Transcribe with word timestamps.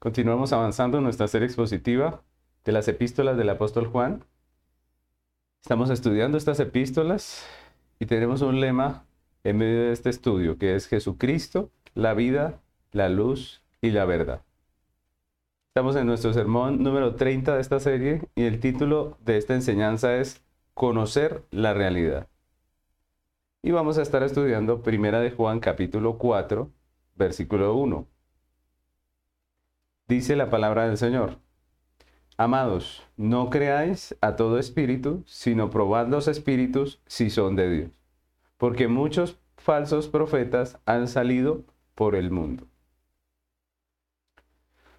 Continuamos 0.00 0.54
avanzando 0.54 0.96
en 0.96 1.04
nuestra 1.04 1.28
serie 1.28 1.44
expositiva 1.44 2.22
de 2.64 2.72
las 2.72 2.88
epístolas 2.88 3.36
del 3.36 3.50
apóstol 3.50 3.86
Juan. 3.86 4.24
Estamos 5.60 5.90
estudiando 5.90 6.38
estas 6.38 6.58
epístolas 6.58 7.46
y 7.98 8.06
tenemos 8.06 8.40
un 8.40 8.60
lema 8.60 9.04
en 9.44 9.58
medio 9.58 9.82
de 9.82 9.92
este 9.92 10.08
estudio 10.08 10.56
que 10.56 10.74
es 10.74 10.86
Jesucristo, 10.86 11.70
la 11.94 12.14
vida, 12.14 12.62
la 12.92 13.10
luz 13.10 13.62
y 13.82 13.90
la 13.90 14.06
verdad. 14.06 14.40
Estamos 15.68 15.96
en 15.96 16.06
nuestro 16.06 16.32
sermón 16.32 16.82
número 16.82 17.16
30 17.16 17.56
de 17.56 17.60
esta 17.60 17.78
serie 17.78 18.22
y 18.34 18.44
el 18.44 18.58
título 18.58 19.18
de 19.20 19.36
esta 19.36 19.52
enseñanza 19.52 20.16
es 20.16 20.42
Conocer 20.72 21.44
la 21.50 21.74
realidad. 21.74 22.26
Y 23.62 23.72
vamos 23.72 23.98
a 23.98 24.02
estar 24.02 24.22
estudiando 24.22 24.80
Primera 24.80 25.20
de 25.20 25.30
Juan 25.30 25.60
capítulo 25.60 26.16
4, 26.16 26.70
versículo 27.16 27.74
1 27.74 28.06
Dice 30.10 30.34
la 30.34 30.50
palabra 30.50 30.88
del 30.88 30.96
Señor. 30.96 31.38
Amados, 32.36 33.06
no 33.16 33.48
creáis 33.48 34.16
a 34.20 34.34
todo 34.34 34.58
espíritu, 34.58 35.22
sino 35.24 35.70
probad 35.70 36.08
los 36.08 36.26
espíritus 36.26 37.00
si 37.06 37.30
son 37.30 37.54
de 37.54 37.70
Dios, 37.70 37.90
porque 38.56 38.88
muchos 38.88 39.38
falsos 39.56 40.08
profetas 40.08 40.80
han 40.84 41.06
salido 41.06 41.62
por 41.94 42.16
el 42.16 42.32
mundo. 42.32 42.66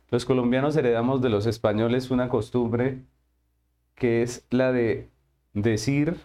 Los 0.09 0.23
colombianos 0.23 0.77
heredamos 0.77 1.21
de 1.21 1.27
los 1.27 1.45
españoles 1.45 2.09
una 2.09 2.29
costumbre 2.29 3.03
que 3.95 4.21
es 4.23 4.47
la 4.49 4.71
de 4.71 5.09
decir 5.51 6.21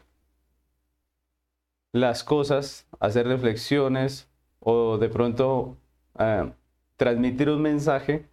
las 1.90 2.22
cosas, 2.22 2.86
hacer 3.00 3.26
reflexiones 3.26 4.30
o 4.60 4.96
de 4.96 5.08
pronto 5.08 5.76
ah, 6.14 6.52
transmitir 6.96 7.50
un 7.50 7.62
mensaje 7.62 8.28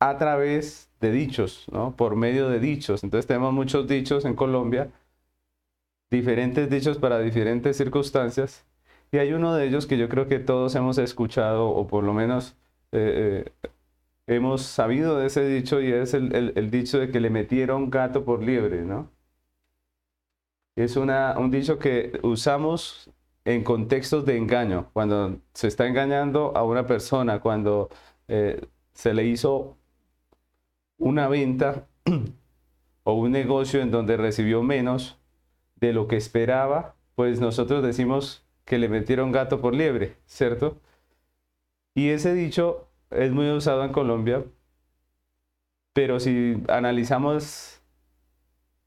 a 0.00 0.16
través 0.18 0.90
de 1.00 1.12
dichos, 1.12 1.66
¿no? 1.72 1.94
Por 1.96 2.16
medio 2.16 2.48
de 2.48 2.58
dichos. 2.58 3.04
Entonces 3.04 3.26
tenemos 3.26 3.52
muchos 3.52 3.86
dichos 3.86 4.24
en 4.24 4.34
Colombia, 4.34 4.90
diferentes 6.10 6.68
dichos 6.70 6.98
para 6.98 7.20
diferentes 7.20 7.76
circunstancias. 7.76 8.64
Y 9.12 9.18
hay 9.18 9.32
uno 9.32 9.54
de 9.54 9.66
ellos 9.66 9.86
que 9.86 9.98
yo 9.98 10.08
creo 10.08 10.28
que 10.28 10.38
todos 10.38 10.74
hemos 10.74 10.98
escuchado 10.98 11.68
o 11.68 11.86
por 11.86 12.04
lo 12.04 12.14
menos 12.14 12.56
eh, 12.92 13.44
eh, 13.62 13.70
hemos 14.26 14.62
sabido 14.62 15.18
de 15.18 15.26
ese 15.26 15.46
dicho 15.46 15.80
y 15.80 15.92
es 15.92 16.14
el, 16.14 16.70
dicho 16.70 16.98
de 16.98 17.10
que 17.10 17.20
le 17.20 17.30
metieron 17.30 17.90
gato 17.90 18.24
por 18.24 18.42
liebre, 18.42 18.82
¿no? 18.82 19.10
Es 20.76 20.96
una, 20.96 21.38
un 21.38 21.50
dicho 21.50 21.78
que 21.78 22.18
usamos 22.22 23.10
en 23.44 23.64
contextos 23.64 24.24
de 24.24 24.36
engaño, 24.36 24.88
cuando 24.92 25.40
se 25.52 25.68
está 25.68 25.86
engañando 25.86 26.56
a 26.56 26.64
una 26.64 26.86
persona, 26.86 27.40
cuando 27.40 27.90
eh, 28.28 28.66
se 28.92 29.14
le 29.14 29.24
hizo 29.26 29.76
una 31.00 31.26
venta 31.28 31.88
o 33.02 33.14
un 33.14 33.32
negocio 33.32 33.80
en 33.80 33.90
donde 33.90 34.16
recibió 34.16 34.62
menos 34.62 35.18
de 35.76 35.92
lo 35.92 36.06
que 36.06 36.16
esperaba, 36.16 36.94
pues 37.16 37.40
nosotros 37.40 37.82
decimos 37.82 38.44
que 38.64 38.78
le 38.78 38.88
metieron 38.88 39.32
gato 39.32 39.60
por 39.60 39.74
liebre, 39.74 40.16
¿cierto? 40.26 40.78
Y 41.94 42.10
ese 42.10 42.34
dicho 42.34 42.86
es 43.10 43.32
muy 43.32 43.50
usado 43.50 43.84
en 43.84 43.92
Colombia, 43.92 44.44
pero 45.92 46.20
si 46.20 46.62
analizamos 46.68 47.82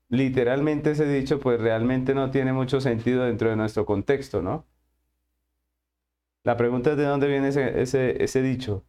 literalmente 0.09 0.91
ese 0.91 1.07
dicho, 1.07 1.39
pues 1.39 1.59
realmente 1.59 2.13
no 2.13 2.31
tiene 2.31 2.53
mucho 2.53 2.79
sentido 2.79 3.23
dentro 3.25 3.49
de 3.49 3.55
nuestro 3.55 3.85
contexto, 3.85 4.41
¿no? 4.41 4.65
La 6.43 6.57
pregunta 6.57 6.91
es 6.91 6.97
de 6.97 7.05
dónde 7.05 7.27
viene 7.27 7.49
ese, 7.49 7.81
ese, 7.81 8.23
ese 8.23 8.41
dicho. 8.41 8.83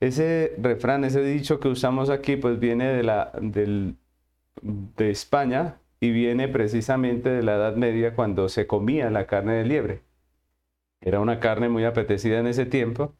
Ese 0.00 0.54
refrán, 0.58 1.04
ese 1.04 1.22
dicho 1.22 1.60
que 1.60 1.68
usamos 1.68 2.10
aquí, 2.10 2.36
pues 2.36 2.58
viene 2.58 2.88
de, 2.88 3.02
la, 3.02 3.32
de 4.62 5.10
España 5.10 5.78
y 6.00 6.10
viene 6.10 6.48
precisamente 6.48 7.28
de 7.28 7.42
la 7.42 7.56
Edad 7.56 7.76
Media 7.76 8.14
cuando 8.14 8.48
se 8.48 8.66
comía 8.66 9.10
la 9.10 9.26
carne 9.26 9.54
de 9.54 9.64
liebre. 9.64 10.02
Era 11.02 11.20
una 11.20 11.40
carne 11.40 11.68
muy 11.68 11.84
apetecida 11.84 12.38
en 12.38 12.46
ese 12.46 12.66
tiempo 12.66 13.14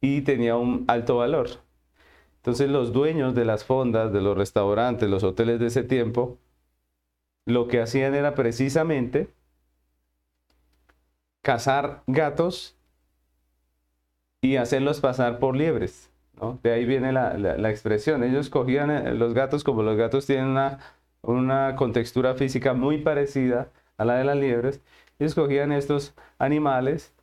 y 0.00 0.22
tenía 0.22 0.56
un 0.56 0.84
alto 0.88 1.18
valor. 1.18 1.48
Entonces 2.36 2.70
los 2.70 2.92
dueños 2.92 3.34
de 3.34 3.44
las 3.44 3.64
fondas, 3.64 4.12
de 4.12 4.20
los 4.20 4.36
restaurantes, 4.36 5.08
los 5.08 5.24
hoteles 5.24 5.60
de 5.60 5.66
ese 5.66 5.82
tiempo, 5.82 6.38
lo 7.46 7.68
que 7.68 7.80
hacían 7.80 8.14
era 8.14 8.34
precisamente 8.34 9.28
cazar 11.42 12.02
gatos 12.06 12.76
y 14.40 14.56
hacerlos 14.56 15.00
pasar 15.00 15.38
por 15.38 15.56
liebres. 15.56 16.13
De 16.62 16.72
ahí 16.72 16.84
viene 16.84 17.12
la, 17.12 17.70
expresión. 17.70 18.22
Ellos 18.24 18.50
cogían 18.50 18.90
eh, 18.90 19.14
los 19.14 19.34
gatos, 19.34 19.64
como 19.64 19.82
los 19.82 19.96
gatos 19.96 20.26
tienen 20.26 20.46
una, 20.46 20.78
una 21.22 21.76
contextura 21.76 22.34
física 22.34 22.74
muy 22.74 22.98
parecida 22.98 23.68
a 23.96 24.04
la 24.04 24.16
de 24.16 24.24
las 24.24 24.36
liebres, 24.36 24.80
ellos 25.18 25.34
cogían 25.34 25.72
estos 25.72 26.14
animales 26.38 27.14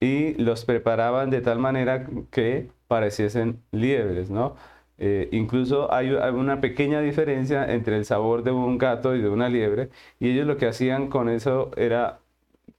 y 0.00 0.34
los 0.34 0.64
preparaban 0.64 1.30
de 1.30 1.40
tal 1.40 1.58
manera 1.58 2.06
que 2.30 2.70
pareciesen 2.88 3.62
liebres, 3.72 4.30
¿no? 4.30 4.56
Eh, 4.98 5.28
incluso 5.32 5.92
hay, 5.92 6.10
una 6.12 6.60
pequeña 6.60 7.00
diferencia 7.00 7.72
entre 7.72 7.96
el 7.96 8.04
sabor 8.04 8.44
de 8.44 8.52
un 8.52 8.78
gato 8.78 9.16
y 9.16 9.22
de 9.22 9.28
una 9.28 9.48
liebre, 9.48 9.90
y 10.20 10.30
ellos 10.30 10.46
lo 10.46 10.56
que 10.56 10.66
hacían 10.66 11.08
con 11.08 11.28
eso 11.28 11.70
era 11.76 12.20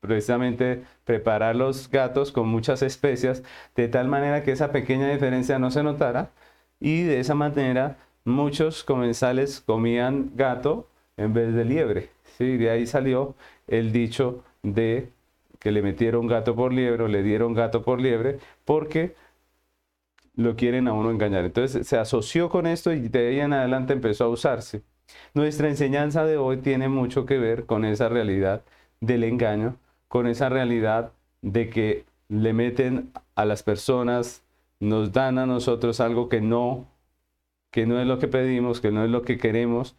precisamente 0.07 0.83
preparar 1.03 1.55
los 1.55 1.89
gatos 1.89 2.31
con 2.31 2.47
muchas 2.47 2.81
especias, 2.81 3.43
de 3.75 3.87
tal 3.87 4.07
manera 4.07 4.43
que 4.43 4.51
esa 4.51 4.71
pequeña 4.71 5.09
diferencia 5.09 5.59
no 5.59 5.71
se 5.71 5.83
notara, 5.83 6.31
y 6.79 7.03
de 7.03 7.19
esa 7.19 7.35
manera 7.35 7.97
muchos 8.25 8.83
comensales 8.83 9.61
comían 9.61 10.31
gato 10.35 10.87
en 11.17 11.33
vez 11.33 11.53
de 11.53 11.65
liebre. 11.65 12.09
¿sí? 12.37 12.57
De 12.57 12.69
ahí 12.69 12.85
salió 12.87 13.35
el 13.67 13.91
dicho 13.91 14.43
de 14.63 15.09
que 15.59 15.71
le 15.71 15.81
metieron 15.81 16.27
gato 16.27 16.55
por 16.55 16.73
liebre 16.73 17.03
o 17.03 17.07
le 17.07 17.23
dieron 17.23 17.53
gato 17.53 17.81
por 17.81 17.99
liebre, 18.01 18.39
porque 18.65 19.15
lo 20.35 20.55
quieren 20.55 20.87
a 20.87 20.93
uno 20.93 21.11
engañar. 21.11 21.45
Entonces 21.45 21.87
se 21.87 21.97
asoció 21.97 22.49
con 22.49 22.67
esto 22.67 22.91
y 22.93 23.07
de 23.07 23.29
ahí 23.29 23.39
en 23.39 23.53
adelante 23.53 23.93
empezó 23.93 24.25
a 24.25 24.29
usarse. 24.29 24.83
Nuestra 25.33 25.69
enseñanza 25.69 26.25
de 26.25 26.37
hoy 26.37 26.57
tiene 26.57 26.89
mucho 26.89 27.25
que 27.25 27.37
ver 27.37 27.65
con 27.65 27.85
esa 27.85 28.09
realidad 28.09 28.63
del 29.01 29.23
engaño 29.23 29.77
con 30.07 30.27
esa 30.27 30.49
realidad 30.49 31.11
de 31.41 31.69
que 31.69 32.05
le 32.27 32.53
meten 32.53 33.11
a 33.35 33.45
las 33.45 33.63
personas, 33.63 34.43
nos 34.79 35.11
dan 35.11 35.37
a 35.37 35.45
nosotros 35.45 35.99
algo 35.99 36.29
que 36.29 36.41
no, 36.41 36.87
que 37.71 37.85
no 37.85 37.99
es 37.99 38.07
lo 38.07 38.19
que 38.19 38.27
pedimos, 38.27 38.81
que 38.81 38.91
no 38.91 39.03
es 39.03 39.09
lo 39.09 39.21
que 39.21 39.37
queremos, 39.37 39.95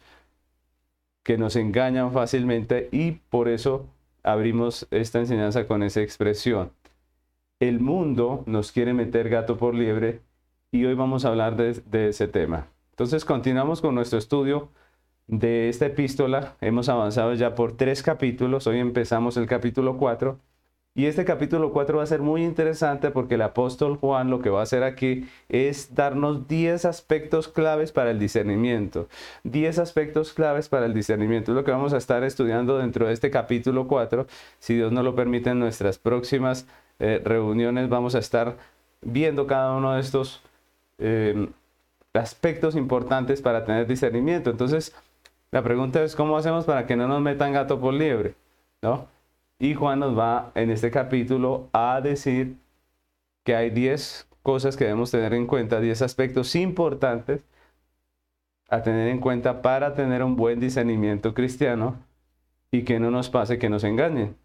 que 1.23 1.37
nos 1.37 1.55
engañan 1.55 2.13
fácilmente 2.13 2.89
y 2.91 3.11
por 3.11 3.47
eso 3.47 3.85
abrimos 4.23 4.87
esta 4.91 5.19
enseñanza 5.19 5.67
con 5.67 5.83
esa 5.83 6.01
expresión. 6.01 6.71
El 7.59 7.79
mundo 7.79 8.43
nos 8.45 8.71
quiere 8.71 8.93
meter 8.93 9.29
gato 9.29 9.57
por 9.57 9.73
liebre 9.73 10.21
y 10.71 10.85
hoy 10.85 10.93
vamos 10.93 11.25
a 11.25 11.29
hablar 11.29 11.55
de, 11.55 11.73
de 11.73 12.09
ese 12.09 12.27
tema. 12.27 12.67
Entonces 12.91 13.25
continuamos 13.25 13.81
con 13.81 13.95
nuestro 13.95 14.19
estudio 14.19 14.69
de 15.27 15.69
esta 15.69 15.85
epístola. 15.85 16.55
Hemos 16.61 16.89
avanzado 16.89 17.33
ya 17.33 17.55
por 17.55 17.77
tres 17.77 18.03
capítulos. 18.03 18.67
Hoy 18.67 18.79
empezamos 18.79 19.37
el 19.37 19.45
capítulo 19.45 19.97
4. 19.97 20.39
Y 20.95 21.05
este 21.05 21.25
capítulo 21.25 21.71
4 21.73 21.97
va 21.97 22.03
a 22.03 22.07
ser 22.07 22.21
muy 22.21 22.43
interesante 22.43 23.11
porque 23.11 23.35
el 23.35 23.43
apóstol 23.43 23.97
Juan 23.97 24.31
lo 24.31 24.41
que 24.41 24.49
va 24.49 24.61
a 24.61 24.63
hacer 24.63 24.81
aquí 24.81 25.29
es 25.47 25.93
darnos 25.93 26.47
10 26.47 26.85
aspectos 26.85 27.47
claves 27.47 27.91
para 27.91 28.09
el 28.09 28.17
discernimiento. 28.17 29.07
10 29.43 29.77
aspectos 29.77 30.33
claves 30.33 30.69
para 30.69 30.87
el 30.87 30.95
discernimiento. 30.95 31.51
Es 31.51 31.55
lo 31.55 31.63
que 31.63 31.69
vamos 31.69 31.93
a 31.93 31.97
estar 31.97 32.23
estudiando 32.23 32.79
dentro 32.79 33.05
de 33.05 33.13
este 33.13 33.29
capítulo 33.29 33.87
4. 33.87 34.25
Si 34.59 34.73
Dios 34.75 34.91
nos 34.91 35.03
lo 35.03 35.13
permite 35.13 35.51
en 35.51 35.59
nuestras 35.59 35.99
próximas 35.99 36.65
eh, 36.99 37.21
reuniones 37.23 37.89
vamos 37.89 38.15
a 38.15 38.19
estar 38.19 38.57
viendo 39.01 39.45
cada 39.45 39.73
uno 39.75 39.93
de 39.93 40.01
estos 40.01 40.41
eh, 40.97 41.47
aspectos 42.13 42.75
importantes 42.75 43.41
para 43.41 43.65
tener 43.65 43.85
discernimiento. 43.85 44.49
Entonces, 44.49 44.95
la 45.51 45.63
pregunta 45.63 46.03
es 46.03 46.15
cómo 46.15 46.37
hacemos 46.37 46.65
para 46.65 46.85
que 46.85 46.95
no 46.95 47.07
nos 47.07 47.21
metan 47.21 47.53
gato 47.53 47.79
por 47.79 47.93
liebre, 47.93 48.35
¿no? 48.81 49.07
Y 49.59 49.73
Juan 49.73 49.99
nos 49.99 50.17
va 50.17 50.51
en 50.55 50.69
este 50.69 50.91
capítulo 50.91 51.69
a 51.73 51.99
decir 52.01 52.57
que 53.43 53.55
hay 53.55 53.69
10 53.69 54.27
cosas 54.43 54.77
que 54.77 54.83
debemos 54.83 55.11
tener 55.11 55.33
en 55.33 55.47
cuenta, 55.47 55.79
10 55.79 56.01
aspectos 56.01 56.55
importantes 56.55 57.41
a 58.69 58.83
tener 58.83 59.07
en 59.07 59.19
cuenta 59.19 59.61
para 59.61 59.93
tener 59.93 60.21
un 60.23 60.35
buen 60.35 60.59
discernimiento 60.59 61.33
cristiano 61.33 61.95
y 62.71 62.83
que 62.83 62.99
no 62.99 63.11
nos 63.11 63.29
pase 63.29 63.57
que 63.57 63.69
nos 63.69 63.83
engañen. 63.83 64.35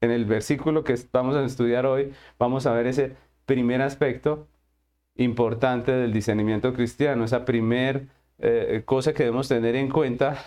En 0.00 0.12
el 0.12 0.24
versículo 0.24 0.84
que 0.84 0.94
vamos 1.12 1.36
a 1.36 1.44
estudiar 1.44 1.84
hoy, 1.84 2.12
vamos 2.38 2.66
a 2.66 2.72
ver 2.72 2.86
ese 2.86 3.16
primer 3.46 3.82
aspecto 3.82 4.46
importante 5.16 5.90
del 5.90 6.12
discernimiento 6.12 6.72
cristiano, 6.72 7.24
esa 7.24 7.44
primer 7.44 8.06
eh, 8.38 8.82
cosa 8.84 9.12
que 9.12 9.24
debemos 9.24 9.48
tener 9.48 9.76
en 9.76 9.90
cuenta 9.90 10.38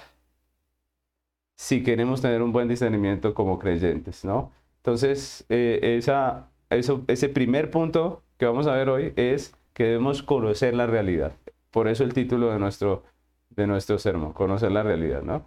si 1.55 1.83
queremos 1.83 2.21
tener 2.21 2.41
un 2.41 2.51
buen 2.51 2.67
discernimiento 2.67 3.33
como 3.33 3.59
creyentes, 3.59 4.25
¿no? 4.25 4.51
Entonces, 4.77 5.45
eh, 5.49 5.97
esa, 5.97 6.49
eso, 6.69 7.03
ese 7.07 7.29
primer 7.29 7.69
punto 7.69 8.23
que 8.38 8.47
vamos 8.47 8.65
a 8.65 8.73
ver 8.73 8.89
hoy 8.89 9.13
es 9.15 9.55
que 9.73 9.83
debemos 9.83 10.23
conocer 10.23 10.73
la 10.73 10.88
realidad. 10.88 11.33
Por 11.69 11.88
eso 11.88 12.03
el 12.03 12.13
título 12.13 12.51
de 12.51 12.59
nuestro, 12.59 13.03
de 13.51 13.67
nuestro 13.67 13.99
sermón, 13.99 14.33
conocer 14.33 14.71
la 14.71 14.83
realidad, 14.83 15.21
¿no? 15.21 15.45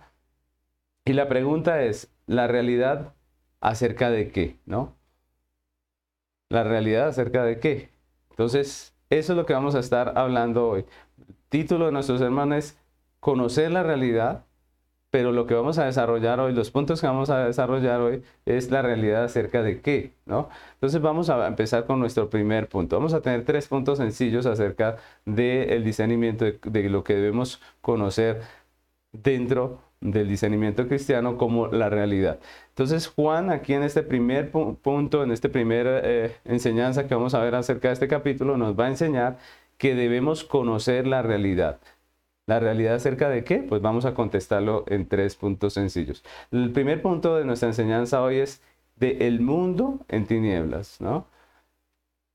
Y 1.05 1.13
la 1.15 1.29
pregunta 1.29 1.83
es, 1.83 2.11
¿la 2.27 2.47
realidad 2.47 3.13
acerca 3.61 4.11
de 4.11 4.31
qué, 4.31 4.57
no? 4.67 4.95
La 6.49 6.63
realidad 6.63 7.09
acerca 7.09 7.45
de 7.45 7.59
qué. 7.59 7.91
Entonces, 8.31 8.95
eso 9.11 9.33
es 9.33 9.37
lo 9.37 9.47
que 9.47 9.53
vamos 9.53 9.75
a 9.75 9.81
estar 9.81 10.17
hablando 10.17 10.69
hoy. 10.69 10.85
Título 11.55 11.87
de 11.87 11.93
nuestro 11.93 12.19
sermón 12.19 12.53
es 12.53 12.77
conocer 13.21 13.71
la 13.71 13.85
realidad 13.85 14.45
pero 15.11 15.31
lo 15.31 15.47
que 15.47 15.55
vamos 15.55 15.79
a 15.79 15.85
desarrollar 15.85 16.41
hoy, 16.41 16.53
los 16.53 16.73
puntos 16.73 17.01
que 17.01 17.07
vamos 17.07 17.31
a 17.31 17.47
desarrollar 17.47 18.01
hoy 18.01 18.25
es 18.45 18.73
la 18.73 18.83
realidad 18.83 19.23
acerca 19.23 19.63
de 19.63 19.81
qué, 19.81 20.15
¿no? 20.27 20.49
Entonces 20.73 21.01
vamos 21.01 21.31
a 21.31 21.47
empezar 21.47 21.87
con 21.87 22.01
nuestro 22.01 22.29
primer 22.29 22.69
punto. 22.69 22.97
Vamos 22.97 23.15
a 23.15 23.21
tener 23.21 23.45
tres 23.45 23.69
puntos 23.69 23.99
sencillos 23.99 24.47
acerca 24.47 24.97
del 25.25 25.85
discernimiento, 25.85 26.45
de, 26.45 26.89
lo 26.89 27.05
que 27.05 27.15
debemos 27.15 27.63
conocer 27.81 28.43
dentro 29.13 29.79
del 30.01 30.27
discernimiento 30.27 30.89
cristiano 30.89 31.39
como 31.39 31.69
la 31.69 31.89
realidad. 31.89 32.41
Entonces 32.71 33.07
Juan 33.07 33.51
aquí 33.51 33.75
en 33.75 33.85
este 33.85 34.03
primer 34.03 34.51
punto, 34.51 35.23
en 35.23 35.31
esta 35.31 35.49
primera 35.49 36.01
eh, 36.03 36.37
enseñanza 36.45 37.07
que 37.07 37.15
vamos 37.15 37.35
a 37.35 37.39
ver 37.39 37.55
acerca 37.55 37.87
de 37.87 37.95
este 37.95 38.09
capítulo, 38.09 38.57
nos 38.57 38.77
va 38.77 38.87
a 38.87 38.89
enseñar 38.89 39.39
que 39.85 39.95
debemos 39.95 40.45
conocer 40.45 41.07
la 41.07 41.21
realidad. 41.21 41.79
¿La 42.47 42.59
realidad 42.59 42.95
acerca 42.95 43.29
de 43.29 43.45
qué? 43.45 43.59
Pues 43.59 43.83
vamos 43.83 44.07
a 44.07 44.15
contestarlo 44.15 44.87
en 44.89 45.07
tres 45.07 45.37
puntos 45.37 45.75
sencillos. 45.75 46.25
El 46.51 46.73
primer 46.73 47.03
punto 47.03 47.37
de 47.37 47.45
nuestra 47.45 47.69
enseñanza 47.69 48.23
hoy 48.23 48.39
es 48.39 48.63
de 48.97 49.29
el 49.29 49.43
mundo 49.43 50.01
en 50.09 50.25
tinieblas, 50.25 51.03
¿no? 51.03 51.27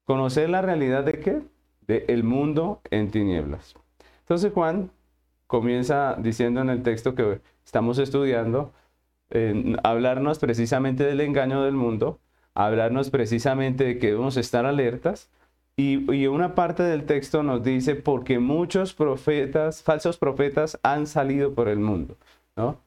¿Conocer 0.06 0.48
la 0.52 0.62
realidad 0.62 1.04
de 1.04 1.20
qué? 1.22 1.42
De 1.88 2.06
el 2.10 2.24
mundo 2.24 2.82
en 2.92 3.10
tinieblas. 3.10 3.74
Entonces 4.20 4.54
Juan 4.54 4.92
comienza 5.48 6.18
diciendo 6.20 6.62
en 6.62 6.70
el 6.70 6.84
texto 6.84 7.16
que 7.16 7.42
estamos 7.66 7.98
estudiando, 7.98 8.74
hablarnos 9.82 10.38
precisamente 10.38 11.04
del 11.04 11.20
engaño 11.22 11.64
del 11.64 11.74
mundo, 11.74 12.20
hablarnos 12.54 13.10
precisamente 13.10 13.86
de 13.86 13.98
que 13.98 14.10
debemos 14.10 14.38
estar 14.38 14.68
alertas 14.68 15.32
y, 15.80 16.28
una 16.28 16.56
parte 16.56 16.84
del 16.84 17.06
texto 17.06 17.42
nos 17.42 17.64
dice, 17.64 17.96
porque 17.96 18.38
muchos 18.40 18.94
profetas, 18.94 19.82
falsos 19.82 20.18
profetas, 20.18 20.78
han 20.84 21.08
salido 21.08 21.54
por 21.54 21.70
el 21.70 21.80
mundo, 21.80 22.18
¿no? 22.58 22.82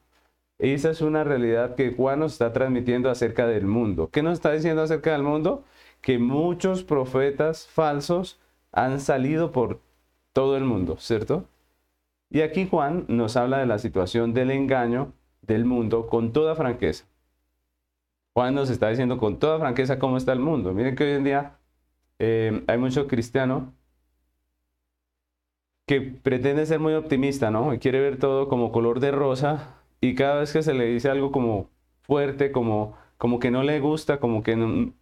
Esa 0.59 0.91
es 0.91 1.01
una 1.01 1.23
realidad 1.23 1.73
que 1.75 1.91
Juan 1.91 2.19
nos 2.19 2.33
está 2.33 2.53
transmitiendo 2.53 3.09
acerca 3.09 3.47
del 3.47 3.65
mundo. 3.65 4.09
¿Qué 4.11 4.21
nos 4.21 4.33
está 4.33 4.51
diciendo 4.51 4.83
acerca 4.83 5.11
del 5.13 5.23
mundo? 5.23 5.63
Que 6.01 6.19
muchos 6.19 6.83
profetas 6.83 7.67
falsos 7.67 8.39
han 8.71 8.99
salido 8.99 9.51
por 9.51 9.79
todo 10.31 10.55
el 10.55 10.63
mundo, 10.63 10.97
¿cierto? 10.99 11.45
Y 12.29 12.41
aquí 12.41 12.67
Juan 12.69 13.05
nos 13.07 13.35
habla 13.37 13.57
de 13.57 13.65
la 13.65 13.79
situación 13.79 14.33
del 14.35 14.51
engaño 14.51 15.13
del 15.41 15.65
mundo 15.65 16.07
con 16.07 16.31
toda 16.31 16.55
franqueza. 16.55 17.05
Juan 18.35 18.53
nos 18.53 18.69
está 18.69 18.89
diciendo 18.89 19.17
con 19.17 19.39
toda 19.39 19.59
franqueza 19.59 19.97
cómo 19.97 20.17
está 20.17 20.31
el 20.33 20.39
mundo. 20.39 20.73
Miren 20.73 20.95
que 20.95 21.03
hoy 21.05 21.11
en 21.11 21.23
día 21.23 21.57
eh, 22.25 22.63
hay 22.67 22.77
mucho 22.77 23.07
cristiano 23.07 23.73
que 25.85 25.99
pretende 26.01 26.65
ser 26.65 26.79
muy 26.79 26.93
optimista, 26.93 27.51
¿no? 27.51 27.73
Y 27.73 27.79
quiere 27.79 27.99
ver 27.99 28.17
todo 28.17 28.47
como 28.47 28.71
color 28.71 29.01
de 29.01 29.11
rosa 29.11 29.75
y 29.99 30.15
cada 30.15 30.39
vez 30.39 30.53
que 30.53 30.63
se 30.63 30.73
le 30.73 30.85
dice 30.85 31.09
algo 31.09 31.33
como 31.33 31.69
fuerte, 32.03 32.53
como, 32.53 32.95
como 33.17 33.39
que 33.39 33.51
no 33.51 33.63
le 33.63 33.79
gusta, 33.81 34.19
como 34.21 34.41
que 34.41 34.55
no, 34.55 34.93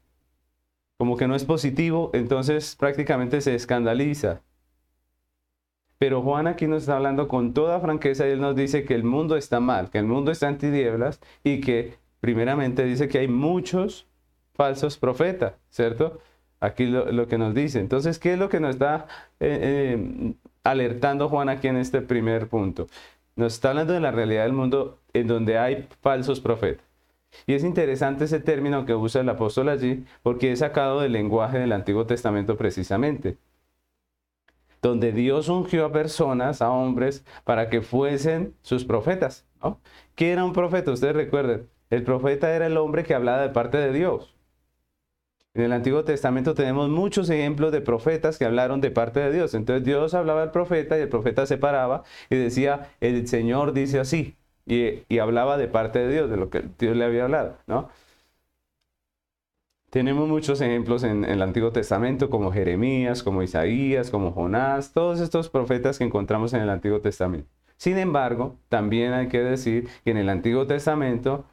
como 0.97 1.15
que 1.15 1.27
no 1.27 1.35
es 1.35 1.45
positivo, 1.45 2.09
entonces 2.13 2.75
prácticamente 2.75 3.41
se 3.41 3.53
escandaliza. 3.53 4.41
Pero 5.99 6.23
Juan 6.23 6.47
aquí 6.47 6.65
nos 6.65 6.83
está 6.83 6.95
hablando 6.95 7.27
con 7.27 7.53
toda 7.53 7.79
franqueza 7.79 8.27
y 8.27 8.31
él 8.31 8.41
nos 8.41 8.55
dice 8.55 8.83
que 8.83 8.95
el 8.95 9.03
mundo 9.03 9.35
está 9.37 9.59
mal, 9.59 9.91
que 9.91 9.99
el 9.99 10.05
mundo 10.07 10.31
está 10.31 10.49
en 10.49 10.57
tinieblas 10.57 11.19
y 11.43 11.61
que 11.61 11.99
primeramente 12.19 12.83
dice 12.83 13.07
que 13.07 13.19
hay 13.19 13.27
muchos 13.27 14.07
falsos 14.55 14.97
profetas, 14.97 15.53
¿cierto? 15.69 16.19
Aquí 16.61 16.85
lo, 16.85 17.27
que 17.27 17.37
nos 17.39 17.55
dice. 17.55 17.79
Entonces, 17.79 18.19
¿qué 18.19 18.33
es 18.33 18.39
lo 18.39 18.47
que 18.47 18.59
nos 18.59 18.75
está 18.75 19.07
eh, 19.39 19.95
eh, 19.97 20.33
alertando 20.63 21.27
Juan 21.27 21.49
aquí 21.49 21.67
en 21.67 21.77
este 21.77 22.01
primer 22.01 22.47
punto? 22.47 22.87
Nos 23.35 23.55
está 23.55 23.69
hablando 23.69 23.93
de 23.93 23.99
la 23.99 24.11
realidad 24.11 24.43
del 24.43 24.53
mundo 24.53 24.99
en 25.13 25.27
donde 25.27 25.57
hay 25.57 25.87
falsos 26.01 26.39
profetas. 26.39 26.85
Y 27.47 27.53
es 27.53 27.63
interesante 27.63 28.25
ese 28.25 28.39
término 28.39 28.85
que 28.85 28.93
usa 28.93 29.21
el 29.21 29.29
apóstol 29.29 29.69
allí, 29.69 30.05
porque 30.21 30.51
es 30.51 30.59
sacado 30.59 31.01
del 31.01 31.13
lenguaje 31.13 31.57
del 31.59 31.71
Antiguo 31.71 32.05
Testamento 32.05 32.57
precisamente, 32.57 33.37
donde 34.81 35.11
Dios 35.11 35.49
ungió 35.49 35.85
a 35.85 35.91
personas, 35.91 36.61
a 36.61 36.71
hombres, 36.71 37.25
para 37.43 37.69
que 37.69 37.81
fuesen 37.81 38.53
sus 38.61 38.85
profetas. 38.85 39.47
¿Qué 40.15 40.31
era 40.31 40.43
un 40.43 40.53
profeta? 40.53 40.91
Ustedes 40.91 41.15
recuerden, 41.15 41.67
el 41.89 42.03
profeta 42.03 42.53
era 42.55 42.67
el 42.67 42.77
hombre 42.77 43.03
que 43.03 43.15
hablaba 43.15 43.41
de 43.41 43.49
parte 43.49 43.77
de 43.77 43.93
Dios. 43.93 44.35
En 45.53 45.63
el 45.63 45.73
Antiguo 45.73 46.05
Testamento 46.05 46.53
tenemos 46.53 46.89
muchos 46.89 47.29
ejemplos 47.29 47.73
de 47.73 47.81
profetas 47.81 48.37
que 48.37 48.45
hablaron 48.45 48.79
de 48.79 48.89
parte 48.89 49.19
de 49.19 49.33
Dios. 49.33 49.53
Entonces 49.53 49.83
Dios 49.83 50.13
hablaba 50.13 50.43
al 50.43 50.51
profeta 50.51 50.97
y 50.97 51.01
el 51.01 51.09
profeta 51.09 51.45
se 51.45 51.57
paraba 51.57 52.03
y 52.29 52.37
decía, 52.37 52.89
el 53.01 53.27
Señor 53.27 53.73
dice 53.73 53.99
así. 53.99 54.37
Y, 54.65 55.19
hablaba 55.19 55.57
de 55.57 55.67
parte 55.67 55.99
de 55.99 56.13
Dios, 56.13 56.29
de 56.29 56.37
lo 56.37 56.49
que 56.49 56.63
Dios 56.79 56.95
le 56.95 57.03
había 57.03 57.25
hablado. 57.25 57.57
Tenemos 59.89 60.29
muchos 60.29 60.61
ejemplos 60.61 61.03
en, 61.03 61.25
en, 61.25 61.31
el 61.31 61.41
Antiguo 61.41 61.71
Testamento, 61.73 62.29
como 62.29 62.53
Jeremías, 62.53 63.21
como 63.21 63.43
Isaías, 63.43 64.09
como 64.09 64.31
Jonás, 64.31 64.93
todos 64.93 65.19
estos 65.19 65.49
profetas 65.49 65.97
que 65.97 66.05
encontramos 66.05 66.53
en 66.53 66.61
el 66.61 66.69
Antiguo 66.69 67.01
Testamento. 67.01 67.49
Sin 67.75 67.97
embargo, 67.97 68.55
también 68.69 69.11
hay 69.11 69.27
que 69.27 69.41
decir 69.41 69.89
que 70.05 70.11
en 70.11 70.17
el 70.17 70.29
Antiguo 70.29 70.65
Testamento 70.65 71.43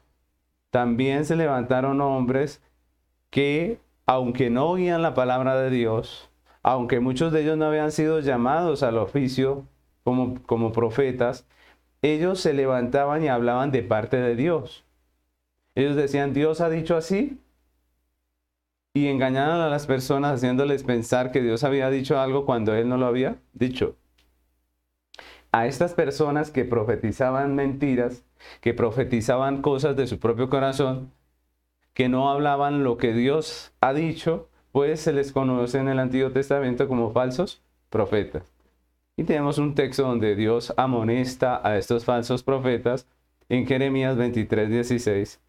también 0.71 1.25
se 1.25 1.35
levantaron 1.35 2.00
hombres 2.00 2.62
que 3.31 3.81
aunque 4.09 4.49
no 4.49 4.71
oían 4.71 5.03
la 5.03 5.13
palabra 5.13 5.61
de 5.61 5.69
Dios, 5.69 6.31
aunque 6.63 6.99
muchos 6.99 7.31
de 7.31 7.43
ellos 7.43 7.59
no 7.59 7.67
habían 7.67 7.93
sido 7.93 8.21
llamados 8.21 8.83
al 8.83 8.97
oficio 8.97 9.67
como, 10.03 10.43
como 10.45 10.73
profetas, 10.73 11.47
ellos 12.01 12.41
se 12.41 12.55
levantaban 12.55 13.23
y 13.23 13.29
hablaban 13.29 13.71
de 13.71 13.83
parte 13.83 14.17
de 14.17 14.35
Dios. 14.35 14.87
Ellos 15.75 15.95
decían, 15.95 16.33
Dios 16.33 16.62
ha 16.62 16.71
dicho 16.71 16.97
así, 16.97 17.38
y 18.95 19.09
engañaban 19.09 19.61
a 19.61 19.69
las 19.69 19.87
personas 19.87 20.37
haciéndoles 20.37 20.85
pensar 20.85 21.31
que 21.31 21.43
Dios 21.43 21.62
había 21.62 21.91
dicho 21.91 22.19
algo 22.19 22.47
cuando 22.47 22.75
Él 22.75 22.88
no 22.88 22.97
lo 22.97 23.05
había 23.05 23.37
dicho. 23.53 23.95
A 25.53 25.67
estas 25.67 25.93
personas 25.93 26.50
que 26.50 26.65
profetizaban 26.65 27.55
mentiras, 27.55 28.25
que 28.62 28.73
profetizaban 28.73 29.61
cosas 29.61 29.97
de 29.97 30.07
su 30.07 30.19
propio 30.19 30.49
corazón, 30.49 31.12
que 31.99 32.09
no 32.09 32.31
hablaban 32.31 32.85
lo 32.85 32.97
que 32.97 33.12
Dios 33.12 33.73
ha 33.81 33.93
dicho, 33.93 34.49
pues 34.71 35.00
se 35.00 35.12
les 35.12 35.33
conoce 35.33 35.78
en 35.78 35.88
el 35.88 35.99
Antiguo 35.99 36.31
Testamento 36.31 36.87
como 36.87 37.11
falsos 37.11 37.61
profetas. 37.90 38.55
Y 39.17 39.25
tenemos 39.25 39.59
un 39.59 39.75
texto 39.75 40.05
donde 40.05 40.37
Dios 40.37 40.73
amonesta 40.76 41.61
a 41.69 41.76
estos 41.76 42.05
falsos 42.05 42.45
profetas 42.45 43.09
en 43.49 43.67
Jeremías 43.67 44.17
23, 44.17 44.71
16. 44.71 45.40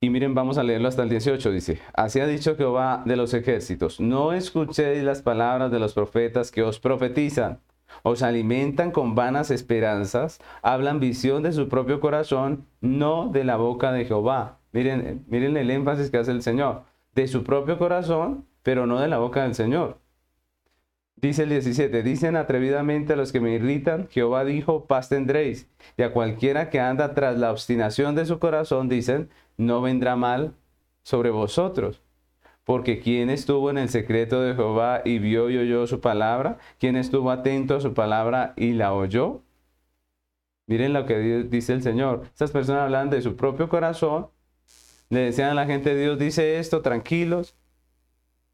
Y 0.00 0.08
miren, 0.08 0.34
vamos 0.34 0.56
a 0.56 0.62
leerlo 0.62 0.88
hasta 0.88 1.02
el 1.02 1.10
18, 1.10 1.52
dice, 1.52 1.82
así 1.92 2.20
ha 2.20 2.26
dicho 2.26 2.56
Jehová 2.56 3.02
de 3.04 3.16
los 3.16 3.34
ejércitos, 3.34 4.00
no 4.00 4.32
escuchéis 4.32 5.04
las 5.04 5.20
palabras 5.20 5.70
de 5.70 5.78
los 5.78 5.92
profetas 5.92 6.50
que 6.50 6.62
os 6.62 6.80
profetizan, 6.80 7.60
os 8.02 8.22
alimentan 8.22 8.90
con 8.90 9.14
vanas 9.14 9.50
esperanzas, 9.50 10.40
hablan 10.62 11.00
visión 11.00 11.42
de 11.42 11.52
su 11.52 11.68
propio 11.68 12.00
corazón, 12.00 12.66
no 12.80 13.28
de 13.28 13.44
la 13.44 13.56
boca 13.56 13.92
de 13.92 14.04
Jehová. 14.04 14.58
Miren, 14.72 15.24
miren 15.28 15.56
el 15.56 15.70
énfasis 15.70 16.10
que 16.10 16.18
hace 16.18 16.30
el 16.30 16.42
Señor. 16.42 16.84
De 17.14 17.26
su 17.26 17.42
propio 17.42 17.78
corazón, 17.78 18.46
pero 18.62 18.86
no 18.86 19.00
de 19.00 19.08
la 19.08 19.18
boca 19.18 19.42
del 19.42 19.54
Señor. 19.54 19.98
Dice 21.16 21.42
el 21.42 21.50
17, 21.50 22.02
dicen 22.02 22.34
atrevidamente 22.34 23.12
a 23.12 23.16
los 23.16 23.30
que 23.30 23.40
me 23.40 23.52
irritan, 23.52 24.08
Jehová 24.08 24.44
dijo, 24.44 24.86
paz 24.86 25.10
tendréis. 25.10 25.68
Y 25.98 26.02
a 26.02 26.12
cualquiera 26.12 26.70
que 26.70 26.80
anda 26.80 27.14
tras 27.14 27.38
la 27.38 27.50
obstinación 27.50 28.14
de 28.14 28.24
su 28.24 28.38
corazón, 28.38 28.88
dicen, 28.88 29.28
no 29.58 29.82
vendrá 29.82 30.16
mal 30.16 30.54
sobre 31.02 31.30
vosotros. 31.30 32.00
Porque 32.64 33.00
quien 33.00 33.30
estuvo 33.30 33.70
en 33.70 33.78
el 33.78 33.88
secreto 33.88 34.40
de 34.42 34.54
Jehová 34.54 35.02
y 35.04 35.18
vio 35.18 35.50
y 35.50 35.58
oyó 35.58 35.86
su 35.86 36.00
palabra, 36.00 36.58
quien 36.78 36.96
estuvo 36.96 37.30
atento 37.30 37.76
a 37.76 37.80
su 37.80 37.94
palabra 37.94 38.54
y 38.56 38.72
la 38.72 38.92
oyó. 38.92 39.42
Miren 40.66 40.92
lo 40.92 41.04
que 41.04 41.18
dice 41.44 41.72
el 41.72 41.82
Señor. 41.82 42.22
Estas 42.26 42.52
personas 42.52 42.82
hablan 42.82 43.10
de 43.10 43.22
su 43.22 43.34
propio 43.34 43.68
corazón. 43.68 44.28
Le 45.08 45.20
decían 45.20 45.50
a 45.50 45.54
la 45.54 45.66
gente, 45.66 45.96
Dios 45.96 46.18
dice 46.18 46.60
esto, 46.60 46.80
tranquilos. 46.80 47.56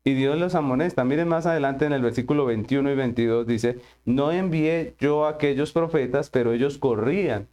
Y 0.03 0.15
Dios 0.15 0.39
los 0.39 0.55
amonesta. 0.55 1.05
Miren 1.05 1.29
más 1.29 1.47
adelante 1.47 1.85
en 1.85 1.93
el 1.93 2.01
versículo 2.01 2.47
21 2.47 2.91
y 2.93 2.95
22 2.95 3.47
dice, 3.47 3.81
no 4.05 4.33
envié 4.33 4.95
yo 4.99 5.27
a 5.27 5.31
aquellos 5.31 5.73
profetas, 5.73 6.31
pero 6.31 6.53
ellos 6.53 6.79
corrían. 6.79 7.49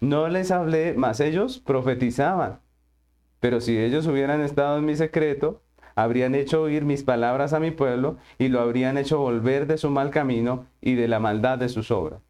No 0.00 0.28
les 0.28 0.50
hablé, 0.50 0.94
mas 0.94 1.20
ellos 1.20 1.58
profetizaban. 1.58 2.60
Pero 3.40 3.60
si 3.60 3.78
ellos 3.78 4.06
hubieran 4.06 4.40
estado 4.40 4.78
en 4.78 4.84
mi 4.84 4.96
secreto, 4.96 5.62
habrían 5.94 6.34
hecho 6.34 6.62
oír 6.62 6.84
mis 6.84 7.02
palabras 7.02 7.52
a 7.52 7.60
mi 7.60 7.70
pueblo 7.70 8.18
y 8.38 8.48
lo 8.48 8.60
habrían 8.60 8.98
hecho 8.98 9.18
volver 9.18 9.66
de 9.66 9.78
su 9.78 9.90
mal 9.90 10.10
camino 10.10 10.66
y 10.80 10.94
de 10.94 11.08
la 11.08 11.18
maldad 11.18 11.58
de 11.58 11.68
sus 11.68 11.90
obras. 11.90 12.20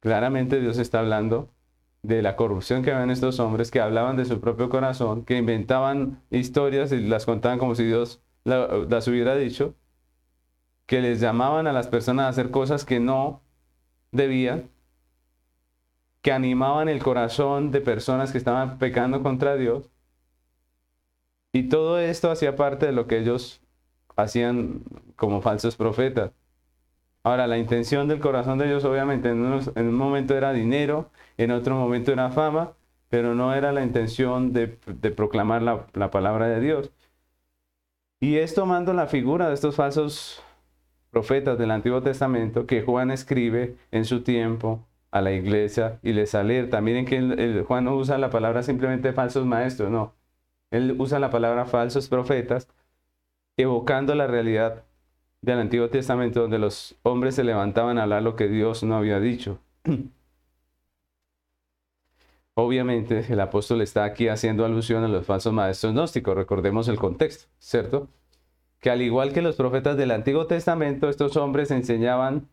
Claramente 0.00 0.60
Dios 0.60 0.78
está 0.78 0.98
hablando 0.98 1.50
de 2.02 2.22
la 2.22 2.36
corrupción 2.36 2.82
que 2.82 2.90
había 2.90 3.04
en 3.04 3.10
estos 3.10 3.38
hombres 3.38 3.70
que 3.70 3.80
hablaban 3.80 4.16
de 4.16 4.24
su 4.24 4.40
propio 4.40 4.68
corazón, 4.68 5.24
que 5.24 5.36
inventaban 5.36 6.22
historias 6.30 6.90
y 6.90 7.00
las 7.00 7.26
contaban 7.26 7.58
como 7.58 7.74
si 7.74 7.84
Dios 7.84 8.20
las 8.44 9.06
hubiera 9.06 9.36
dicho, 9.36 9.76
que 10.86 11.00
les 11.00 11.20
llamaban 11.20 11.66
a 11.68 11.72
las 11.72 11.86
personas 11.86 12.26
a 12.26 12.28
hacer 12.28 12.50
cosas 12.50 12.84
que 12.84 12.98
no 12.98 13.42
debían, 14.10 14.71
que 16.22 16.32
animaban 16.32 16.88
el 16.88 17.02
corazón 17.02 17.72
de 17.72 17.80
personas 17.80 18.32
que 18.32 18.38
estaban 18.38 18.78
pecando 18.78 19.22
contra 19.22 19.56
Dios. 19.56 19.90
Y 21.52 21.68
todo 21.68 21.98
esto 21.98 22.30
hacía 22.30 22.56
parte 22.56 22.86
de 22.86 22.92
lo 22.92 23.06
que 23.06 23.18
ellos 23.18 23.60
hacían 24.16 24.82
como 25.16 25.42
falsos 25.42 25.76
profetas. 25.76 26.32
Ahora, 27.24 27.46
la 27.46 27.58
intención 27.58 28.08
del 28.08 28.20
corazón 28.20 28.58
de 28.58 28.66
ellos 28.66 28.84
obviamente 28.84 29.30
en, 29.30 29.42
un 29.42 29.94
momento 29.94 30.36
era 30.36 30.52
dinero, 30.52 31.10
en 31.36 31.50
otro 31.50 31.76
momento 31.76 32.12
era 32.12 32.30
fama, 32.30 32.72
pero 33.08 33.34
no 33.34 33.54
era 33.54 33.72
la 33.72 33.82
intención 33.82 34.52
de, 34.52 34.68
proclamar 34.68 35.62
la, 35.62 35.86
la, 35.94 36.10
palabra 36.10 36.48
de 36.48 36.60
Dios. 36.60 36.90
Y 38.20 38.36
es 38.38 38.54
tomando 38.54 38.92
la 38.92 39.06
figura 39.06 39.48
de 39.48 39.54
estos 39.54 39.76
falsos 39.76 40.42
profetas 41.10 41.58
del 41.58 41.70
Antiguo 41.70 42.02
Testamento 42.02 42.66
que 42.66 42.82
Juan 42.82 43.10
escribe 43.10 43.76
en 43.90 44.04
su 44.04 44.22
tiempo 44.22 44.84
a 45.12 45.20
la 45.20 45.32
iglesia 45.32 46.00
y 46.02 46.12
les 46.14 46.34
alerta. 46.34 46.80
Miren 46.80 47.04
que 47.06 47.64
Juan 47.68 47.84
no 47.84 47.94
usa 47.96 48.18
la 48.18 48.30
palabra 48.30 48.62
simplemente 48.64 49.12
falsos 49.12 49.46
maestros, 49.46 49.90
no. 49.90 50.14
Él 50.70 50.96
usa 50.98 51.18
la 51.20 51.30
palabra 51.30 51.66
falsos 51.66 52.08
profetas, 52.08 52.68
evocando 53.56 54.14
la 54.14 54.26
realidad 54.26 54.84
del 55.42 55.58
Antiguo 55.60 55.90
Testamento 55.90 56.40
donde 56.40 56.58
los 56.58 56.96
hombres 57.02 57.34
se 57.34 57.44
levantaban 57.44 57.98
a 57.98 58.04
hablar 58.04 58.22
lo 58.22 58.36
que 58.36 58.48
Dios 58.48 58.82
no 58.82 58.96
había 58.96 59.20
dicho. 59.20 59.58
Obviamente 62.54 63.24
el 63.28 63.40
apóstol 63.40 63.82
está 63.82 64.04
aquí 64.04 64.28
haciendo 64.28 64.64
alusión 64.64 65.04
a 65.04 65.08
los 65.08 65.26
falsos 65.26 65.52
maestros 65.52 65.92
gnósticos, 65.92 66.34
recordemos 66.34 66.88
el 66.88 66.96
contexto, 66.98 67.50
¿cierto? 67.58 68.08
Que 68.80 68.90
al 68.90 69.02
igual 69.02 69.32
que 69.32 69.42
los 69.42 69.56
profetas 69.56 69.96
del 69.96 70.10
Antiguo 70.10 70.46
Testamento, 70.46 71.08
estos 71.08 71.36
hombres 71.36 71.70
enseñaban 71.70 72.48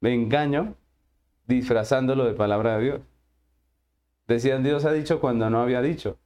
engaño 0.00 0.74
disfrazándolo 1.48 2.24
de 2.24 2.34
palabra 2.34 2.76
de 2.76 2.84
Dios. 2.84 3.00
Decían 4.28 4.62
Dios 4.62 4.84
ha 4.84 4.92
dicho 4.92 5.20
cuando 5.20 5.50
no 5.50 5.60
había 5.60 5.82
dicho. 5.82 6.18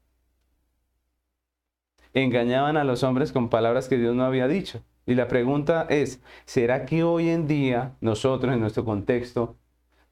Engañaban 2.13 2.77
a 2.77 2.85
los 2.85 3.05
hombres 3.05 3.33
con 3.33 3.49
palabras 3.49 3.89
que 3.89 3.97
Dios 3.97 4.15
no 4.15 4.25
había 4.25 4.49
dicho. 4.49 4.83
Y 5.07 5.15
la 5.15 5.29
pregunta 5.29 5.87
es, 5.89 6.21
¿será 6.45 6.85
que 6.85 7.05
hoy 7.05 7.31
en 7.31 7.47
día 7.47 7.97
nosotros 8.01 8.53
en 8.53 8.61
nuestro 8.61 8.85
contexto 8.85 9.57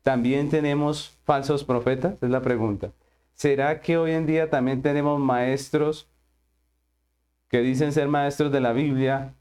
también 0.02 0.48
tenemos 0.48 1.18
falsos 1.24 1.64
profetas? 1.64 2.14
Es 2.22 2.30
la 2.30 2.40
pregunta. 2.40 2.92
¿Será 3.34 3.80
que 3.80 3.98
hoy 3.98 4.12
en 4.12 4.26
día 4.26 4.48
también 4.48 4.82
tenemos 4.82 5.20
maestros 5.20 6.08
que 7.48 7.60
dicen 7.60 7.92
ser 7.92 8.08
maestros 8.08 8.52
de 8.52 8.60
la 8.60 8.72
Biblia, 8.72 9.34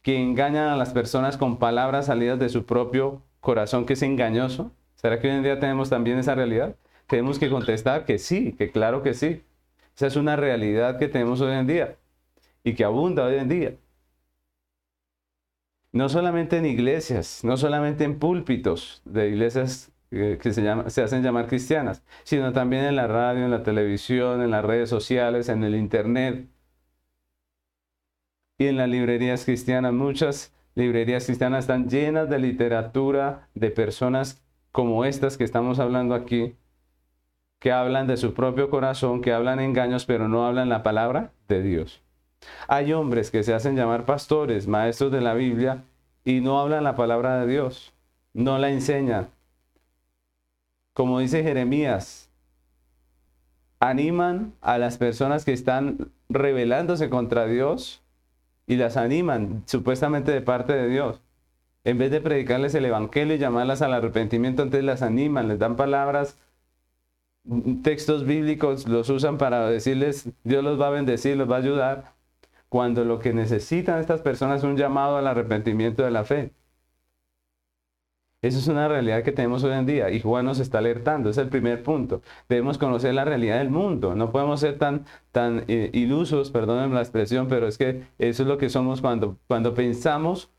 que 0.00 0.18
engañan 0.18 0.68
a 0.68 0.76
las 0.76 0.90
personas 0.90 1.36
con 1.36 1.58
palabras 1.58 2.06
salidas 2.06 2.38
de 2.38 2.48
su 2.48 2.64
propio 2.64 3.22
corazón 3.46 3.86
que 3.86 3.94
es 3.94 4.02
engañoso? 4.02 4.72
¿Será 4.96 5.20
que 5.20 5.28
hoy 5.28 5.36
en 5.36 5.42
día 5.42 5.60
tenemos 5.60 5.88
también 5.88 6.18
esa 6.18 6.34
realidad? 6.34 6.76
Tenemos 7.06 7.38
que 7.38 7.48
contestar 7.48 8.04
que 8.04 8.18
sí, 8.18 8.52
que 8.58 8.70
claro 8.70 9.02
que 9.02 9.14
sí. 9.14 9.42
Esa 9.94 10.08
es 10.08 10.16
una 10.16 10.36
realidad 10.36 10.98
que 10.98 11.08
tenemos 11.08 11.40
hoy 11.40 11.52
en 11.54 11.66
día 11.66 11.96
y 12.64 12.74
que 12.74 12.84
abunda 12.84 13.24
hoy 13.24 13.36
en 13.36 13.48
día 13.48 13.72
no 15.96 16.08
solamente 16.10 16.58
en 16.58 16.66
iglesias, 16.66 17.42
no 17.42 17.56
solamente 17.56 18.04
en 18.04 18.18
púlpitos 18.18 19.00
de 19.04 19.28
iglesias 19.28 19.90
eh, 20.10 20.38
que 20.40 20.52
se, 20.52 20.62
se 20.90 21.02
hacen 21.02 21.22
llamar 21.22 21.46
cristianas, 21.46 22.02
sino 22.22 22.52
también 22.52 22.84
en 22.84 22.96
la 22.96 23.06
radio, 23.06 23.44
en 23.44 23.50
la 23.50 23.62
televisión, 23.62 24.42
en 24.42 24.50
las 24.50 24.64
redes 24.64 24.90
sociales, 24.90 25.48
en 25.48 25.64
el 25.64 25.74
internet 25.74 26.46
y 28.58 28.66
en 28.66 28.76
las 28.76 28.88
librerías 28.88 29.44
cristianas. 29.44 29.92
Muchas 29.94 30.52
librerías 30.76 31.24
cristianas 31.24 31.64
están 31.64 31.88
llenas 31.88 32.28
de 32.28 32.38
literatura 32.38 33.48
de 33.54 33.70
personas 33.70 34.42
como 34.70 35.04
estas 35.04 35.36
que 35.36 35.44
estamos 35.44 35.80
hablando 35.80 36.14
aquí, 36.14 36.54
que 37.58 37.72
hablan 37.72 38.06
de 38.06 38.18
su 38.18 38.34
propio 38.34 38.68
corazón, 38.68 39.22
que 39.22 39.32
hablan 39.32 39.58
engaños, 39.58 40.04
pero 40.04 40.28
no 40.28 40.46
hablan 40.46 40.68
la 40.68 40.82
palabra 40.82 41.32
de 41.48 41.62
Dios. 41.62 42.02
Hay 42.68 42.92
hombres 42.92 43.30
que 43.30 43.42
se 43.42 43.54
hacen 43.54 43.74
llamar 43.74 44.04
pastores, 44.04 44.68
maestros 44.68 45.10
de 45.10 45.22
la 45.22 45.32
Biblia, 45.32 45.82
y 46.24 46.42
no 46.42 46.60
hablan 46.60 46.84
la 46.84 46.94
palabra 46.94 47.40
de 47.40 47.46
Dios, 47.46 47.94
no 48.34 48.58
la 48.58 48.68
enseñan. 48.70 49.28
Como 50.92 51.20
dice 51.20 51.42
Jeremías, 51.42 52.30
animan 53.80 54.52
a 54.60 54.76
las 54.76 54.98
personas 54.98 55.46
que 55.46 55.54
están 55.54 56.10
rebelándose 56.28 57.08
contra 57.08 57.46
Dios 57.46 58.02
y 58.66 58.76
las 58.76 58.96
animan 58.96 59.62
supuestamente 59.66 60.32
de 60.32 60.40
parte 60.40 60.72
de 60.72 60.88
Dios. 60.88 61.20
En 61.84 61.98
vez 61.98 62.10
de 62.10 62.20
predicarles 62.20 62.74
el 62.74 62.84
Evangelio 62.84 63.36
y 63.36 63.38
llamarlas 63.38 63.80
al 63.82 63.94
arrepentimiento, 63.94 64.62
entonces 64.62 64.84
las 64.84 65.02
animan, 65.02 65.48
les 65.48 65.58
dan 65.58 65.76
palabras, 65.76 66.36
textos 67.82 68.24
bíblicos, 68.26 68.88
los 68.88 69.08
usan 69.08 69.38
para 69.38 69.68
decirles, 69.68 70.28
Dios 70.42 70.64
los 70.64 70.80
va 70.80 70.88
a 70.88 70.90
bendecir, 70.90 71.36
los 71.36 71.48
va 71.48 71.56
a 71.56 71.60
ayudar, 71.60 72.12
cuando 72.68 73.04
lo 73.04 73.20
que 73.20 73.32
necesitan 73.32 74.00
estas 74.00 74.20
personas 74.20 74.58
es 74.58 74.64
un 74.64 74.76
llamado 74.76 75.16
al 75.16 75.28
arrepentimiento 75.28 76.02
de 76.02 76.10
la 76.10 76.24
fe. 76.24 76.50
Eso 78.42 78.58
es 78.58 78.68
una 78.68 78.86
realidad 78.86 79.22
que 79.24 79.32
tenemos 79.32 79.64
hoy 79.64 79.72
en 79.72 79.86
día 79.86 80.10
y 80.10 80.20
Juan 80.20 80.44
nos 80.44 80.60
está 80.60 80.78
alertando, 80.78 81.30
es 81.30 81.38
el 81.38 81.48
primer 81.48 81.82
punto. 81.82 82.22
Debemos 82.48 82.78
conocer 82.78 83.14
la 83.14 83.24
realidad 83.24 83.58
del 83.58 83.70
mundo, 83.70 84.14
no 84.14 84.30
podemos 84.30 84.60
ser 84.60 84.78
tan, 84.78 85.04
tan 85.32 85.64
eh, 85.68 85.90
ilusos, 85.92 86.50
perdonen 86.50 86.94
la 86.94 87.00
expresión, 87.00 87.48
pero 87.48 87.66
es 87.66 87.78
que 87.78 88.04
eso 88.18 88.42
es 88.42 88.48
lo 88.48 88.58
que 88.58 88.68
somos 88.68 89.00
cuando, 89.00 89.38
cuando 89.48 89.74
pensamos 89.74 90.50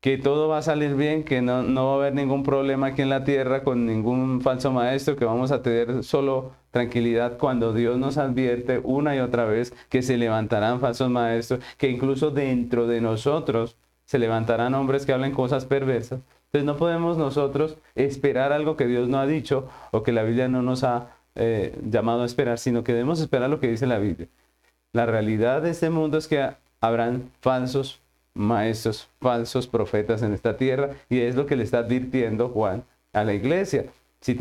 que 0.00 0.16
todo 0.16 0.48
va 0.48 0.58
a 0.58 0.62
salir 0.62 0.94
bien, 0.94 1.24
que 1.24 1.42
no, 1.42 1.62
no, 1.62 1.86
va 1.86 1.92
a 1.92 1.96
haber 1.96 2.14
ningún 2.14 2.44
problema 2.44 2.88
aquí 2.88 3.02
en 3.02 3.08
la 3.10 3.24
tierra 3.24 3.64
con 3.64 3.84
ningún 3.86 4.40
falso 4.40 4.70
maestro, 4.72 5.16
que 5.16 5.24
vamos 5.24 5.50
a 5.50 5.62
tener 5.62 6.04
solo 6.04 6.52
tranquilidad 6.70 7.36
cuando 7.38 7.72
Dios 7.72 7.98
nos 7.98 8.16
advierte 8.16 8.80
una 8.84 9.16
y 9.16 9.18
otra 9.18 9.44
vez 9.44 9.74
que 9.88 10.02
se 10.02 10.16
levantarán 10.16 10.80
falsos 10.80 11.10
maestros, 11.10 11.60
que 11.76 11.90
incluso 11.90 12.30
dentro 12.30 12.86
de 12.86 13.00
nosotros 13.00 13.76
se 14.04 14.18
levantarán 14.18 14.74
hombres 14.74 15.04
que 15.04 15.12
hablen 15.12 15.32
cosas 15.32 15.66
perversas. 15.66 16.20
Entonces 16.48 16.64
no 16.64 16.76
podemos 16.76 17.18
nosotros 17.18 17.76
esperar 17.94 18.52
algo 18.52 18.76
que 18.76 18.86
Dios 18.86 19.08
no 19.08 19.18
ha 19.18 19.26
dicho 19.26 19.68
o 19.90 20.02
que 20.02 20.12
la 20.12 20.22
Biblia 20.22 20.48
no 20.48 20.62
nos 20.62 20.82
ha 20.82 21.10
eh, 21.34 21.78
llamado 21.84 22.22
a 22.22 22.26
esperar, 22.26 22.58
sino 22.58 22.82
que 22.82 22.92
debemos 22.92 23.20
esperar 23.20 23.50
lo 23.50 23.60
que 23.60 23.68
dice 23.68 23.86
la 23.86 23.98
Biblia. 23.98 24.28
La 24.92 25.04
realidad 25.04 25.60
de 25.60 25.70
este 25.70 25.90
mundo 25.90 26.16
es 26.16 26.26
que 26.26 26.50
habrán 26.80 27.30
falsos 27.40 28.00
maestros, 28.32 29.08
falsos 29.20 29.66
profetas 29.66 30.22
en 30.22 30.32
esta 30.32 30.56
tierra 30.56 30.90
y 31.10 31.20
es 31.20 31.34
lo 31.34 31.44
que 31.44 31.56
le 31.56 31.64
está 31.64 31.78
advirtiendo 31.78 32.48
Juan 32.48 32.82
a 33.12 33.24
la 33.24 33.34
iglesia. 33.34 33.84
Si, 34.20 34.36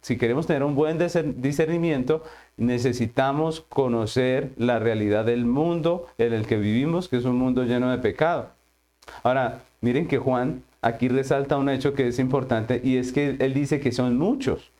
si 0.00 0.18
queremos 0.18 0.46
tener 0.46 0.64
un 0.64 0.74
buen 0.74 0.98
discernimiento, 0.98 2.24
necesitamos 2.56 3.60
conocer 3.60 4.50
la 4.56 4.78
realidad 4.78 5.24
del 5.24 5.46
mundo 5.46 6.08
en 6.18 6.32
el 6.32 6.46
que 6.46 6.56
vivimos, 6.56 7.08
que 7.08 7.16
es 7.16 7.24
un 7.24 7.36
mundo 7.36 7.62
lleno 7.62 7.90
de 7.90 7.98
pecado. 7.98 8.50
Ahora, 9.22 9.62
miren 9.80 10.06
que 10.08 10.18
Juan 10.18 10.62
aquí 10.82 11.08
resalta 11.08 11.56
un 11.56 11.68
hecho 11.70 11.94
que 11.94 12.08
es 12.08 12.18
importante 12.18 12.80
y 12.84 12.98
es 12.98 13.12
que 13.12 13.36
él 13.38 13.54
dice 13.54 13.80
que 13.80 13.92
son 13.92 14.18
muchos. 14.18 14.70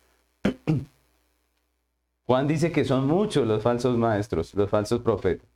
Juan 2.26 2.46
dice 2.46 2.72
que 2.72 2.84
son 2.84 3.06
muchos 3.06 3.46
los 3.46 3.62
falsos 3.62 3.96
maestros, 3.96 4.54
los 4.54 4.68
falsos 4.68 5.00
profetas 5.00 5.52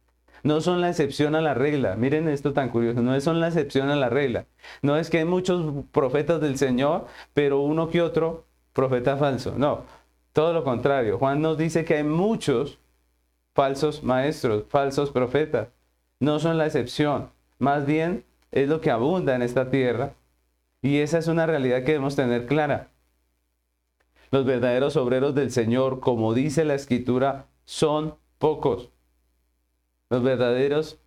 no 0.46 0.60
son 0.60 0.80
la 0.80 0.88
excepción 0.88 1.34
a 1.34 1.40
la 1.40 1.54
regla. 1.54 1.96
Miren 1.96 2.28
esto 2.28 2.52
tan 2.52 2.68
curioso, 2.70 3.02
no 3.02 3.18
son 3.20 3.40
la 3.40 3.48
excepción 3.48 3.90
a 3.90 3.96
la 3.96 4.08
regla. 4.08 4.46
No 4.82 4.96
es 4.96 5.10
que 5.10 5.18
hay 5.18 5.24
muchos 5.24 5.84
profetas 5.92 6.40
del 6.40 6.56
Señor, 6.56 7.06
pero 7.34 7.60
uno 7.60 7.90
que 7.90 8.00
otro 8.00 8.46
profeta 8.72 9.16
falso. 9.16 9.54
No, 9.56 9.82
todo 10.32 10.52
lo 10.52 10.64
contrario. 10.64 11.18
Juan 11.18 11.42
nos 11.42 11.58
dice 11.58 11.84
que 11.84 11.96
hay 11.96 12.04
muchos 12.04 12.78
falsos 13.54 14.02
maestros, 14.02 14.64
falsos 14.68 15.10
profetas. 15.10 15.68
No 16.20 16.38
son 16.38 16.58
la 16.58 16.66
excepción. 16.66 17.30
Más 17.58 17.86
bien 17.86 18.24
es 18.52 18.68
lo 18.68 18.80
que 18.80 18.90
abunda 18.90 19.34
en 19.34 19.42
esta 19.42 19.70
tierra. 19.70 20.12
Y 20.82 20.98
esa 20.98 21.18
es 21.18 21.28
una 21.28 21.46
realidad 21.46 21.78
que 21.80 21.92
debemos 21.92 22.16
tener 22.16 22.46
clara. 22.46 22.90
Los 24.30 24.44
verdaderos 24.44 24.96
obreros 24.96 25.34
del 25.34 25.50
Señor, 25.50 26.00
como 26.00 26.34
dice 26.34 26.64
la 26.64 26.74
Escritura, 26.74 27.46
son 27.64 28.16
pocos. 28.38 28.90
Los 30.10 30.22
verdaderos 30.22 31.00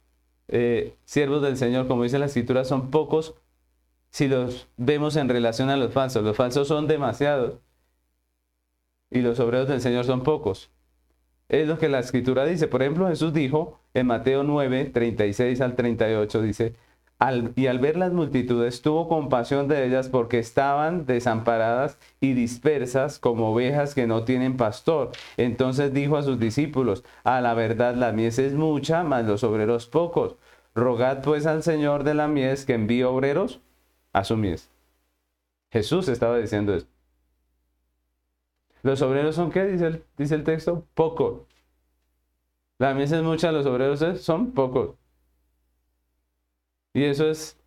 eh, 0.52 0.98
siervos 1.06 1.42
del 1.42 1.58
Señor, 1.58 1.88
como 1.88 2.04
dice 2.04 2.20
la 2.20 2.26
escritura, 2.26 2.66
son 2.66 2.90
pocos 2.90 3.36
si 4.10 4.28
los 4.28 4.68
vemos 4.78 5.16
en 5.16 5.30
relación 5.30 5.70
a 5.70 5.78
los 5.78 5.94
falsos. 5.94 6.24
Los 6.24 6.36
falsos 6.36 6.68
son 6.68 6.88
demasiados 6.88 7.60
y 9.12 9.22
los 9.22 9.40
obreros 9.40 9.68
del 9.68 9.82
Señor 9.82 10.06
son 10.06 10.24
pocos. 10.24 10.72
Es 11.50 11.68
lo 11.68 11.78
que 11.78 11.90
la 11.90 12.00
escritura 12.00 12.46
dice. 12.46 12.68
Por 12.68 12.82
ejemplo, 12.82 13.08
Jesús 13.08 13.34
dijo 13.34 13.80
en 13.94 14.08
Mateo 14.08 14.44
9, 14.44 14.86
36 14.86 15.62
al 15.62 15.76
38, 15.76 16.42
dice, 16.42 16.76
y 17.56 17.68
al 17.68 17.80
ver 17.80 17.98
las 17.98 18.14
multitudes 18.14 18.82
tuvo 18.82 19.10
compasión 19.10 19.68
de 19.68 19.86
ellas 19.86 20.08
porque 20.08 20.40
estaban 20.40 21.06
desamparadas 21.06 21.98
y 22.22 22.34
dispersas 22.34 23.20
como 23.20 23.52
ovejas 23.52 23.94
que 23.94 24.08
no 24.08 24.24
tienen 24.24 24.56
pastor. 24.56 25.12
Entonces 25.36 25.94
dijo 25.94 26.16
a 26.16 26.24
sus 26.24 26.40
discípulos, 26.40 27.04
a 27.26 27.42
la 27.42 27.54
verdad 27.56 27.96
la 27.96 28.14
mies 28.14 28.40
es 28.40 28.54
mucha, 28.54 29.04
mas 29.04 29.26
los 29.26 29.44
obreros 29.44 29.88
pocos. 29.88 30.38
Rogad 30.76 31.22
pues 31.22 31.46
al 31.46 31.62
Señor 31.62 32.06
de 32.06 32.14
la 32.14 32.30
mies 32.30 32.66
que 32.66 32.74
envíe 32.76 33.04
obreros 33.04 33.60
a 34.14 34.24
su 34.24 34.38
mies. 34.38 34.70
Jesús 35.72 36.08
estaba 36.08 36.38
diciendo 36.38 36.74
esto. 36.74 36.90
¿Los 38.82 39.02
obreros 39.02 39.36
son 39.36 39.52
qué? 39.52 39.66
Dice 39.66 39.88
el, 39.88 40.04
dice 40.18 40.36
el 40.36 40.46
texto. 40.46 40.86
Pocos. 40.94 41.42
La 42.78 42.94
mies 42.94 43.12
es 43.12 43.22
mucha, 43.22 43.52
los 43.52 43.66
obreros 43.66 44.00
son 44.22 44.52
pocos. 44.52 44.99
Y 46.94 47.04
eso 47.04 47.30
es, 47.30 47.60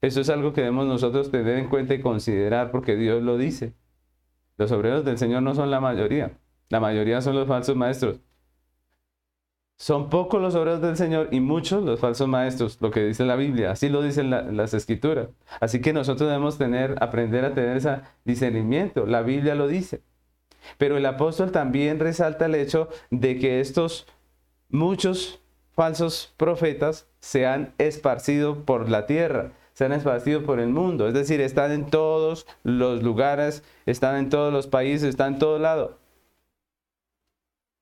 eso 0.00 0.20
es 0.20 0.28
algo 0.28 0.52
que 0.52 0.62
debemos 0.62 0.86
nosotros 0.86 1.30
tener 1.30 1.58
en 1.58 1.68
cuenta 1.68 1.94
y 1.94 2.00
considerar 2.00 2.70
porque 2.70 2.96
Dios 2.96 3.22
lo 3.22 3.38
dice. 3.38 3.74
Los 4.56 4.72
obreros 4.72 5.04
del 5.04 5.18
Señor 5.18 5.42
no 5.42 5.54
son 5.54 5.70
la 5.70 5.80
mayoría. 5.80 6.38
La 6.68 6.80
mayoría 6.80 7.20
son 7.20 7.34
los 7.36 7.48
falsos 7.48 7.76
maestros. 7.76 8.20
Son 9.76 10.08
pocos 10.08 10.40
los 10.40 10.54
obreros 10.54 10.80
del 10.80 10.96
Señor 10.96 11.28
y 11.32 11.40
muchos 11.40 11.82
los 11.82 11.98
falsos 11.98 12.28
maestros, 12.28 12.78
lo 12.80 12.90
que 12.90 13.04
dice 13.04 13.24
la 13.24 13.34
Biblia. 13.34 13.72
Así 13.72 13.88
lo 13.88 14.02
dicen 14.02 14.30
las 14.30 14.72
escrituras. 14.72 15.28
Así 15.60 15.80
que 15.80 15.92
nosotros 15.92 16.28
debemos 16.28 16.58
tener, 16.58 16.96
aprender 17.00 17.44
a 17.44 17.54
tener 17.54 17.76
ese 17.76 18.00
discernimiento. 18.24 19.04
La 19.06 19.22
Biblia 19.22 19.54
lo 19.54 19.66
dice. 19.66 20.00
Pero 20.78 20.96
el 20.96 21.06
apóstol 21.06 21.50
también 21.50 21.98
resalta 21.98 22.46
el 22.46 22.54
hecho 22.54 22.88
de 23.10 23.38
que 23.38 23.60
estos 23.60 24.06
muchos 24.70 25.43
falsos 25.74 26.32
profetas 26.36 27.08
se 27.20 27.46
han 27.46 27.74
esparcido 27.78 28.64
por 28.64 28.88
la 28.88 29.06
tierra, 29.06 29.52
se 29.72 29.84
han 29.84 29.92
esparcido 29.92 30.44
por 30.44 30.60
el 30.60 30.68
mundo. 30.68 31.08
Es 31.08 31.14
decir, 31.14 31.40
están 31.40 31.72
en 31.72 31.86
todos 31.90 32.46
los 32.62 33.02
lugares, 33.02 33.62
están 33.86 34.16
en 34.16 34.28
todos 34.30 34.52
los 34.52 34.66
países, 34.66 35.08
están 35.08 35.34
en 35.34 35.38
todo 35.38 35.58
lado. 35.58 35.98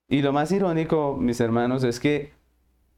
Y 0.08 0.22
lo 0.22 0.32
más 0.32 0.52
irónico, 0.52 1.16
mis 1.18 1.40
hermanos, 1.40 1.84
es 1.84 2.00
que 2.00 2.32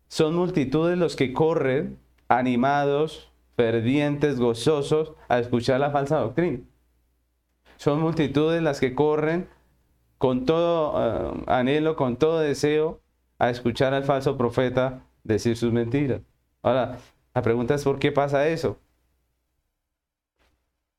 son 0.09 0.35
multitudes 0.35 0.99
los 0.99 1.17
que 1.17 1.33
corren 1.33 1.99
animados, 2.29 3.33
fervientes, 3.57 4.39
gozosos 4.39 5.13
a 5.29 5.39
escuchar 5.39 5.81
la 5.81 5.91
falsa 5.91 6.19
doctrina. 6.19 6.61
Son 7.77 8.01
multitudes 8.01 8.63
las 8.63 8.81
que 8.81 8.95
corren 8.95 9.49
con 10.19 10.47
todo 10.47 10.95
eh, 10.97 11.45
anhelo, 11.47 11.97
con 11.97 12.17
todo 12.17 12.41
deseo 12.41 13.04
a 13.39 13.51
escuchar 13.51 13.95
al 13.95 14.05
falso 14.05 14.37
profeta 14.37 15.03
decir 15.23 15.57
sus 15.57 15.73
mentiras. 15.73 16.21
Ahora, 16.63 16.99
la 17.35 17.43
pregunta 17.43 17.75
es 17.75 17.85
¿por 17.85 17.99
qué 17.99 18.13
pasa 18.13 18.49
eso? 18.49 18.79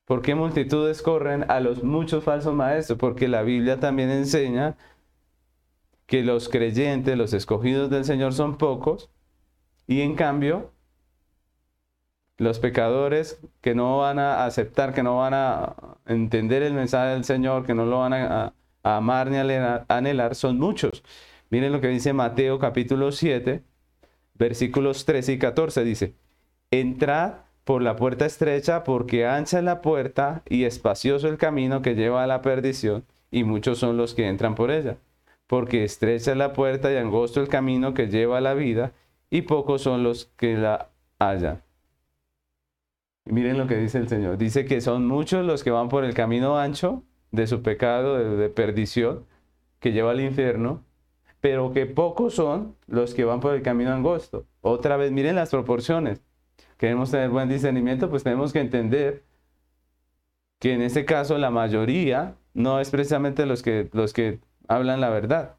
¿Por 0.04 0.22
qué 0.22 0.34
multitudes 0.34 1.02
corren 1.02 1.50
a 1.50 1.60
los 1.60 1.82
muchos 1.82 2.22
falsos 2.22 2.54
maestros? 2.54 2.98
Porque 2.98 3.26
la 3.26 3.42
Biblia 3.42 3.80
también 3.80 4.10
enseña 4.10 4.76
que 6.06 6.22
los 6.22 6.48
creyentes, 6.48 7.16
los 7.18 7.32
escogidos 7.32 7.90
del 7.90 8.04
Señor 8.04 8.32
son 8.32 8.56
pocos 8.56 9.10
y 9.88 10.02
en 10.02 10.14
cambio 10.14 10.70
los 12.38 12.58
pecadores 12.58 13.40
que 13.60 13.74
no 13.74 13.98
van 13.98 14.18
a 14.18 14.44
aceptar, 14.44 14.94
que 14.94 15.02
no 15.02 15.18
van 15.18 15.34
a 15.34 15.74
entender 16.06 16.62
el 16.62 16.74
mensaje 16.74 17.12
del 17.12 17.24
Señor, 17.24 17.64
que 17.64 17.74
no 17.74 17.86
lo 17.86 18.00
van 18.00 18.12
a, 18.12 18.52
amar 18.82 19.30
ni 19.30 19.36
a 19.38 19.84
anhelar, 19.88 20.34
son 20.36 20.58
muchos. 20.58 21.02
Miren 21.50 21.72
lo 21.72 21.80
que 21.80 21.88
dice 21.88 22.12
Mateo 22.12 22.58
capítulo 22.58 23.12
7, 23.12 23.62
versículos 24.34 25.04
13 25.04 25.34
y 25.34 25.38
14. 25.38 25.84
Dice, 25.84 26.14
entrad 26.70 27.34
por 27.64 27.82
la 27.82 27.96
puerta 27.96 28.26
estrecha 28.26 28.84
porque 28.84 29.26
ancha 29.26 29.58
es 29.58 29.64
la 29.64 29.80
puerta 29.80 30.42
y 30.48 30.64
espacioso 30.64 31.28
el 31.28 31.38
camino 31.38 31.82
que 31.82 31.94
lleva 31.94 32.24
a 32.24 32.26
la 32.26 32.42
perdición 32.42 33.04
y 33.30 33.44
muchos 33.44 33.78
son 33.78 33.96
los 33.96 34.14
que 34.14 34.28
entran 34.28 34.54
por 34.54 34.70
ella. 34.70 34.98
Porque 35.46 35.84
estrecha 35.84 36.32
es 36.32 36.36
la 36.36 36.52
puerta 36.52 36.92
y 36.92 36.96
angosto 36.96 37.40
el 37.40 37.48
camino 37.48 37.94
que 37.94 38.08
lleva 38.08 38.38
a 38.38 38.40
la 38.40 38.54
vida 38.54 38.92
y 39.30 39.42
pocos 39.42 39.82
son 39.82 40.02
los 40.02 40.26
que 40.36 40.56
la 40.56 40.88
hallan. 41.18 41.62
miren 43.24 43.58
lo 43.58 43.68
que 43.68 43.76
dice 43.76 43.98
el 43.98 44.08
Señor. 44.08 44.38
Dice 44.38 44.64
que 44.64 44.80
son 44.80 45.06
muchos 45.06 45.44
los 45.44 45.62
que 45.62 45.70
van 45.70 45.88
por 45.88 46.04
el 46.04 46.14
camino 46.14 46.58
ancho 46.58 47.04
de 47.30 47.46
su 47.46 47.62
pecado, 47.62 48.36
de 48.36 48.48
perdición, 48.48 49.26
que 49.80 49.92
lleva 49.92 50.12
al 50.12 50.20
infierno, 50.20 50.84
pero 51.40 51.72
que 51.72 51.86
pocos 51.86 52.34
son 52.34 52.76
los 52.86 53.14
que 53.14 53.24
van 53.24 53.40
por 53.40 53.54
el 53.54 53.62
camino 53.62 53.92
angosto. 53.92 54.46
Otra 54.60 54.96
vez, 54.96 55.12
miren 55.12 55.36
las 55.36 55.50
proporciones. 55.50 56.22
Queremos 56.78 57.10
tener 57.10 57.30
buen 57.30 57.48
discernimiento, 57.48 58.10
pues 58.10 58.22
tenemos 58.22 58.52
que 58.52 58.60
entender 58.60 59.24
que 60.58 60.72
en 60.72 60.82
este 60.82 61.04
caso 61.04 61.38
la 61.38 61.50
mayoría 61.50 62.36
no 62.54 62.80
es 62.80 62.90
precisamente 62.90 63.46
los 63.46 63.62
que, 63.62 63.88
los 63.92 64.12
que 64.12 64.40
hablan 64.68 65.00
la 65.00 65.10
verdad. 65.10 65.56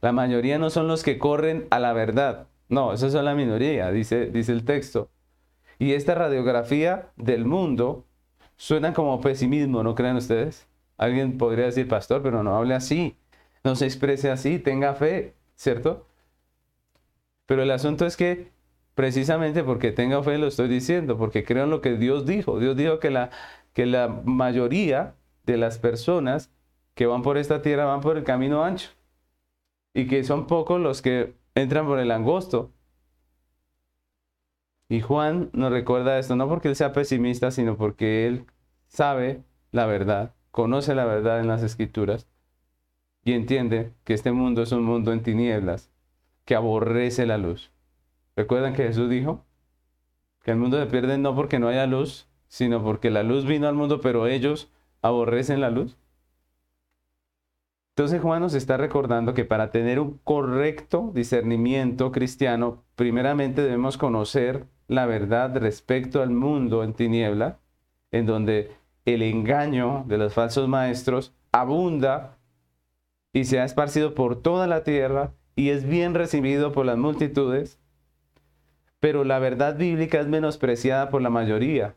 La 0.00 0.12
mayoría 0.12 0.58
no 0.58 0.70
son 0.70 0.86
los 0.86 1.02
que 1.02 1.18
corren 1.18 1.66
a 1.70 1.80
la 1.80 1.92
verdad. 1.92 2.48
No, 2.68 2.92
eso 2.92 3.06
es 3.06 3.14
la 3.14 3.34
minoría, 3.34 3.90
dice, 3.90 4.26
dice 4.26 4.52
el 4.52 4.64
texto. 4.64 5.10
Y 5.78 5.92
esta 5.92 6.14
radiografía 6.14 7.10
del 7.16 7.44
mundo 7.46 8.06
suena 8.56 8.92
como 8.92 9.20
pesimismo, 9.20 9.82
¿no 9.82 9.94
creen 9.94 10.16
ustedes? 10.16 10.68
Alguien 10.96 11.38
podría 11.38 11.64
decir, 11.66 11.88
pastor, 11.88 12.22
pero 12.22 12.42
no 12.42 12.56
hable 12.56 12.74
así 12.74 13.16
no 13.64 13.74
se 13.74 13.86
exprese 13.86 14.30
así, 14.30 14.58
tenga 14.58 14.94
fe, 14.94 15.34
¿cierto? 15.56 16.06
Pero 17.46 17.62
el 17.62 17.70
asunto 17.70 18.06
es 18.06 18.16
que 18.16 18.52
precisamente 18.94 19.64
porque 19.64 19.90
tenga 19.90 20.22
fe 20.22 20.38
lo 20.38 20.46
estoy 20.46 20.68
diciendo, 20.68 21.16
porque 21.18 21.44
creo 21.44 21.64
en 21.64 21.70
lo 21.70 21.80
que 21.80 21.96
Dios 21.96 22.26
dijo. 22.26 22.60
Dios 22.60 22.76
dijo 22.76 23.00
que 23.00 23.10
la, 23.10 23.30
que 23.72 23.86
la 23.86 24.08
mayoría 24.08 25.16
de 25.44 25.56
las 25.56 25.78
personas 25.78 26.52
que 26.94 27.06
van 27.06 27.22
por 27.22 27.38
esta 27.38 27.62
tierra 27.62 27.86
van 27.86 28.00
por 28.00 28.16
el 28.16 28.24
camino 28.24 28.64
ancho 28.64 28.90
y 29.94 30.06
que 30.06 30.24
son 30.24 30.46
pocos 30.46 30.80
los 30.80 31.02
que 31.02 31.34
entran 31.54 31.86
por 31.86 31.98
el 31.98 32.10
angosto. 32.10 32.70
Y 34.88 35.00
Juan 35.00 35.50
nos 35.54 35.72
recuerda 35.72 36.18
esto, 36.18 36.36
no 36.36 36.48
porque 36.48 36.68
él 36.68 36.76
sea 36.76 36.92
pesimista, 36.92 37.50
sino 37.50 37.76
porque 37.76 38.26
él 38.26 38.46
sabe 38.88 39.42
la 39.72 39.86
verdad, 39.86 40.34
conoce 40.50 40.94
la 40.94 41.04
verdad 41.04 41.40
en 41.40 41.48
las 41.48 41.62
escrituras 41.62 42.28
y 43.24 43.32
entiende 43.32 43.92
que 44.04 44.14
este 44.14 44.32
mundo 44.32 44.62
es 44.62 44.72
un 44.72 44.84
mundo 44.84 45.12
en 45.12 45.22
tinieblas, 45.22 45.90
que 46.44 46.54
aborrece 46.54 47.26
la 47.26 47.38
luz. 47.38 47.72
¿Recuerdan 48.36 48.74
que 48.74 48.84
Jesús 48.84 49.08
dijo? 49.08 49.44
Que 50.42 50.50
el 50.50 50.58
mundo 50.58 50.78
se 50.78 50.86
pierde 50.86 51.16
no 51.16 51.34
porque 51.34 51.58
no 51.58 51.68
haya 51.68 51.86
luz, 51.86 52.28
sino 52.48 52.82
porque 52.82 53.10
la 53.10 53.22
luz 53.22 53.46
vino 53.46 53.66
al 53.66 53.74
mundo, 53.74 54.00
pero 54.00 54.26
ellos 54.26 54.70
aborrecen 55.00 55.60
la 55.60 55.70
luz. 55.70 55.96
Entonces 57.96 58.20
Juan 58.20 58.42
nos 58.42 58.54
está 58.54 58.76
recordando 58.76 59.34
que 59.34 59.44
para 59.44 59.70
tener 59.70 60.00
un 60.00 60.18
correcto 60.24 61.12
discernimiento 61.14 62.10
cristiano, 62.10 62.82
primeramente 62.96 63.62
debemos 63.62 63.96
conocer 63.96 64.66
la 64.88 65.06
verdad 65.06 65.56
respecto 65.56 66.20
al 66.20 66.30
mundo 66.30 66.82
en 66.82 66.92
tiniebla, 66.92 67.58
en 68.10 68.26
donde 68.26 68.72
el 69.04 69.22
engaño 69.22 70.04
de 70.08 70.18
los 70.18 70.34
falsos 70.34 70.68
maestros 70.68 71.32
abunda 71.52 72.36
y 73.34 73.44
se 73.44 73.60
ha 73.60 73.64
esparcido 73.64 74.14
por 74.14 74.40
toda 74.40 74.66
la 74.66 74.84
tierra 74.84 75.34
y 75.56 75.70
es 75.70 75.86
bien 75.86 76.14
recibido 76.14 76.72
por 76.72 76.86
las 76.86 76.96
multitudes, 76.96 77.78
pero 79.00 79.24
la 79.24 79.38
verdad 79.38 79.76
bíblica 79.76 80.20
es 80.20 80.28
menospreciada 80.28 81.10
por 81.10 81.20
la 81.20 81.30
mayoría. 81.30 81.96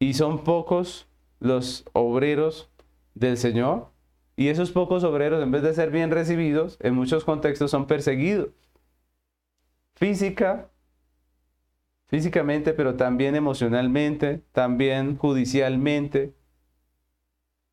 Y 0.00 0.14
son 0.14 0.42
pocos 0.42 1.06
los 1.38 1.84
obreros 1.92 2.70
del 3.14 3.36
Señor, 3.36 3.90
y 4.36 4.48
esos 4.48 4.70
pocos 4.70 5.04
obreros, 5.04 5.42
en 5.42 5.50
vez 5.50 5.62
de 5.62 5.74
ser 5.74 5.90
bien 5.90 6.10
recibidos, 6.10 6.78
en 6.80 6.94
muchos 6.94 7.24
contextos 7.24 7.70
son 7.70 7.86
perseguidos. 7.86 8.48
Física, 9.94 10.70
físicamente, 12.06 12.72
pero 12.72 12.94
también 12.94 13.36
emocionalmente, 13.36 14.42
también 14.52 15.18
judicialmente, 15.18 16.32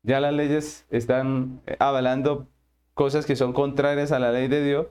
ya 0.02 0.20
las 0.20 0.32
leyes 0.32 0.86
están 0.90 1.60
avalando 1.78 2.48
cosas 2.94 3.26
que 3.26 3.36
son 3.36 3.52
contrarias 3.52 4.12
a 4.12 4.18
la 4.18 4.32
ley 4.32 4.48
de 4.48 4.64
Dios 4.64 4.86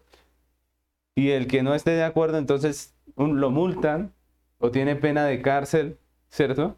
y 1.15 1.31
el 1.31 1.47
que 1.47 1.63
no 1.63 1.73
esté 1.73 1.91
de 1.91 2.03
acuerdo 2.03 2.37
entonces 2.37 2.95
lo 3.15 3.49
multan 3.49 4.13
o 4.59 4.71
tiene 4.71 4.95
pena 4.95 5.25
de 5.25 5.41
cárcel, 5.41 5.97
¿cierto? 6.29 6.77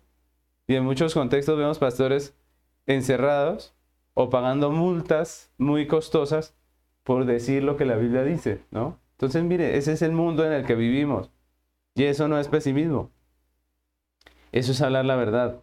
Y 0.68 0.76
en 0.76 0.86
muchos 0.86 1.14
contextos 1.14 1.58
vemos 1.58 1.80
pastores 1.80 2.36
encerrados 2.86 3.74
o 4.14 4.30
pagando 4.30 4.72
multas 4.72 5.52
muy 5.58 5.88
costosas 5.88 6.56
por 7.04 7.26
decir 7.26 7.64
lo 7.64 7.78
que 7.78 7.86
la 7.86 7.96
Biblia 7.96 8.24
dice, 8.24 8.64
¿no? 8.72 9.00
Entonces, 9.14 9.44
mire, 9.44 9.78
ese 9.78 9.94
es 9.94 10.02
el 10.02 10.12
mundo 10.14 10.46
en 10.46 10.54
el 10.54 10.66
que 10.66 10.76
vivimos. 10.76 11.30
Y 11.96 12.06
eso 12.06 12.28
no 12.28 12.40
es 12.40 12.48
pesimismo. 12.48 13.12
Eso 14.52 14.72
es 14.72 14.82
hablar 14.82 15.06
la 15.06 15.16
verdad. 15.16 15.62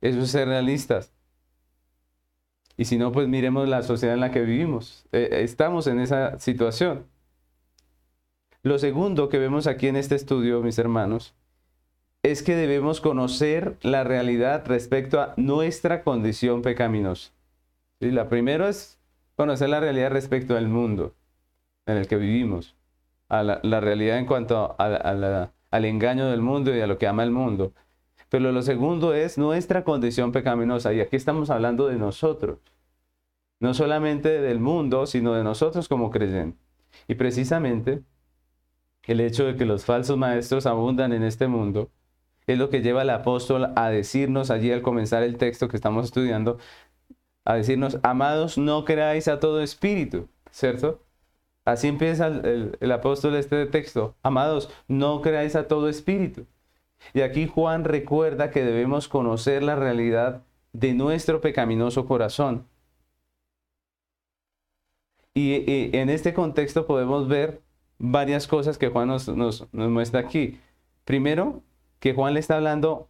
Eso 0.00 0.20
es 0.20 0.30
ser 0.30 0.46
realistas. 0.46 1.12
Y 2.76 2.84
si 2.84 2.98
no, 2.98 3.12
pues 3.12 3.26
miremos 3.28 3.68
la 3.68 3.82
sociedad 3.82 4.14
en 4.14 4.20
la 4.20 4.30
que 4.30 4.42
vivimos. 4.42 5.06
Eh, 5.12 5.28
estamos 5.42 5.86
en 5.86 6.00
esa 6.00 6.38
situación. 6.38 7.06
Lo 8.62 8.78
segundo 8.78 9.28
que 9.28 9.38
vemos 9.38 9.66
aquí 9.66 9.86
en 9.86 9.96
este 9.96 10.14
estudio, 10.14 10.60
mis 10.60 10.78
hermanos, 10.78 11.34
es 12.22 12.42
que 12.42 12.56
debemos 12.56 13.00
conocer 13.00 13.76
la 13.82 14.04
realidad 14.04 14.64
respecto 14.66 15.20
a 15.20 15.34
nuestra 15.36 16.02
condición 16.02 16.62
pecaminosa. 16.62 17.32
¿Sí? 18.00 18.10
La 18.10 18.28
primera 18.28 18.68
es 18.68 18.98
conocer 19.36 19.68
la 19.68 19.80
realidad 19.80 20.10
respecto 20.10 20.56
al 20.56 20.68
mundo 20.68 21.14
en 21.86 21.96
el 21.96 22.08
que 22.08 22.16
vivimos, 22.16 22.74
a 23.28 23.42
la, 23.42 23.80
realidad 23.80 24.18
en 24.18 24.26
cuanto 24.26 24.74
al 24.78 25.84
engaño 25.84 26.26
del 26.26 26.42
mundo 26.42 26.74
y 26.74 26.80
a 26.80 26.86
lo 26.86 26.98
que 26.98 27.06
ama 27.06 27.22
el 27.22 27.30
mundo. 27.30 27.72
Pero 28.28 28.52
lo 28.52 28.62
segundo 28.62 29.14
es 29.14 29.38
nuestra 29.38 29.84
condición 29.84 30.32
pecaminosa. 30.32 30.92
Y 30.92 31.00
aquí 31.00 31.16
estamos 31.16 31.50
hablando 31.50 31.86
de 31.88 31.96
nosotros. 31.96 32.58
No 33.60 33.72
solamente 33.72 34.40
del 34.40 34.60
mundo, 34.60 35.06
sino 35.06 35.34
de 35.34 35.44
nosotros 35.44 35.88
como 35.88 36.10
creyentes. 36.10 36.60
Y 37.08 37.14
precisamente 37.14 38.02
el 39.04 39.20
hecho 39.20 39.44
de 39.44 39.56
que 39.56 39.64
los 39.64 39.84
falsos 39.84 40.16
maestros 40.18 40.66
abundan 40.66 41.12
en 41.12 41.22
este 41.22 41.46
mundo 41.46 41.90
es 42.46 42.58
lo 42.58 42.70
que 42.70 42.82
lleva 42.82 43.02
al 43.02 43.10
apóstol 43.10 43.72
a 43.76 43.88
decirnos 43.90 44.50
allí 44.50 44.70
al 44.72 44.82
comenzar 44.82 45.22
el 45.22 45.36
texto 45.36 45.68
que 45.68 45.76
estamos 45.76 46.06
estudiando, 46.06 46.58
a 47.44 47.54
decirnos, 47.54 47.98
amados, 48.02 48.58
no 48.58 48.84
creáis 48.84 49.28
a 49.28 49.40
todo 49.40 49.60
espíritu, 49.62 50.28
¿cierto? 50.50 51.02
Así 51.64 51.88
empieza 51.88 52.28
el, 52.28 52.76
el, 52.80 52.92
apóstol 52.92 53.34
este 53.36 53.66
texto, 53.66 54.16
amados, 54.22 54.70
no 54.88 55.20
creáis 55.22 55.56
a 55.56 55.66
todo 55.66 55.88
espíritu. 55.88 56.46
Y 57.14 57.20
aquí 57.20 57.46
Juan 57.46 57.84
recuerda 57.84 58.50
que 58.50 58.64
debemos 58.64 59.08
conocer 59.08 59.62
la 59.62 59.76
realidad 59.76 60.42
de 60.72 60.94
nuestro 60.94 61.40
pecaminoso 61.40 62.06
corazón. 62.06 62.66
Y, 65.34 65.94
en 65.96 66.08
este 66.08 66.32
contexto 66.32 66.86
podemos 66.86 67.28
ver 67.28 67.60
varias 67.98 68.46
cosas 68.46 68.78
que 68.78 68.88
Juan 68.88 69.08
nos, 69.08 69.28
nos 69.28 69.68
muestra 69.72 70.20
aquí. 70.20 70.60
Primero, 71.04 71.62
que 72.00 72.14
Juan 72.14 72.34
le 72.34 72.40
está 72.40 72.56
hablando 72.56 73.08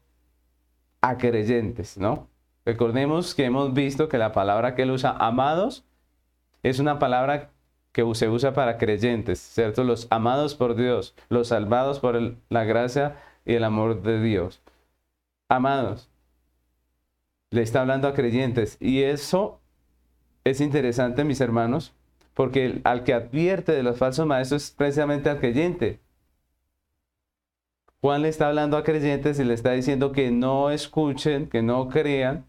a 1.01 1.19
creyentes, 1.19 1.99
¿no? 1.99 2.29
Recordemos 2.65 3.35
que 3.35 3.45
hemos 3.45 3.73
visto 3.75 4.09
que 4.09 4.19
la 4.19 4.33
palabra 4.33 4.75
que 4.75 4.83
él 4.83 4.91
usa, 4.91 5.17
amados, 5.19 5.85
es 6.65 6.81
una 6.81 6.99
palabra 6.99 7.51
que 7.93 8.05
se 8.15 8.29
usa 8.29 8.53
para 8.53 8.77
creyentes, 8.77 9.39
¿cierto? 9.39 9.85
Los 9.85 10.09
amados 10.11 10.55
por 10.55 10.75
Dios, 10.75 11.15
los 11.29 11.49
salvados 11.49 12.01
por 12.01 12.21
la 12.51 12.65
gracia 12.65 13.17
y 13.47 13.55
el 13.55 13.65
amor 13.65 14.03
de 14.03 14.21
Dios. 14.21 14.61
Amados, 15.49 16.11
le 17.51 17.63
está 17.63 17.81
hablando 17.81 18.09
a 18.09 18.15
creyentes 18.15 18.77
y 18.81 19.03
eso 19.03 19.61
es 20.45 20.61
interesante, 20.61 21.25
mis 21.25 21.41
hermanos, 21.41 21.95
porque 22.35 22.81
al 22.85 23.05
que 23.05 23.15
advierte 23.15 23.73
de 23.73 23.83
los 23.83 23.99
falsos 23.99 24.27
maestros 24.27 24.65
es 24.65 24.71
precisamente 24.73 25.31
al 25.31 25.39
creyente. 25.39 26.01
Juan 28.01 28.23
le 28.23 28.29
está 28.29 28.49
hablando 28.49 28.77
a 28.77 28.85
creyentes 28.85 29.39
y 29.39 29.45
le 29.45 29.55
está 29.55 29.73
diciendo 29.73 30.13
que 30.13 30.31
no 30.31 30.71
escuchen, 30.71 31.49
que 31.49 31.63
no 31.63 31.89
crean 31.89 32.47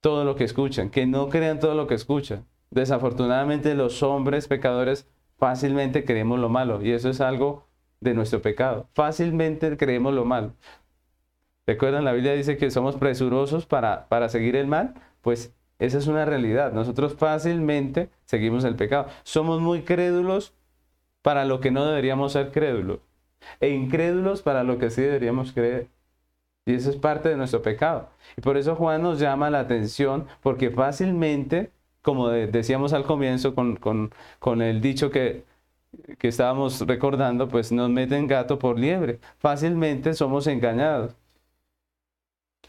todo 0.00 0.24
lo 0.24 0.36
que 0.36 0.44
escuchan, 0.44 0.90
que 0.90 1.06
no 1.06 1.28
crean 1.28 1.58
todo 1.58 1.74
lo 1.74 1.86
que 1.86 1.94
escuchan. 1.94 2.46
Desafortunadamente 2.70 3.74
los 3.74 4.02
hombres 4.02 4.46
pecadores 4.46 5.08
fácilmente 5.38 6.04
creemos 6.04 6.38
lo 6.38 6.48
malo 6.48 6.82
y 6.82 6.92
eso 6.92 7.08
es 7.08 7.20
algo 7.20 7.65
de 8.00 8.14
nuestro 8.14 8.42
pecado. 8.42 8.88
Fácilmente 8.94 9.76
creemos 9.76 10.14
lo 10.14 10.24
malo. 10.24 10.52
¿Recuerdan? 11.66 12.04
La 12.04 12.12
Biblia 12.12 12.32
dice 12.34 12.56
que 12.56 12.70
somos 12.70 12.96
presurosos 12.96 13.66
para, 13.66 14.08
para 14.08 14.28
seguir 14.28 14.56
el 14.56 14.66
mal. 14.66 14.94
Pues 15.20 15.52
esa 15.78 15.98
es 15.98 16.06
una 16.06 16.24
realidad. 16.24 16.72
Nosotros 16.72 17.14
fácilmente 17.14 18.08
seguimos 18.24 18.64
el 18.64 18.76
pecado. 18.76 19.06
Somos 19.24 19.60
muy 19.60 19.82
crédulos 19.82 20.54
para 21.22 21.44
lo 21.44 21.60
que 21.60 21.70
no 21.70 21.84
deberíamos 21.84 22.32
ser 22.32 22.52
crédulos 22.52 23.00
e 23.60 23.70
incrédulos 23.70 24.42
para 24.42 24.64
lo 24.64 24.78
que 24.78 24.90
sí 24.90 25.02
deberíamos 25.02 25.52
creer. 25.52 25.88
Y 26.64 26.74
eso 26.74 26.90
es 26.90 26.96
parte 26.96 27.28
de 27.28 27.36
nuestro 27.36 27.62
pecado. 27.62 28.08
Y 28.36 28.40
por 28.40 28.56
eso 28.56 28.74
Juan 28.74 29.02
nos 29.02 29.20
llama 29.20 29.50
la 29.50 29.60
atención, 29.60 30.26
porque 30.42 30.70
fácilmente, 30.70 31.70
como 32.02 32.28
decíamos 32.28 32.92
al 32.92 33.04
comienzo 33.04 33.54
con, 33.54 33.76
con, 33.76 34.62
el 34.62 34.80
dicho 34.80 35.10
que, 35.10 35.44
que 36.18 36.28
estábamos 36.28 36.80
recordando, 36.86 37.48
pues 37.48 37.72
nos 37.72 37.90
meten 37.90 38.26
gato 38.26 38.58
por 38.58 38.78
liebre. 38.78 39.20
Fácilmente 39.38 40.14
somos 40.14 40.46
engañados. 40.46 41.14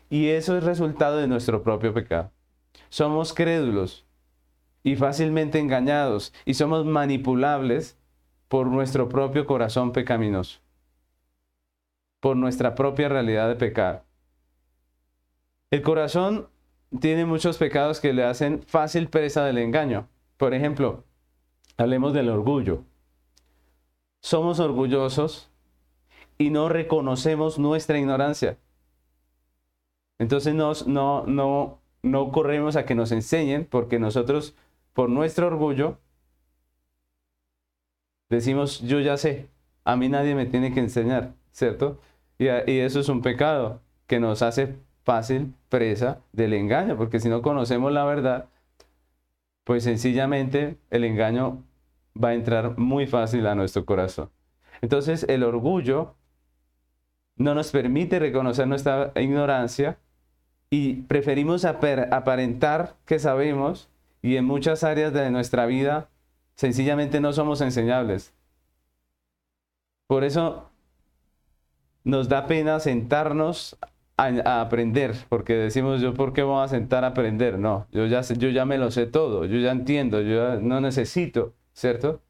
Y 0.09 0.27
eso 0.29 0.57
es 0.57 0.63
resultado 0.63 1.17
de 1.17 1.27
nuestro 1.27 1.63
propio 1.63 1.93
pecado. 1.93 2.31
Somos 2.89 3.33
crédulos 3.33 4.05
y 4.83 4.95
fácilmente 4.95 5.59
engañados 5.59 6.33
y 6.45 6.53
somos 6.53 6.85
manipulables 6.85 7.97
por 8.47 8.67
nuestro 8.67 9.09
propio 9.09 9.45
corazón 9.45 9.91
pecaminoso 9.91 10.59
por 12.19 12.35
nuestra 12.35 12.75
propia 12.75 13.09
realidad 13.09 13.47
de 13.47 13.55
pecado. 13.55 14.03
El 15.71 15.81
corazón 15.81 16.47
tiene 16.99 17.25
muchos 17.25 17.57
pecados 17.57 17.99
que 17.99 18.13
le 18.13 18.23
hacen 18.23 18.63
fácil 18.63 19.09
presa 19.09 19.45
del 19.45 19.57
engaño. 19.57 20.07
Por 20.37 20.53
ejemplo, 20.53 21.03
hablemos 21.77 22.13
del 22.13 22.29
orgullo. 22.29 22.83
Somos 24.27 24.59
orgullosos 24.59 25.49
y 26.37 26.49
no 26.49 26.67
reconocemos 26.67 27.57
nuestra 27.57 27.97
ignorancia. 27.97 28.57
Entonces 30.19 30.53
nos, 30.53 30.85
no, 30.85 31.25
no, 31.25 31.79
no 32.03 32.31
corremos 32.33 32.75
a 32.75 32.85
que 32.85 32.93
nos 32.93 33.13
enseñen 33.13 33.65
porque 33.65 33.99
nosotros, 33.99 34.53
por 34.91 35.09
nuestro 35.09 35.47
orgullo, 35.47 35.97
decimos, 38.27 38.81
yo 38.81 38.99
ya 38.99 39.15
sé, 39.15 39.47
a 39.85 39.95
mí 39.95 40.09
nadie 40.09 40.35
me 40.35 40.45
tiene 40.45 40.73
que 40.73 40.81
enseñar. 40.81 41.33
¿cierto? 41.57 41.99
Y, 42.37 42.47
eso 42.47 42.99
es 42.99 43.07
un 43.07 43.21
pecado 43.21 43.81
que 44.07 44.19
nos 44.19 44.41
hace 44.41 44.75
fácil 45.03 45.53
presa 45.69 46.19
del 46.33 46.53
engaño, 46.53 46.97
porque 46.97 47.19
si 47.21 47.29
no 47.29 47.41
conocemos 47.41 47.93
la 47.93 48.03
verdad, 48.03 48.49
pues 49.63 49.83
sencillamente 49.85 50.77
el 50.89 51.05
engaño 51.05 51.63
va 52.21 52.29
a 52.29 52.33
entrar 52.33 52.77
muy 52.77 53.07
fácil 53.07 53.45
a 53.47 53.55
nuestro 53.55 53.85
corazón. 53.85 54.29
Entonces 54.81 55.25
el 55.29 55.43
orgullo 55.43 56.15
no 57.35 57.53
nos 57.55 57.71
permite 57.71 58.19
reconocer 58.19 58.67
nuestra 58.67 59.11
ignorancia 59.15 59.97
y 60.69 61.03
preferimos 61.03 61.65
aparentar 61.65 62.95
que 63.05 63.19
sabemos 63.19 63.89
y 64.21 64.35
en 64.35 64.45
muchas 64.45 64.83
áreas 64.83 65.13
de 65.13 65.29
nuestra 65.31 65.65
vida 65.65 66.09
sencillamente 66.55 67.21
no 67.21 67.33
somos 67.33 67.61
enseñables. 67.61 68.33
Por 70.07 70.23
eso 70.23 70.69
nos 72.03 72.29
da 72.29 72.47
pena 72.47 72.79
sentarnos 72.79 73.77
a, 74.17 74.61
aprender, 74.61 75.13
porque 75.29 75.53
decimos 75.53 76.01
yo, 76.01 76.13
¿por 76.13 76.33
qué 76.33 76.41
voy 76.41 76.63
a 76.63 76.67
sentar 76.67 77.03
a 77.03 77.07
aprender? 77.07 77.59
No, 77.59 77.87
yo 77.91 78.05
ya, 78.07 78.21
yo 78.21 78.49
ya 78.49 78.65
me 78.65 78.77
lo 78.77 78.89
sé 78.89 79.05
todo, 79.05 79.45
yo 79.45 79.59
ya 79.59 79.71
entiendo, 79.71 80.21
yo 80.21 80.59
no 80.59 80.81
necesito, 80.81 81.53
¿cierto? 81.77 82.21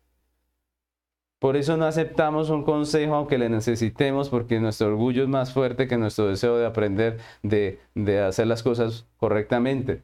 Por 1.40 1.56
eso 1.56 1.78
no 1.78 1.86
aceptamos 1.86 2.50
un 2.50 2.64
consejo 2.64 3.16
aunque 3.16 3.38
le 3.38 3.50
necesitemos, 3.50 4.30
porque 4.30 4.60
nuestro 4.60 4.88
orgullo 4.88 5.24
es 5.24 5.30
más 5.30 5.54
fuerte 5.54 5.88
que 5.88 5.98
nuestro 5.98 6.28
deseo 6.28 6.58
de 6.58 6.66
aprender, 6.66 7.20
de, 7.44 7.80
hacer 8.28 8.48
las 8.48 8.64
cosas 8.64 9.08
correctamente. 9.18 10.04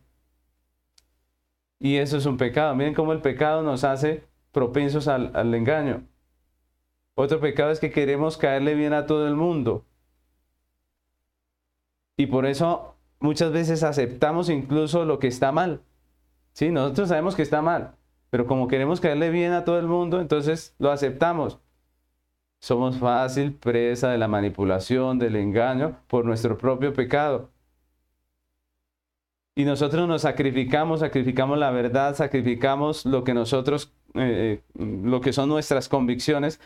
Y 1.80 1.98
eso 1.98 2.18
es 2.18 2.26
un 2.26 2.38
pecado. 2.38 2.76
Miren 2.76 2.94
cómo 2.94 3.12
el 3.14 3.22
pecado 3.22 3.64
nos 3.64 3.84
hace 3.84 4.24
propensos 4.52 5.08
al 5.08 5.54
engaño. 5.54 6.04
Otro 7.16 7.40
pecado 7.40 7.72
es 7.72 7.80
que 7.80 7.92
queremos 7.92 8.38
caerle 8.38 8.76
bien 8.76 8.94
a 8.94 9.06
todo 9.06 9.28
el 9.28 9.36
mundo. 9.36 9.86
Y 12.16 12.28
por 12.28 12.46
eso 12.46 12.96
muchas 13.20 13.52
veces 13.52 13.84
aceptamos 13.84 14.50
incluso 14.50 15.04
lo 15.04 15.20
que 15.20 15.28
está 15.28 15.52
mal. 15.52 15.82
Sí, 16.54 16.70
nosotros 16.72 17.10
sabemos 17.10 17.36
que 17.36 17.42
está 17.42 17.62
mal, 17.62 17.96
pero 18.34 18.48
como 18.48 18.68
queremos 18.68 19.00
caerle 19.00 19.30
bien 19.30 19.52
a 19.52 19.64
todo 19.64 19.78
el 19.78 19.86
mundo, 19.86 20.20
entonces 20.20 20.74
lo 20.80 20.90
aceptamos. 20.90 21.60
Somos 22.60 22.98
fácil 22.98 23.54
presa 23.54 24.10
de 24.10 24.18
la 24.18 24.28
manipulación, 24.28 25.20
del 25.20 25.36
engaño, 25.36 26.00
por 26.08 26.26
nuestro 26.26 26.58
propio 26.58 26.96
pecado. 26.96 27.52
Y 29.54 29.66
nosotros 29.66 30.08
nos 30.08 30.24
sacrificamos, 30.24 31.02
sacrificamos 31.02 31.60
la 31.60 31.70
verdad, 31.70 32.16
sacrificamos 32.16 33.06
lo 33.06 33.24
que 33.24 33.36
nosotros, 33.36 33.94
eh, 34.16 34.64
eh, 34.80 34.84
lo 35.04 35.22
que 35.22 35.32
son 35.32 35.48
nuestras 35.48 35.88
convicciones 35.88 36.60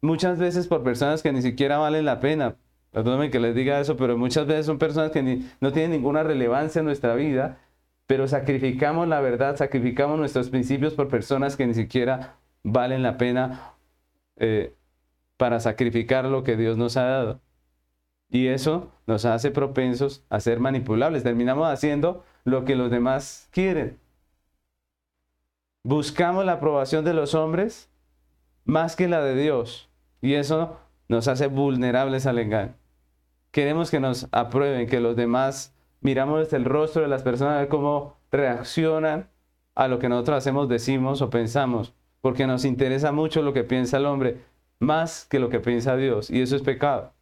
muchas 0.00 0.38
veces 0.38 0.68
por 0.68 0.84
personas 0.84 1.24
que 1.24 1.32
ni 1.32 1.42
siquiera 1.42 1.78
valen 1.78 2.04
la 2.04 2.20
pena. 2.20 2.54
Perdónenme 2.92 3.30
que 3.30 3.40
les 3.40 3.56
diga 3.56 3.80
eso, 3.80 3.96
pero 3.96 4.16
muchas 4.16 4.46
veces 4.46 4.66
son 4.66 4.78
personas 4.78 5.10
que 5.10 5.42
no 5.60 5.72
tienen 5.72 5.90
ninguna 5.90 6.22
relevancia 6.22 6.78
en 6.78 6.84
nuestra 6.86 7.16
vida, 7.16 7.58
pero 8.08 8.26
sacrificamos 8.26 9.06
la 9.06 9.20
verdad, 9.20 9.56
sacrificamos 9.56 10.18
nuestros 10.18 10.48
principios 10.48 10.94
por 10.94 11.08
personas 11.08 11.56
que 11.56 11.66
ni 11.66 11.74
siquiera 11.74 12.36
valen 12.62 13.02
la 13.02 13.18
pena 13.18 13.74
eh, 14.36 14.74
para 15.36 15.60
sacrificar 15.60 16.24
lo 16.24 16.42
que 16.42 16.56
Dios 16.56 16.78
nos 16.78 16.96
ha 16.96 17.02
dado. 17.04 17.40
Y 18.30 18.46
eso 18.46 18.90
nos 19.06 19.26
hace 19.26 19.50
propensos 19.50 20.24
a 20.30 20.40
ser 20.40 20.58
manipulables. 20.58 21.22
Terminamos 21.22 21.68
haciendo 21.68 22.24
lo 22.44 22.64
que 22.64 22.76
los 22.76 22.90
demás 22.90 23.50
quieren. 23.52 23.98
Buscamos 25.82 26.46
la 26.46 26.54
aprobación 26.54 27.04
de 27.04 27.12
los 27.12 27.34
hombres 27.34 27.90
más 28.64 28.96
que 28.96 29.06
la 29.06 29.22
de 29.22 29.36
Dios. 29.36 29.90
Y 30.22 30.32
eso 30.32 30.78
nos 31.08 31.28
hace 31.28 31.46
vulnerables 31.46 32.24
al 32.24 32.38
engaño. 32.38 32.74
Queremos 33.50 33.90
que 33.90 34.00
nos 34.00 34.28
aprueben, 34.32 34.88
que 34.88 34.98
los 34.98 35.14
demás 35.14 35.74
miramos 36.00 36.52
el 36.52 36.64
rostro 36.64 37.02
de 37.02 37.08
las 37.08 37.22
personas, 37.22 37.56
a 37.56 37.60
ver 37.60 37.68
cómo 37.68 38.16
reaccionan 38.30 39.28
a 39.74 39.88
lo 39.88 39.98
que 39.98 40.08
nosotros 40.08 40.38
hacemos, 40.38 40.68
decimos 40.68 41.22
o 41.22 41.30
pensamos, 41.30 41.94
porque 42.20 42.46
nos 42.46 42.64
interesa 42.64 43.12
mucho 43.12 43.42
lo 43.42 43.52
que 43.52 43.64
piensa 43.64 43.98
el 43.98 44.06
hombre, 44.06 44.42
más 44.80 45.24
que 45.24 45.38
lo 45.38 45.48
que 45.48 45.60
piensa 45.60 45.96
Dios, 45.96 46.30
y 46.30 46.42
eso 46.42 46.56
es 46.56 46.62
pecado. 46.62 47.12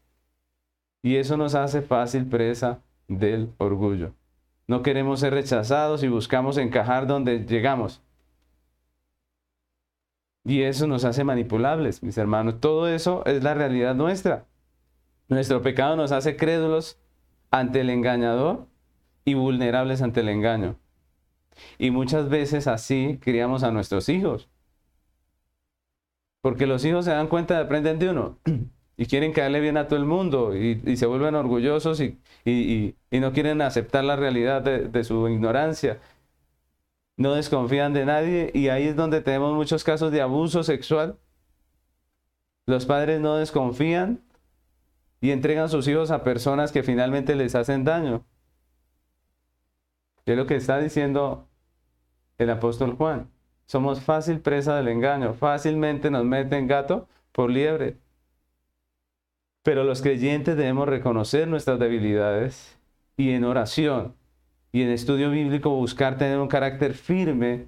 Y 1.03 1.17
eso 1.17 1.37
nos 1.37 1.55
hace 1.55 1.83
fácil 1.83 2.27
presa 2.27 2.81
del 3.09 3.53
orgullo. 3.59 4.13
No 4.67 4.83
queremos 4.83 5.21
ser 5.21 5.33
rechazados 5.33 6.03
y 6.03 6.09
buscamos 6.09 6.59
encajar 6.59 7.07
donde 7.07 7.45
llegamos. 7.47 8.03
Y 10.45 10.63
eso 10.63 10.87
nos 10.87 11.05
hace 11.05 11.25
manipulables, 11.25 12.03
mis 12.03 12.19
hermanos. 12.19 12.61
Todo 12.61 12.89
eso 12.89 13.25
es 13.27 13.43
la 13.43 13.55
realidad 13.55 13.95
nuestra. 13.95 14.47
Nuestro 15.29 15.63
pecado 15.63 15.97
nos 15.97 16.13
hace 16.13 16.37
crédulos 16.37 16.99
ante 17.51 17.81
el 17.81 17.91
engañador 17.91 18.67
y 19.25 19.35
vulnerables 19.35 20.03
ante 20.03 20.21
el 20.21 20.29
engaño. 20.29 20.77
Y 21.79 21.91
muchas 21.91 22.29
veces 22.29 22.67
así 22.67 23.19
criamos 23.21 23.63
a 23.63 23.71
nuestros 23.71 24.09
hijos. 24.09 24.49
Porque 26.43 26.67
los 26.67 26.85
hijos 26.85 27.05
se 27.05 27.11
dan 27.11 27.29
cuenta, 27.29 27.55
de 27.55 27.65
aprenden 27.65 27.99
de 27.99 28.11
uno 28.11 28.39
y 28.97 29.07
quieren 29.07 29.33
caerle 29.33 29.61
bien 29.61 29.77
a 29.77 29.89
todo 29.89 29.99
el 29.99 30.07
mundo 30.07 30.55
y, 30.55 30.97
se 30.97 31.07
vuelven 31.07 31.35
orgullosos 31.35 32.01
y, 32.01 32.95
no 33.11 33.33
quieren 33.33 33.63
aceptar 33.63 34.05
la 34.05 34.17
realidad 34.17 34.63
de 34.63 35.05
su 35.05 35.29
ignorancia. 35.29 35.99
No 37.17 37.35
desconfían 37.35 37.95
de 37.95 38.05
nadie 38.05 38.51
y 38.53 38.69
ahí 38.69 38.85
es 38.89 38.97
donde 38.97 39.23
tenemos 39.23 39.55
muchos 39.55 39.85
casos 39.85 40.13
de 40.13 40.21
abuso 40.21 40.63
sexual. 40.63 41.19
Los 42.67 42.85
padres 42.85 43.21
no 43.21 43.37
desconfían 43.37 44.21
y 45.27 45.33
entregan 45.33 45.69
sus 45.69 45.89
hijos 45.89 46.13
a 46.13 46.23
personas 46.23 46.71
que 46.71 46.85
finalmente 46.85 47.35
les 47.35 47.57
hacen 47.57 47.83
daño. 47.83 48.25
Es 50.25 50.37
lo 50.37 50.47
que 50.47 50.55
está 50.55 50.79
diciendo 50.79 51.49
el 52.39 52.49
apóstol 52.49 52.93
Juan. 52.93 53.29
Somos 53.65 54.01
fácil 54.01 54.39
presa 54.39 54.77
del 54.77 54.87
engaño, 54.87 55.35
fácilmente 55.35 56.13
nos 56.13 56.25
meten 56.25 56.69
gato 56.69 57.09
por 57.33 57.51
liebre. 57.51 57.97
Pero 59.65 59.83
los 59.83 60.01
creyentes 60.01 60.57
debemos 60.57 60.89
reconocer 60.89 61.49
nuestras 61.49 61.81
debilidades 61.81 62.79
y 63.17 63.31
en 63.31 63.43
oración 63.43 64.15
y 64.71 64.83
en 64.83 64.91
estudio 64.91 65.29
bíblico 65.33 65.71
buscar 65.71 66.19
tener 66.19 66.39
un 66.39 66.47
carácter 66.47 66.95
firme 66.95 67.67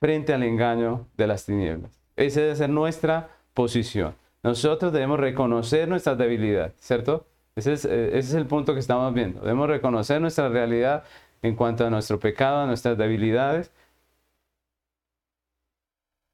frente 0.00 0.32
al 0.34 0.42
engaño 0.42 1.06
de 1.16 1.28
las 1.28 1.46
tinieblas. 1.46 2.00
Esa 2.16 2.40
debe 2.40 2.56
ser 2.56 2.70
nuestra 2.70 3.30
posición. 3.54 4.16
Nosotros 4.48 4.94
debemos 4.94 5.20
reconocer 5.20 5.88
nuestras 5.88 6.16
debilidades, 6.16 6.72
¿cierto? 6.78 7.26
Ese 7.54 7.74
es, 7.74 7.84
eh, 7.84 8.16
ese 8.16 8.30
es 8.30 8.34
el 8.34 8.46
punto 8.46 8.72
que 8.72 8.80
estamos 8.80 9.12
viendo. 9.12 9.42
Debemos 9.42 9.68
reconocer 9.68 10.22
nuestra 10.22 10.48
realidad 10.48 11.04
en 11.42 11.54
cuanto 11.54 11.84
a 11.86 11.90
nuestro 11.90 12.18
pecado, 12.18 12.62
a 12.62 12.66
nuestras 12.66 12.96
debilidades, 12.96 13.70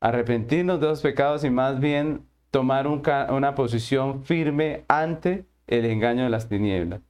arrepentirnos 0.01 0.81
de 0.81 0.87
los 0.87 1.03
pecados 1.03 1.43
y 1.43 1.51
más 1.51 1.81
bien 1.81 2.25
tomar 2.53 2.87
una 2.87 3.57
posición 3.57 4.23
firme 4.23 4.85
ante 4.87 5.45
el 5.67 5.85
engaño 5.85 6.23
de 6.23 6.31
las 6.31 6.49
tinieblas. 6.49 7.01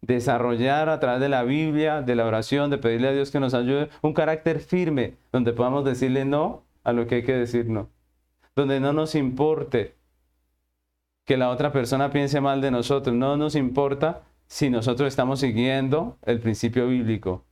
Desarrollar 0.00 0.88
a 0.88 0.98
través 0.98 1.20
de 1.20 1.28
la 1.28 1.44
Biblia, 1.44 2.02
de 2.02 2.16
la 2.16 2.26
oración, 2.26 2.68
de 2.68 2.78
pedirle 2.78 3.06
a 3.06 3.12
Dios 3.12 3.30
que 3.30 3.38
nos 3.38 3.54
ayude, 3.54 3.90
un 4.00 4.12
carácter 4.12 4.58
firme 4.58 5.14
donde 5.30 5.52
podamos 5.52 5.84
decirle 5.84 6.24
no 6.24 6.64
a 6.82 6.92
lo 6.92 7.06
que 7.06 7.14
hay 7.14 7.22
que 7.22 7.36
decir 7.36 7.68
no. 7.68 7.90
Donde 8.56 8.80
no 8.80 8.92
nos 8.92 9.14
importe 9.14 10.01
que 11.24 11.36
la 11.36 11.50
otra 11.50 11.72
persona 11.72 12.10
piense 12.10 12.40
mal 12.40 12.60
de 12.60 12.70
nosotros, 12.70 13.14
no 13.14 13.36
nos 13.36 13.54
importa 13.54 14.22
si 14.46 14.70
nosotros 14.70 15.08
estamos 15.08 15.40
siguiendo 15.40 16.18
el 16.22 16.40
principio 16.40 16.88
bíblico. 16.88 17.44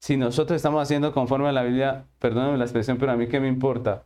Si 0.00 0.16
nosotros 0.16 0.56
estamos 0.56 0.82
haciendo 0.82 1.12
conforme 1.12 1.48
a 1.48 1.52
la 1.52 1.62
Biblia, 1.62 2.06
perdónenme 2.18 2.58
la 2.58 2.64
expresión, 2.64 2.98
pero 2.98 3.12
a 3.12 3.16
mí 3.16 3.28
qué 3.28 3.40
me 3.40 3.48
importa. 3.48 4.04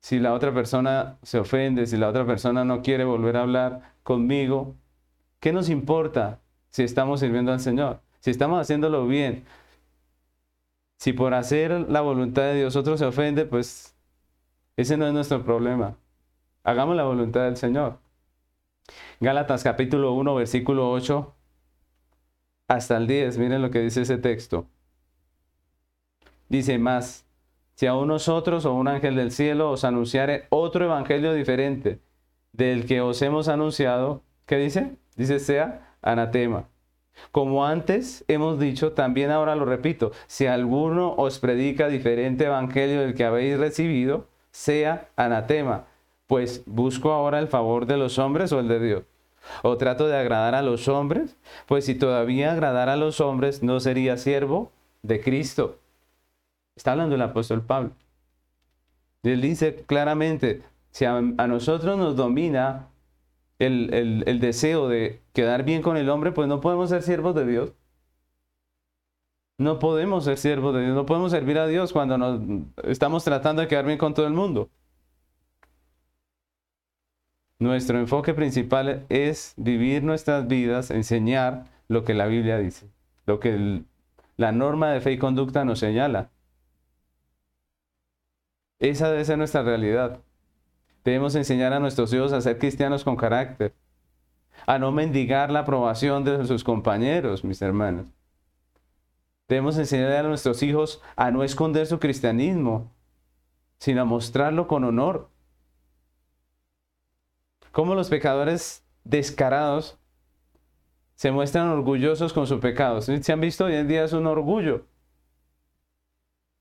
Si 0.00 0.18
la 0.18 0.34
otra 0.34 0.52
persona 0.52 1.18
se 1.22 1.38
ofende, 1.38 1.86
si 1.86 1.96
la 1.96 2.08
otra 2.08 2.26
persona 2.26 2.64
no 2.64 2.82
quiere 2.82 3.04
volver 3.04 3.36
a 3.36 3.42
hablar 3.42 3.94
conmigo, 4.02 4.76
¿qué 5.40 5.52
nos 5.52 5.68
importa 5.70 6.40
si 6.70 6.82
estamos 6.82 7.20
sirviendo 7.20 7.52
al 7.52 7.60
Señor? 7.60 8.00
Si 8.20 8.30
estamos 8.30 8.60
haciéndolo 8.60 9.06
bien. 9.06 9.44
Si 10.98 11.12
por 11.12 11.34
hacer 11.34 11.88
la 11.90 12.00
voluntad 12.00 12.42
de 12.42 12.56
Dios 12.56 12.76
otro 12.76 12.96
se 12.96 13.06
ofende, 13.06 13.46
pues 13.46 13.96
ese 14.76 14.96
no 14.96 15.06
es 15.06 15.12
nuestro 15.14 15.42
problema. 15.44 15.96
Hagamos 16.66 16.96
la 16.96 17.04
voluntad 17.04 17.44
del 17.44 17.56
Señor. 17.56 18.00
Gálatas 19.20 19.62
capítulo 19.62 20.14
1, 20.14 20.34
versículo 20.34 20.90
8 20.90 21.32
hasta 22.66 22.96
el 22.96 23.06
10. 23.06 23.38
Miren 23.38 23.62
lo 23.62 23.70
que 23.70 23.78
dice 23.82 24.02
ese 24.02 24.18
texto. 24.18 24.66
Dice 26.48 26.76
más, 26.78 27.24
si 27.76 27.86
a 27.86 27.92
nosotros 27.92 28.64
o 28.64 28.74
un 28.74 28.88
ángel 28.88 29.14
del 29.14 29.30
cielo 29.30 29.70
os 29.70 29.84
anunciare 29.84 30.46
otro 30.48 30.86
evangelio 30.86 31.34
diferente 31.34 32.00
del 32.50 32.84
que 32.86 33.00
os 33.00 33.22
hemos 33.22 33.46
anunciado, 33.46 34.24
¿qué 34.44 34.56
dice? 34.56 34.96
Dice 35.14 35.38
sea 35.38 35.94
anatema. 36.02 36.66
Como 37.30 37.64
antes 37.64 38.24
hemos 38.26 38.58
dicho, 38.58 38.90
también 38.90 39.30
ahora 39.30 39.54
lo 39.54 39.66
repito, 39.66 40.10
si 40.26 40.46
alguno 40.48 41.14
os 41.16 41.38
predica 41.38 41.86
diferente 41.86 42.46
evangelio 42.46 43.02
del 43.02 43.14
que 43.14 43.24
habéis 43.24 43.56
recibido, 43.56 44.26
sea 44.50 45.10
anatema 45.14 45.86
pues 46.26 46.62
busco 46.66 47.12
ahora 47.12 47.38
el 47.38 47.48
favor 47.48 47.86
de 47.86 47.96
los 47.96 48.18
hombres 48.18 48.52
o 48.52 48.60
el 48.60 48.68
de 48.68 48.80
Dios. 48.80 49.04
O 49.62 49.76
trato 49.76 50.08
de 50.08 50.16
agradar 50.16 50.54
a 50.54 50.62
los 50.62 50.88
hombres, 50.88 51.36
pues 51.66 51.84
si 51.84 51.94
todavía 51.94 52.52
agradara 52.52 52.94
a 52.94 52.96
los 52.96 53.20
hombres 53.20 53.62
no 53.62 53.78
sería 53.80 54.16
siervo 54.16 54.72
de 55.02 55.20
Cristo. 55.20 55.78
Está 56.74 56.92
hablando 56.92 57.14
el 57.14 57.22
apóstol 57.22 57.62
Pablo. 57.62 57.92
Él 59.22 59.40
dice 59.40 59.84
claramente, 59.86 60.62
si 60.90 61.04
a, 61.04 61.20
nosotros 61.20 61.96
nos 61.96 62.16
domina 62.16 62.88
el, 63.58 63.92
el, 64.26 64.40
deseo 64.40 64.88
de 64.88 65.20
quedar 65.32 65.64
bien 65.64 65.82
con 65.82 65.96
el 65.96 66.08
hombre, 66.10 66.32
pues 66.32 66.48
no 66.48 66.60
podemos 66.60 66.90
ser 66.90 67.02
siervos 67.02 67.34
de 67.34 67.46
Dios. 67.46 67.72
No 69.58 69.78
podemos 69.78 70.24
ser 70.24 70.36
siervos 70.36 70.74
de 70.74 70.82
Dios, 70.82 70.94
no 70.94 71.06
podemos 71.06 71.30
servir 71.32 71.58
a 71.58 71.66
Dios 71.66 71.92
cuando 71.92 72.38
estamos 72.84 73.24
tratando 73.24 73.62
de 73.62 73.68
quedar 73.68 73.86
bien 73.86 73.98
con 73.98 74.12
todo 74.12 74.26
el 74.26 74.34
mundo. 74.34 74.68
Nuestro 77.58 77.98
enfoque 77.98 78.34
principal 78.34 79.06
es 79.08 79.54
vivir 79.56 80.02
nuestras 80.02 80.46
vidas, 80.46 80.90
enseñar 80.90 81.64
lo 81.88 82.04
que 82.04 82.12
la 82.12 82.26
Biblia 82.26 82.58
dice, 82.58 82.90
lo 83.24 83.40
que 83.40 83.82
la 84.36 84.52
norma 84.52 84.90
de 84.90 85.00
fe 85.00 85.12
y 85.12 85.18
conducta 85.18 85.64
nos 85.64 85.78
señala. 85.78 86.30
Esa 88.78 89.10
debe 89.10 89.24
ser 89.24 89.38
nuestra 89.38 89.62
realidad. 89.62 90.20
Debemos 91.02 91.34
enseñar 91.34 91.72
a 91.72 91.80
nuestros 91.80 92.12
hijos 92.12 92.32
a 92.34 92.42
ser 92.42 92.58
cristianos 92.58 93.04
con 93.04 93.16
carácter, 93.16 93.72
a 94.66 94.78
no 94.78 94.92
mendigar 94.92 95.50
la 95.50 95.60
aprobación 95.60 96.24
de 96.24 96.44
sus 96.46 96.62
compañeros, 96.62 97.42
mis 97.42 97.62
hermanos. 97.62 98.06
Debemos 99.48 99.78
enseñar 99.78 100.12
a 100.12 100.28
nuestros 100.28 100.62
hijos 100.62 101.00
a 101.14 101.30
no 101.30 101.42
esconder 101.42 101.86
su 101.86 101.98
cristianismo, 101.98 102.92
sino 103.78 104.02
a 104.02 104.04
mostrarlo 104.04 104.66
con 104.66 104.84
honor 104.84 105.30
cómo 107.76 107.94
los 107.94 108.08
pecadores 108.08 108.86
descarados 109.04 109.98
se 111.14 111.30
muestran 111.30 111.68
orgullosos 111.68 112.32
con 112.32 112.46
su 112.46 112.58
pecado. 112.58 113.02
¿Se 113.02 113.30
han 113.30 113.40
visto? 113.42 113.66
Hoy 113.66 113.74
en 113.74 113.86
día 113.86 114.02
es 114.02 114.14
un 114.14 114.26
orgullo. 114.26 114.86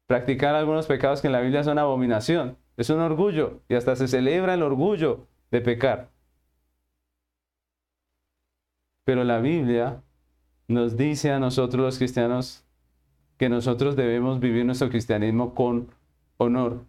Practicar 0.08 0.56
algunos 0.56 0.88
pecados 0.88 1.22
que 1.22 1.28
en 1.28 1.32
la 1.32 1.40
Biblia 1.40 1.64
son 1.64 1.80
abominación. 1.80 2.58
Es 2.76 2.90
un 2.90 3.00
orgullo 3.00 3.62
y 3.70 3.76
hasta 3.76 3.96
se 3.96 4.10
celebra 4.10 4.56
el 4.56 4.62
orgullo 4.62 5.26
de 5.52 5.62
pecar. 5.62 6.10
Pero 9.06 9.24
la 9.24 9.40
Biblia 9.40 10.04
nos 10.68 10.98
dice 10.98 11.32
a 11.32 11.40
nosotros 11.40 11.82
los 11.82 11.98
cristianos 11.98 12.66
que 13.38 13.48
nosotros 13.48 13.96
debemos 13.96 14.42
vivir 14.42 14.66
nuestro 14.66 14.90
cristianismo 14.90 15.56
con 15.56 15.88
honor. 16.36 16.84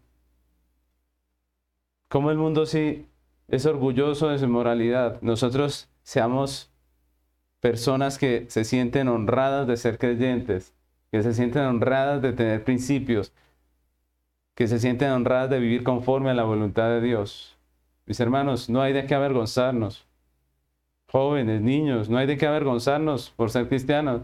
Como 2.09 2.33
el 2.33 2.39
mundo 2.39 2.67
sí 2.67 3.07
es 3.49 3.67
orgulloso 3.67 4.29
de 4.29 4.39
su 4.39 4.49
moralidad. 4.49 5.21
Nosotros 5.23 5.89
seamos 6.03 6.71
personas 7.61 8.19
que 8.19 8.47
se 8.49 8.65
sienten 8.65 9.09
honradas 9.09 9.67
de 9.67 9.77
ser 9.77 9.99
creyentes, 9.99 10.75
que 11.11 11.23
se 11.23 11.35
sienten 11.35 11.63
honradas 11.63 12.23
de 12.23 12.33
tener 12.33 12.65
principios, 12.65 13.33
que 14.55 14.67
se 14.67 14.79
sienten 14.79 15.11
honradas 15.11 15.51
de 15.51 15.61
vivir 15.61 15.85
conforme 15.85 16.31
a 16.31 16.35
la 16.35 16.45
voluntad 16.45 16.89
de 16.89 17.01
Dios. 17.01 17.59
Mis 18.07 18.21
hermanos, 18.21 18.69
no 18.71 18.83
hay 18.83 18.93
de 18.93 19.07
qué 19.07 19.15
avergonzarnos. 19.15 20.07
Jóvenes, 21.09 21.61
niños, 21.61 22.09
no 22.09 22.19
hay 22.19 22.27
de 22.27 22.37
qué 22.37 22.47
avergonzarnos 22.47 23.31
por 23.31 23.51
ser 23.51 23.69
cristianos. 23.69 24.23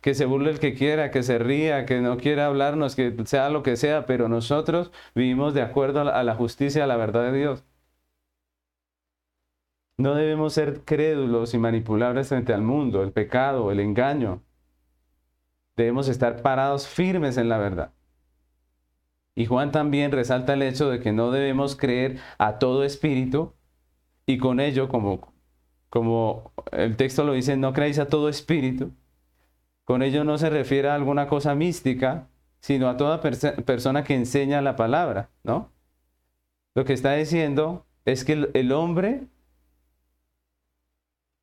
Que 0.00 0.14
se 0.14 0.24
burle 0.24 0.50
el 0.50 0.60
que 0.60 0.74
quiera, 0.74 1.10
que 1.10 1.24
se 1.24 1.38
ría, 1.38 1.84
que 1.84 2.00
no 2.00 2.16
quiera 2.16 2.46
hablarnos, 2.46 2.94
que 2.94 3.12
sea 3.24 3.50
lo 3.50 3.62
que 3.64 3.76
sea, 3.76 4.06
pero 4.06 4.28
nosotros 4.28 4.92
vivimos 5.14 5.54
de 5.54 5.62
acuerdo 5.62 6.02
a 6.02 6.22
la 6.22 6.34
justicia, 6.36 6.84
a 6.84 6.86
la 6.86 6.96
verdad 6.96 7.32
de 7.32 7.38
Dios. 7.38 7.64
No 10.00 10.14
debemos 10.14 10.54
ser 10.54 10.82
crédulos 10.86 11.52
y 11.52 11.58
manipulables 11.58 12.28
frente 12.28 12.54
al 12.54 12.62
mundo, 12.62 13.02
el 13.02 13.12
pecado, 13.12 13.70
el 13.70 13.80
engaño. 13.80 14.42
Debemos 15.76 16.08
estar 16.08 16.40
parados 16.40 16.88
firmes 16.88 17.36
en 17.36 17.50
la 17.50 17.58
verdad. 17.58 17.92
Y 19.34 19.44
Juan 19.44 19.72
también 19.72 20.10
resalta 20.10 20.54
el 20.54 20.62
hecho 20.62 20.88
de 20.88 21.00
que 21.00 21.12
no 21.12 21.30
debemos 21.30 21.76
creer 21.76 22.18
a 22.38 22.58
todo 22.58 22.82
espíritu 22.82 23.52
y 24.24 24.38
con 24.38 24.58
ello, 24.58 24.88
como, 24.88 25.34
como 25.90 26.54
el 26.72 26.96
texto 26.96 27.24
lo 27.24 27.34
dice, 27.34 27.58
no 27.58 27.74
creéis 27.74 27.98
a 27.98 28.08
todo 28.08 28.30
espíritu. 28.30 28.92
Con 29.84 30.02
ello 30.02 30.24
no 30.24 30.38
se 30.38 30.48
refiere 30.48 30.88
a 30.88 30.94
alguna 30.94 31.28
cosa 31.28 31.54
mística, 31.54 32.30
sino 32.60 32.88
a 32.88 32.96
toda 32.96 33.20
persona 33.20 34.02
que 34.02 34.14
enseña 34.14 34.62
la 34.62 34.76
palabra, 34.76 35.28
¿no? 35.42 35.70
Lo 36.74 36.86
que 36.86 36.94
está 36.94 37.12
diciendo 37.12 37.84
es 38.06 38.24
que 38.24 38.48
el 38.54 38.72
hombre 38.72 39.28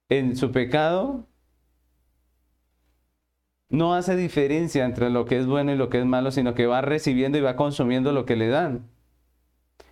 en 0.10 0.36
su 0.36 0.52
pecado 0.52 1.28
no 3.70 3.94
hace 3.94 4.16
diferencia 4.16 4.86
entre 4.86 5.10
lo 5.10 5.26
que 5.26 5.38
es 5.38 5.46
bueno 5.46 5.72
y 5.74 5.76
lo 5.76 5.90
que 5.90 6.00
es 6.00 6.06
malo, 6.06 6.32
sino 6.32 6.54
que 6.54 6.68
va 6.68 6.82
recibiendo 6.82 7.38
y 7.38 7.42
va 7.42 7.56
consumiendo 7.56 8.14
lo 8.14 8.26
que 8.26 8.36
le 8.36 8.48
dan. 8.48 8.90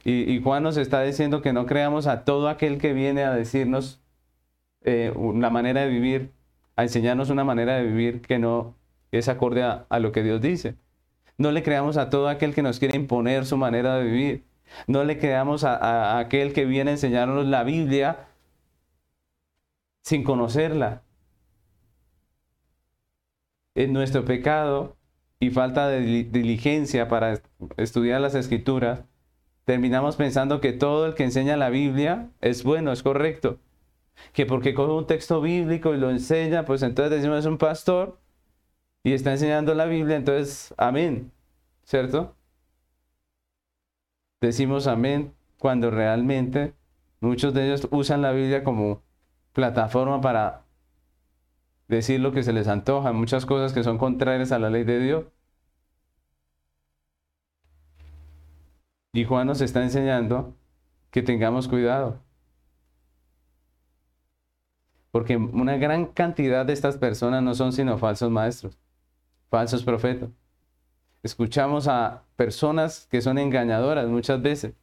Y, 0.06 0.40
Juan 0.42 0.62
nos 0.64 0.78
está 0.78 1.02
diciendo 1.02 1.42
que 1.42 1.52
no 1.52 1.66
creamos 1.66 2.06
a 2.06 2.26
todo 2.26 2.48
aquel 2.48 2.78
que 2.78 2.94
viene 2.94 3.24
a 3.24 3.34
decirnos 3.34 4.02
eh, 4.82 5.12
una 5.16 5.50
manera 5.50 5.82
de 5.82 5.90
vivir, 5.90 6.32
a 6.76 6.84
enseñarnos 6.84 7.32
una 7.32 7.44
manera 7.44 7.76
de 7.78 7.84
vivir 7.84 8.22
que 8.22 8.38
no 8.38 8.76
es 9.12 9.30
acorde 9.30 9.64
a, 9.64 10.00
lo 10.00 10.12
que 10.12 10.22
Dios 10.22 10.42
dice. 10.42 10.76
No 11.40 11.52
le 11.52 11.64
creamos 11.64 11.98
a 11.98 12.12
todo 12.12 12.30
aquel 12.30 12.54
que 12.54 12.62
nos 12.62 12.78
quiere 12.78 12.96
imponer 12.96 13.46
su 13.48 13.58
manera 13.58 13.98
de 13.98 14.04
vivir. 14.06 14.46
No 14.88 15.04
le 15.04 15.18
creamos 15.18 15.64
a 15.64 16.20
aquel 16.20 16.54
que 16.54 16.66
viene 16.66 16.92
a 16.92 16.94
enseñarnos 16.94 17.48
la 17.48 17.64
Biblia 17.64 18.28
sin 20.06 20.24
conocerla. 20.24 21.02
En 23.74 23.92
nuestro 23.92 24.24
pecado 24.24 24.96
y 25.40 25.50
falta 25.50 25.88
de 25.88 26.24
diligencia 26.26 27.08
para 27.08 27.42
estudiar 27.78 28.22
las 28.22 28.36
escrituras, 28.36 29.04
terminamos 29.66 30.16
pensando 30.16 30.62
que 30.62 30.74
todo 30.74 31.08
el 31.08 31.16
que 31.16 31.24
enseña 31.24 31.58
la 31.58 31.70
Biblia 31.70 32.30
es 32.40 32.64
bueno, 32.64 32.92
es 32.92 33.02
correcto. 33.02 33.60
Que 34.32 34.46
porque 34.46 34.76
coge 34.76 34.94
un 34.94 35.08
texto 35.08 35.42
bíblico 35.42 35.94
y 35.96 35.98
lo 35.98 36.12
enseña, 36.12 36.66
pues 36.66 36.84
entonces 36.84 37.12
decimos 37.12 37.40
es 37.40 37.46
un 37.48 37.58
pastor 37.58 38.20
y 39.04 39.14
está 39.14 39.32
enseñando 39.32 39.74
la 39.74 39.86
Biblia, 39.86 40.16
entonces 40.18 40.74
amén, 40.78 41.32
¿cierto? 41.84 42.36
Decimos 44.40 44.86
amén 44.86 45.34
cuando 45.58 45.90
realmente 45.90 46.76
muchos 47.20 47.56
de 47.56 47.66
ellos 47.66 47.88
usan 47.92 48.22
la 48.22 48.32
Biblia 48.32 48.64
como 48.64 49.05
plataforma 49.56 50.20
para 50.20 50.64
decir 51.88 52.20
lo 52.20 52.34
que 52.34 52.44
se 52.44 52.54
les 52.54 52.68
antoja, 52.68 53.14
muchas 53.14 53.46
cosas 53.46 53.74
que 53.74 53.84
son 53.84 53.98
contrarias 53.98 54.52
a 54.52 54.60
la 54.60 54.70
ley 54.70 54.84
de 54.84 55.00
Dios. 55.00 55.26
Y 59.14 59.24
Juan 59.24 59.48
nos 59.48 59.62
está 59.62 59.82
enseñando 59.82 60.54
que 61.10 61.24
tengamos 61.24 61.70
cuidado. 61.70 62.20
Porque 65.12 65.38
una 65.38 65.78
gran 65.78 66.08
cantidad 66.08 66.66
de 66.66 66.74
estas 66.74 66.98
personas 66.98 67.42
no 67.42 67.56
son 67.56 67.72
sino 67.72 67.98
falsos 67.98 68.30
maestros, 68.30 68.78
falsos 69.50 69.86
profetas. 69.86 70.30
Escuchamos 71.24 71.88
a 71.88 72.24
personas 72.36 73.08
que 73.10 73.22
son 73.22 73.38
engañadoras 73.38 74.10
muchas 74.10 74.42
veces, 74.42 74.74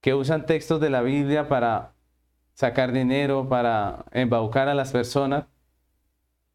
que 0.00 0.14
usan 0.14 0.46
textos 0.46 0.80
de 0.80 0.88
la 0.88 1.02
Biblia 1.02 1.48
para 1.48 1.92
sacar 2.60 2.92
dinero, 2.92 3.48
para 3.48 4.04
embaucar 4.12 4.68
a 4.68 4.74
las 4.74 4.92
personas, 4.92 5.46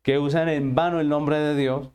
que 0.04 0.20
usan 0.20 0.50
en 0.50 0.76
vano 0.76 1.00
el 1.00 1.10
nombre 1.10 1.39
de 1.39 1.56
Dios. 1.56 1.89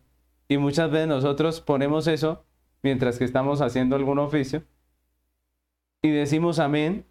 Y 0.48 0.58
muchas 0.58 0.90
veces 0.90 1.06
nosotros 1.06 1.60
ponemos 1.60 2.08
eso 2.08 2.44
mientras 2.82 3.18
que 3.18 3.24
estamos 3.24 3.60
haciendo 3.60 3.94
algún 3.94 4.18
oficio 4.18 4.64
y 6.02 6.10
decimos 6.10 6.58
amén, 6.58 7.06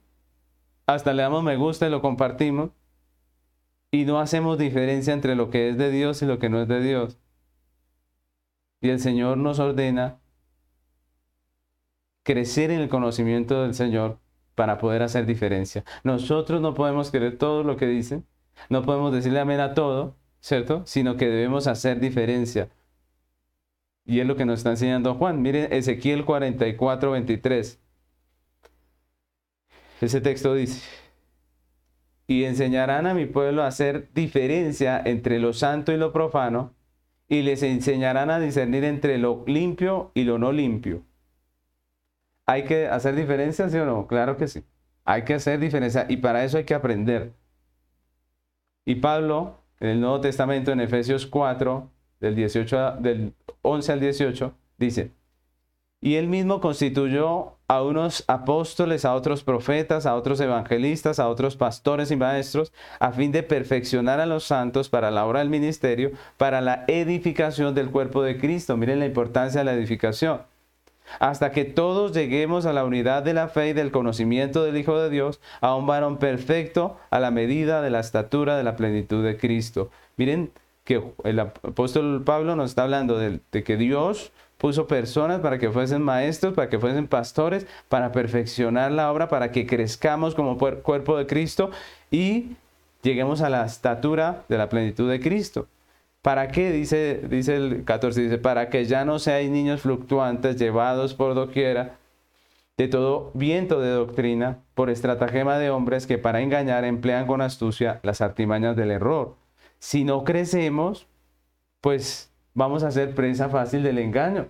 hasta 0.88 1.14
le 1.14 1.22
damos 1.22 1.42
me 1.42 1.56
gusta 1.56 1.88
y 1.88 1.90
lo 1.90 2.02
compartimos 2.02 2.72
y 3.92 4.04
no 4.04 4.20
hacemos 4.20 4.58
diferencia 4.58 5.14
entre 5.14 5.36
lo 5.36 5.50
que 5.50 5.70
es 5.70 5.78
de 5.78 5.92
Dios 5.92 6.22
y 6.22 6.26
lo 6.26 6.38
que 6.38 6.50
no 6.50 6.62
es 6.62 6.68
de 6.68 6.82
Dios. 6.82 7.18
Y 8.82 8.90
el 8.90 9.00
Señor 9.00 9.38
nos 9.38 9.60
ordena 9.60 10.20
crecer 12.24 12.72
en 12.72 12.82
el 12.82 12.90
conocimiento 12.90 13.62
del 13.62 13.74
Señor 13.74 14.20
para 14.60 14.78
poder 14.78 15.04
hacer 15.04 15.26
diferencia. 15.26 15.86
Nosotros 16.04 16.60
no 16.60 16.74
podemos 16.74 17.12
creer 17.12 17.38
todo 17.38 17.64
lo 17.64 17.78
que 17.78 17.88
dicen, 17.88 18.26
no 18.68 18.84
podemos 18.84 19.14
decirle 19.14 19.40
amén 19.40 19.62
a 19.62 19.74
todo, 19.74 20.18
¿cierto? 20.42 20.82
Sino 20.86 21.16
que 21.16 21.30
debemos 21.30 21.66
hacer 21.66 22.02
diferencia. 22.02 22.70
Y 24.06 24.20
es 24.20 24.28
lo 24.28 24.36
que 24.36 24.44
nos 24.44 24.60
está 24.60 24.72
enseñando 24.72 25.16
Juan. 25.16 25.42
Miren 25.42 25.72
Ezequiel 25.72 26.26
44, 26.26 27.12
23. 27.12 27.80
Ese 30.02 30.20
texto 30.20 30.54
dice, 30.54 30.86
y 32.28 32.44
enseñarán 32.44 33.08
a 33.08 33.14
mi 33.14 33.28
pueblo 33.28 33.64
a 33.64 33.68
hacer 33.68 34.10
diferencia 34.14 35.02
entre 35.06 35.40
lo 35.40 35.54
santo 35.54 35.94
y 35.94 35.98
lo 35.98 36.12
profano, 36.12 36.74
y 37.30 37.44
les 37.44 37.64
enseñarán 37.64 38.30
a 38.30 38.42
discernir 38.42 38.84
entre 38.84 39.20
lo 39.20 39.42
limpio 39.48 40.12
y 40.16 40.26
lo 40.26 40.38
no 40.38 40.52
limpio 40.52 41.06
¿Hay 42.50 42.64
que 42.64 42.88
hacer 42.88 43.14
diferencia, 43.14 43.70
sí 43.70 43.78
o 43.78 43.86
no? 43.86 44.08
Claro 44.08 44.36
que 44.36 44.48
sí. 44.48 44.64
Hay 45.06 45.24
que 45.24 45.36
hacer 45.36 45.60
diferencia 45.60 46.08
y 46.10 46.18
para 46.18 46.44
eso 46.44 46.58
hay 46.58 46.64
que 46.64 46.74
aprender. 46.74 47.34
Y 48.86 48.96
Pablo, 48.96 49.60
en 49.80 49.90
el 49.90 50.02
Nuevo 50.02 50.20
Testamento, 50.20 50.72
en 50.72 50.80
Efesios 50.80 51.28
4, 51.28 51.92
del, 52.20 52.36
18 52.36 52.94
del 53.02 53.36
11 53.62 53.92
al 53.92 54.00
18, 54.00 54.54
dice, 54.80 55.12
y 56.02 56.16
él 56.16 56.28
mismo 56.28 56.60
constituyó 56.60 57.60
a 57.68 57.84
unos 57.84 58.24
apóstoles, 58.28 59.06
a 59.06 59.14
otros 59.14 59.44
profetas, 59.44 60.08
a 60.08 60.16
otros 60.16 60.40
evangelistas, 60.40 61.20
a 61.20 61.30
otros 61.30 61.56
pastores 61.56 62.10
y 62.10 62.16
maestros, 62.16 62.74
a 63.00 63.12
fin 63.12 63.32
de 63.32 63.44
perfeccionar 63.44 64.20
a 64.20 64.26
los 64.26 64.44
santos 64.44 64.90
para 64.90 65.12
la 65.12 65.28
obra 65.28 65.42
del 65.42 65.50
ministerio, 65.50 66.14
para 66.38 66.62
la 66.62 66.84
edificación 66.88 67.76
del 67.76 67.92
cuerpo 67.92 68.24
de 68.24 68.40
Cristo. 68.40 68.76
Miren 68.76 68.98
la 68.98 69.06
importancia 69.06 69.60
de 69.60 69.66
la 69.66 69.74
edificación 69.74 70.49
hasta 71.20 71.52
que 71.52 71.66
todos 71.66 72.14
lleguemos 72.14 72.66
a 72.66 72.74
la 72.74 72.86
unidad 72.86 73.24
de 73.24 73.34
la 73.34 73.48
fe 73.48 73.70
y 73.70 73.74
del 73.74 73.92
conocimiento 73.92 74.64
del 74.64 74.78
Hijo 74.78 75.00
de 75.00 75.10
Dios, 75.10 75.40
a 75.62 75.76
un 75.76 75.88
varón 75.88 76.18
perfecto 76.18 76.98
a 77.10 77.20
la 77.20 77.32
medida 77.32 77.82
de 77.82 77.90
la 77.90 78.00
estatura 78.00 78.58
de 78.58 78.64
la 78.64 78.76
plenitud 78.76 79.24
de 79.24 79.38
Cristo. 79.38 79.90
Miren 80.18 80.52
que 80.84 81.04
el 81.24 81.40
apóstol 81.40 82.24
Pablo 82.24 82.56
nos 82.56 82.72
está 82.72 82.84
hablando 82.84 83.18
de, 83.18 83.40
que 83.64 83.78
Dios 83.78 84.32
puso 84.58 84.88
personas 84.88 85.40
para 85.40 85.58
que 85.58 85.70
fuesen 85.70 86.02
maestros, 86.02 86.54
para 86.54 86.70
que 86.70 86.80
fuesen 86.80 87.08
pastores, 87.08 87.68
para 87.88 88.12
perfeccionar 88.12 88.92
la 88.92 89.12
obra, 89.12 89.30
para 89.30 89.52
que 89.52 89.66
crezcamos 89.66 90.36
como 90.36 90.58
cuerpo 90.58 91.18
de 91.18 91.28
Cristo 91.28 91.72
y 92.12 92.56
lleguemos 93.02 93.42
a 93.42 93.50
la 93.50 93.66
estatura 93.66 94.44
de 94.50 94.58
la 94.58 94.70
plenitud 94.70 95.10
de 95.10 95.20
Cristo. 95.20 95.68
¿Para 96.22 96.50
qué? 96.50 96.72
Dice, 96.72 97.22
dice 97.30 97.56
el 97.56 97.86
14, 97.86 98.22
dice, 98.22 98.38
para 98.38 98.70
que 98.70 98.86
ya 98.86 99.06
no 99.06 99.20
seáis 99.20 99.50
niños 99.50 99.82
fluctuantes 99.82 100.58
llevados 100.58 101.14
por 101.14 101.34
doquiera 101.34 101.98
de 102.78 102.88
todo 102.88 103.32
viento 103.34 103.80
de 103.82 103.92
doctrina 103.92 104.60
por 104.74 104.90
estratagema 104.90 105.58
de 105.60 105.70
hombres 105.70 106.08
que 106.08 106.18
para 106.18 106.42
engañar 106.42 106.86
emplean 106.86 107.28
con 107.28 107.42
astucia 107.42 108.00
las 108.04 108.22
artimañas 108.22 108.76
del 108.76 108.92
error. 108.92 109.36
Si 109.80 110.04
no 110.04 110.24
crecemos, 110.24 111.08
pues 111.82 112.32
vamos 112.54 112.84
a 112.84 112.92
ser 112.92 113.16
presa 113.16 113.50
fácil 113.50 113.84
del 113.84 113.98
engaño. 113.98 114.50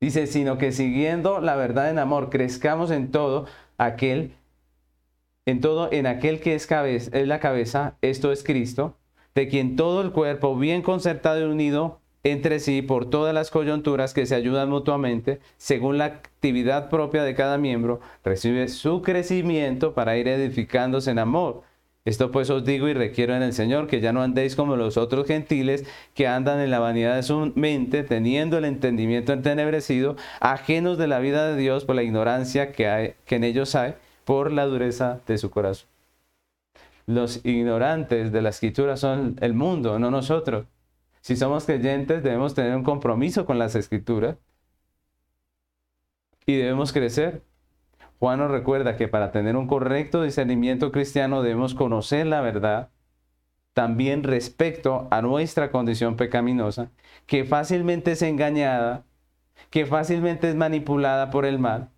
Dice, 0.00 0.26
sino 0.26 0.58
que 0.58 0.72
siguiendo 0.72 1.40
la 1.40 1.56
verdad 1.56 1.90
en 1.90 1.98
amor, 1.98 2.28
crezcamos 2.28 2.90
en 2.90 3.10
todo 3.10 3.46
aquel, 3.78 4.34
en 5.46 5.60
todo, 5.60 5.90
en 5.92 6.06
aquel 6.06 6.40
que 6.40 6.54
es, 6.54 6.68
es 6.70 7.28
la 7.28 7.38
cabeza, 7.38 7.96
esto 8.02 8.32
es 8.32 8.42
Cristo, 8.42 8.96
de 9.34 9.48
quien 9.48 9.76
todo 9.76 10.02
el 10.02 10.12
cuerpo, 10.12 10.56
bien 10.56 10.82
concertado 10.82 11.40
y 11.40 11.44
unido 11.44 12.00
entre 12.24 12.60
sí 12.60 12.82
por 12.82 13.10
todas 13.10 13.34
las 13.34 13.50
coyunturas 13.50 14.14
que 14.14 14.26
se 14.26 14.34
ayudan 14.34 14.70
mutuamente, 14.70 15.40
según 15.56 15.98
la 15.98 16.04
actividad 16.04 16.88
propia 16.88 17.24
de 17.24 17.34
cada 17.34 17.58
miembro, 17.58 18.00
recibe 18.24 18.68
su 18.68 19.02
crecimiento 19.02 19.92
para 19.94 20.16
ir 20.16 20.28
edificándose 20.28 21.10
en 21.10 21.18
amor. 21.18 21.62
Esto 22.04 22.32
pues 22.32 22.50
os 22.50 22.64
digo 22.64 22.88
y 22.88 22.94
requiero 22.94 23.34
en 23.34 23.42
el 23.42 23.52
Señor, 23.52 23.86
que 23.86 24.00
ya 24.00 24.12
no 24.12 24.22
andéis 24.22 24.56
como 24.56 24.76
los 24.76 24.96
otros 24.96 25.26
gentiles 25.26 25.84
que 26.14 26.26
andan 26.26 26.60
en 26.60 26.70
la 26.70 26.80
vanidad 26.80 27.14
de 27.14 27.22
su 27.22 27.52
mente, 27.54 28.02
teniendo 28.02 28.58
el 28.58 28.64
entendimiento 28.64 29.32
entenebrecido, 29.32 30.16
ajenos 30.40 30.98
de 30.98 31.06
la 31.06 31.20
vida 31.20 31.48
de 31.48 31.56
Dios 31.56 31.84
por 31.84 31.94
la 31.94 32.02
ignorancia 32.02 32.72
que, 32.72 32.88
hay, 32.88 33.14
que 33.24 33.36
en 33.36 33.44
ellos 33.44 33.76
hay, 33.76 33.94
por 34.24 34.50
la 34.52 34.66
dureza 34.66 35.20
de 35.26 35.38
su 35.38 35.50
corazón. 35.50 35.91
Los 37.06 37.44
ignorantes 37.44 38.32
de 38.32 38.42
la 38.42 38.50
escritura 38.50 38.96
son 38.96 39.36
el 39.40 39.54
mundo, 39.54 39.98
no 39.98 40.10
nosotros. 40.10 40.66
Si 41.20 41.36
somos 41.36 41.64
creyentes, 41.64 42.22
debemos 42.22 42.54
tener 42.54 42.74
un 42.74 42.82
compromiso 42.82 43.46
con 43.46 43.58
las 43.58 43.74
escrituras 43.74 44.36
y 46.46 46.56
debemos 46.56 46.92
crecer. 46.92 47.42
Juan 48.18 48.38
nos 48.38 48.50
recuerda 48.50 48.96
que 48.96 49.08
para 49.08 49.32
tener 49.32 49.56
un 49.56 49.66
correcto 49.66 50.22
discernimiento 50.22 50.92
cristiano 50.92 51.42
debemos 51.42 51.74
conocer 51.74 52.26
la 52.26 52.40
verdad 52.40 52.90
también 53.72 54.22
respecto 54.22 55.08
a 55.10 55.22
nuestra 55.22 55.70
condición 55.70 56.16
pecaminosa, 56.16 56.90
que 57.26 57.44
fácilmente 57.44 58.12
es 58.12 58.22
engañada, 58.22 59.04
que 59.70 59.86
fácilmente 59.86 60.48
es 60.48 60.54
manipulada 60.54 61.30
por 61.30 61.46
el 61.46 61.58
mal, 61.58 61.90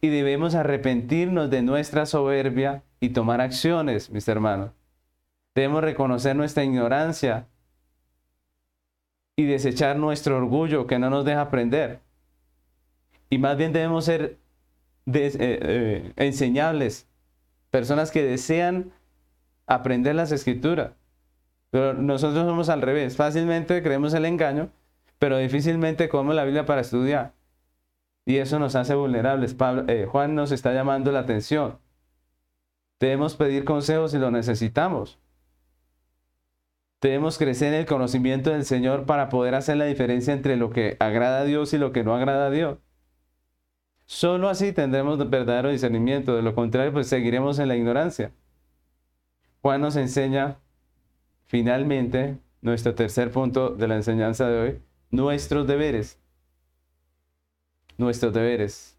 y 0.00 0.08
debemos 0.08 0.54
arrepentirnos 0.54 1.50
de 1.50 1.62
nuestra 1.62 2.06
soberbia 2.06 2.82
y 3.04 3.10
tomar 3.10 3.42
acciones, 3.42 4.08
mis 4.10 4.26
hermanos. 4.28 4.70
Debemos 5.54 5.84
reconocer 5.84 6.34
nuestra 6.34 6.64
ignorancia 6.64 7.46
y 9.36 9.44
desechar 9.44 9.96
nuestro 9.96 10.38
orgullo 10.38 10.86
que 10.86 10.98
no 10.98 11.10
nos 11.10 11.26
deja 11.26 11.42
aprender. 11.42 12.00
Y 13.28 13.36
más 13.36 13.58
bien 13.58 13.74
debemos 13.74 14.06
ser 14.06 14.38
eh, 15.12 15.36
eh, 15.38 16.12
enseñables, 16.16 17.06
personas 17.70 18.10
que 18.10 18.22
desean 18.22 18.90
aprender 19.66 20.14
las 20.14 20.32
escrituras. 20.32 20.92
Pero 21.70 21.92
nosotros 21.92 22.46
somos 22.46 22.70
al 22.70 22.80
revés. 22.80 23.16
Fácilmente 23.16 23.82
creemos 23.82 24.14
el 24.14 24.24
engaño, 24.24 24.70
pero 25.18 25.36
difícilmente 25.36 26.08
comemos 26.08 26.36
la 26.36 26.44
Biblia 26.44 26.64
para 26.64 26.80
estudiar. 26.80 27.34
Y 28.24 28.38
eso 28.38 28.58
nos 28.58 28.74
hace 28.76 28.94
vulnerables. 28.94 29.54
Eh, 29.88 30.08
Juan 30.10 30.34
nos 30.34 30.52
está 30.52 30.72
llamando 30.72 31.12
la 31.12 31.20
atención. 31.20 31.83
Debemos 33.04 33.36
pedir 33.36 33.66
consejos 33.66 34.12
si 34.12 34.18
lo 34.18 34.30
necesitamos. 34.30 35.18
Debemos 37.02 37.36
crecer 37.36 37.74
en 37.74 37.80
el 37.80 37.84
conocimiento 37.84 38.48
del 38.48 38.64
Señor 38.64 39.04
para 39.04 39.28
poder 39.28 39.54
hacer 39.54 39.76
la 39.76 39.84
diferencia 39.84 40.32
entre 40.32 40.56
lo 40.56 40.70
que 40.70 40.96
agrada 41.00 41.40
a 41.40 41.44
Dios 41.44 41.74
y 41.74 41.78
lo 41.78 41.92
que 41.92 42.02
no 42.02 42.16
agrada 42.16 42.46
a 42.46 42.50
Dios. 42.50 42.78
Solo 44.06 44.48
así 44.48 44.72
tendremos 44.72 45.18
verdadero 45.28 45.68
discernimiento. 45.68 46.34
De 46.34 46.40
lo 46.40 46.54
contrario, 46.54 46.94
pues 46.94 47.06
seguiremos 47.06 47.58
en 47.58 47.68
la 47.68 47.76
ignorancia. 47.76 48.32
Juan 49.60 49.82
nos 49.82 49.96
enseña 49.96 50.56
finalmente 51.44 52.38
nuestro 52.62 52.94
tercer 52.94 53.30
punto 53.30 53.68
de 53.68 53.86
la 53.86 53.96
enseñanza 53.96 54.48
de 54.48 54.58
hoy, 54.58 54.82
nuestros 55.10 55.66
deberes. 55.66 56.18
Nuestros 57.98 58.32
deberes. 58.32 58.93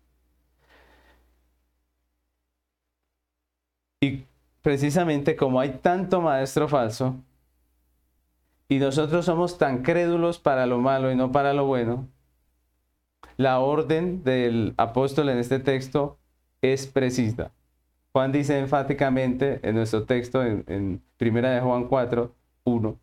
Y 4.06 4.26
precisamente 4.62 5.36
como 5.36 5.60
hay 5.60 5.80
tanto 5.82 6.22
maestro 6.22 6.68
falso, 6.68 7.16
y 8.68 8.78
nosotros 8.78 9.26
somos 9.26 9.58
tan 9.58 9.82
crédulos 9.82 10.40
para 10.40 10.66
lo 10.66 10.80
malo 10.80 11.12
y 11.12 11.16
no 11.16 11.32
para 11.32 11.54
lo 11.54 11.66
bueno, 11.66 12.08
la 13.38 13.60
orden 13.60 14.24
del 14.24 14.74
apóstol 14.78 15.30
en 15.30 15.40
este 15.40 15.60
texto 15.60 16.18
es 16.62 16.88
precisa. 16.88 17.52
Juan 18.12 18.32
dice 18.32 18.60
enfáticamente 18.60 19.60
en 19.62 19.76
nuestro 19.76 20.06
texto, 20.06 20.44
en, 20.44 20.64
en 20.68 21.02
Primera 21.18 21.52
de 21.52 21.62
Juan 21.62 21.88
4, 21.88 22.32
1, 22.64 23.00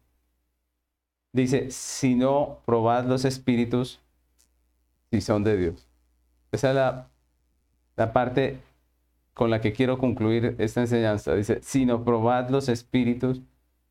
dice, 1.33 1.71
si 1.71 2.15
no 2.15 2.59
probad 2.65 3.07
los 3.07 3.25
espíritus, 3.25 4.01
si 5.11 5.21
son 5.21 5.45
de 5.45 5.57
Dios. 5.57 5.89
Esa 6.51 6.71
es 6.71 6.75
la, 6.77 7.09
la 7.97 8.13
parte 8.13 8.61
con 9.35 9.51
la 9.51 9.61
que 9.61 9.73
quiero 9.73 9.99
concluir 9.99 10.57
esta 10.59 10.81
enseñanza. 10.81 11.35
Dice, 11.35 11.61
si 11.63 11.87
no 11.87 12.05
probad 12.05 12.51
los 12.51 12.69
espíritus, 12.69 13.43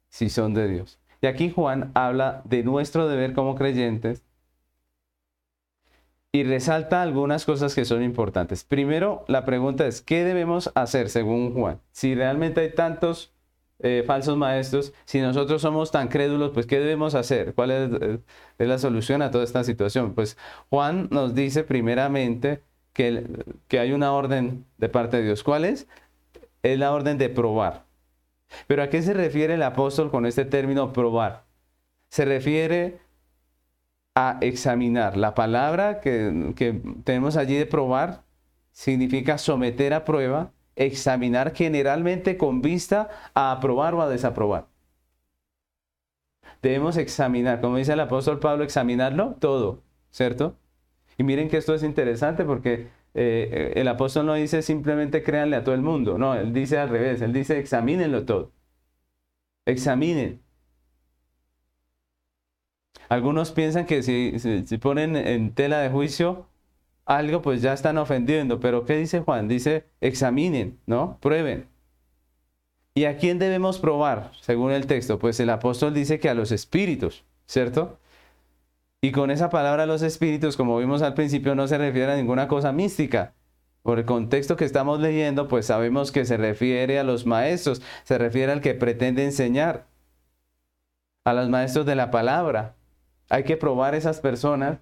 si 0.10 0.30
son 0.30 0.54
de 0.54 0.68
Dios. 0.68 1.00
Y 1.22 1.28
aquí 1.28 1.52
Juan 1.52 1.92
habla 1.94 2.42
de 2.46 2.64
nuestro 2.64 3.08
deber 3.08 3.34
como 3.34 3.56
creyentes 3.56 4.24
y 6.32 6.44
resalta 6.44 7.02
algunas 7.02 7.46
cosas 7.46 7.76
que 7.76 7.86
son 7.86 8.04
importantes. 8.04 8.64
Primero, 8.64 9.26
la 9.28 9.46
pregunta 9.46 9.86
es, 9.86 10.02
¿qué 10.02 10.24
debemos 10.24 10.72
hacer 10.76 11.10
según 11.10 11.54
Juan? 11.54 11.82
Si 11.92 12.16
realmente 12.16 12.62
hay 12.62 12.74
tantos 12.74 13.34
eh, 13.80 14.04
falsos 14.06 14.38
maestros, 14.38 14.94
si 15.06 15.20
nosotros 15.22 15.62
somos 15.62 15.92
tan 15.92 16.08
crédulos, 16.08 16.52
pues 16.52 16.66
¿qué 16.68 16.80
debemos 16.80 17.16
hacer? 17.16 17.54
¿Cuál 17.54 17.72
es, 17.72 17.92
eh, 18.02 18.20
es, 18.60 18.68
la 18.68 18.78
solución 18.78 19.22
a 19.22 19.32
toda 19.32 19.44
esta 19.44 19.64
situación? 19.64 20.14
Pues 20.14 20.38
Juan 20.70 21.08
nos 21.12 21.36
dice 21.36 21.64
primeramente 21.64 22.64
que, 22.94 23.26
que 23.68 23.80
hay 23.80 23.94
una 23.94 24.14
orden 24.14 24.66
de 24.78 24.90
parte 24.90 25.18
de 25.18 25.24
Dios. 25.24 25.44
¿Cuál 25.44 25.66
es? 25.66 25.88
Es 26.64 26.78
la 26.78 26.92
orden 26.92 27.18
de 27.18 27.30
probar. 27.30 27.86
Pero 28.68 28.84
¿a 28.84 28.90
qué 28.90 29.02
se 29.02 29.14
refiere 29.14 29.56
el 29.56 29.64
apóstol 29.64 30.12
con 30.12 30.26
este 30.26 30.46
término 30.46 30.94
probar? 30.94 31.46
Se 32.10 32.26
refiere 32.26 33.00
a 34.16 34.38
examinar. 34.42 35.18
La 35.18 35.34
palabra 35.34 36.02
que, 36.02 36.82
tenemos 37.04 37.38
allí 37.38 37.56
de 37.56 37.66
probar 37.66 38.24
significa 38.72 39.38
someter 39.38 39.94
a 39.94 40.06
prueba, 40.06 40.52
examinar 40.76 41.54
generalmente 41.56 42.38
con 42.38 42.62
vista 42.62 43.10
a 43.34 43.52
aprobar 43.52 43.94
o 43.94 44.02
a 44.02 44.10
desaprobar. 44.10 44.68
Debemos 46.62 46.98
examinar, 46.98 47.62
como 47.62 47.78
dice 47.78 47.94
el 47.94 48.00
apóstol 48.00 48.40
Pablo, 48.40 48.64
examinarlo 48.64 49.36
todo, 49.40 49.82
¿cierto? 50.12 50.56
Y 51.18 51.24
miren 51.24 51.50
que 51.50 51.58
esto 51.58 51.74
es 51.76 51.84
interesante 51.84 52.44
porque 52.46 52.88
eh, 53.14 53.74
el 53.76 53.88
apóstol 53.88 54.26
no 54.26 54.34
dice 54.36 54.62
simplemente 54.62 55.24
créanle 55.24 55.58
a 55.58 55.64
todo 55.64 55.76
el 55.76 55.82
mundo, 55.82 56.18
no, 56.18 56.34
él 56.36 56.54
dice 56.54 56.78
al 56.78 56.90
revés, 56.90 57.22
él 57.22 57.34
dice 57.34 57.60
examínenlo 57.60 58.26
todo. 58.26 58.52
Examinen. 59.66 60.42
Algunos 63.10 63.52
piensan 63.52 63.86
que 63.86 64.04
si, 64.04 64.40
si, 64.40 64.78
ponen 64.78 65.18
en 65.18 65.54
tela 65.54 65.80
de 65.80 65.90
juicio 65.90 66.48
algo, 67.06 67.42
pues 67.42 67.62
ya 67.62 67.74
están 67.74 67.98
ofendiendo. 67.98 68.60
Pero 68.62 68.86
¿qué 68.86 68.96
dice 68.98 69.20
Juan? 69.20 69.50
Dice, 69.50 69.86
examinen, 70.00 70.80
¿no? 70.86 71.18
Prueben. 71.20 71.68
¿Y 72.94 73.06
a 73.06 73.18
quién 73.18 73.40
debemos 73.40 73.80
probar, 73.80 74.32
según 74.42 74.72
el 74.72 74.88
texto? 74.88 75.20
Pues 75.20 75.40
el 75.40 75.50
apóstol 75.50 75.94
dice 75.94 76.20
que 76.20 76.30
a 76.30 76.34
los 76.34 76.52
espíritus, 76.52 77.26
¿cierto? 77.48 78.00
Y 79.04 79.12
con 79.12 79.32
esa 79.32 79.50
palabra 79.50 79.88
los 79.88 80.04
espíritus, 80.04 80.56
como 80.56 80.78
vimos 80.78 81.02
al 81.02 81.16
principio, 81.16 81.56
no 81.56 81.68
se 81.68 81.80
refiere 81.80 82.12
a 82.12 82.16
ninguna 82.16 82.48
cosa 82.48 82.72
mística. 82.72 83.34
Por 83.82 83.98
el 83.98 84.06
contexto 84.06 84.56
que 84.56 84.66
estamos 84.66 85.00
leyendo, 85.00 85.48
pues 85.48 85.66
sabemos 85.66 86.12
que 86.12 86.24
se 86.24 86.38
refiere 86.38 87.00
a 87.00 87.04
los 87.04 87.26
maestros, 87.26 87.82
se 88.04 88.20
refiere 88.20 88.52
al 88.52 88.62
que 88.62 88.76
pretende 88.76 89.26
enseñar, 89.26 89.88
a 91.26 91.34
los 91.34 91.50
maestros 91.50 91.88
de 91.88 91.96
la 91.96 92.12
palabra. 92.12 92.76
Hay 93.30 93.44
que 93.44 93.58
probar 93.58 93.96
esas 93.96 94.20
personas. 94.20 94.78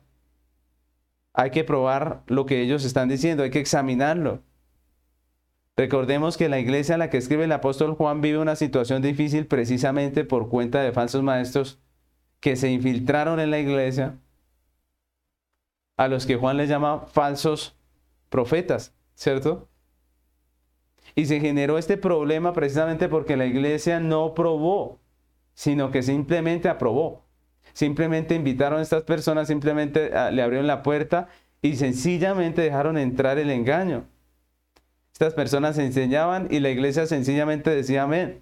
Hay 1.33 1.51
que 1.51 1.63
probar 1.63 2.23
lo 2.27 2.45
que 2.45 2.61
ellos 2.61 2.83
están 2.83 3.07
diciendo. 3.07 3.43
Hay 3.43 3.51
que 3.51 3.59
examinarlo. 3.61 4.41
Recordemos 5.77 6.35
que 6.35 6.49
la 6.49 6.59
iglesia 6.59 6.95
a 6.95 6.97
la 6.97 7.09
que 7.09 7.17
escribe 7.17 7.45
el 7.45 7.51
apóstol 7.53 7.93
Juan 7.93 8.19
vive 8.19 8.39
una 8.39 8.57
situación 8.57 9.01
difícil 9.01 9.47
precisamente 9.47 10.25
por 10.25 10.49
cuenta 10.49 10.81
de 10.81 10.91
falsos 10.91 11.23
maestros 11.23 11.79
que 12.39 12.55
se 12.55 12.69
infiltraron 12.69 13.39
en 13.39 13.51
la 13.51 13.59
iglesia, 13.59 14.17
a 15.97 16.07
los 16.07 16.25
que 16.25 16.37
Juan 16.37 16.57
les 16.57 16.69
llama 16.69 17.01
falsos 17.07 17.75
profetas, 18.29 18.93
¿cierto? 19.15 19.67
Y 21.15 21.25
se 21.25 21.39
generó 21.39 21.77
este 21.77 21.97
problema 21.97 22.53
precisamente 22.53 23.09
porque 23.09 23.35
la 23.35 23.45
iglesia 23.45 23.99
no 23.99 24.33
probó, 24.33 24.99
sino 25.53 25.91
que 25.91 26.01
simplemente 26.01 26.69
aprobó. 26.69 27.25
Simplemente 27.73 28.35
invitaron 28.35 28.79
a 28.79 28.81
estas 28.83 29.03
personas, 29.03 29.47
simplemente 29.47 30.11
ah, 30.15 30.31
le 30.31 30.41
abrieron 30.41 30.67
la 30.67 30.83
puerta 30.83 31.27
y 31.61 31.75
sencillamente 31.75 32.61
dejaron 32.61 32.97
entrar 32.97 33.37
el 33.37 33.49
engaño. 33.49 34.05
Estas 35.11 35.33
personas 35.33 35.77
enseñaban 35.77 36.47
y 36.49 36.59
la 36.59 36.69
iglesia 36.69 37.05
sencillamente 37.05 37.69
decía 37.71 38.03
amén. 38.03 38.41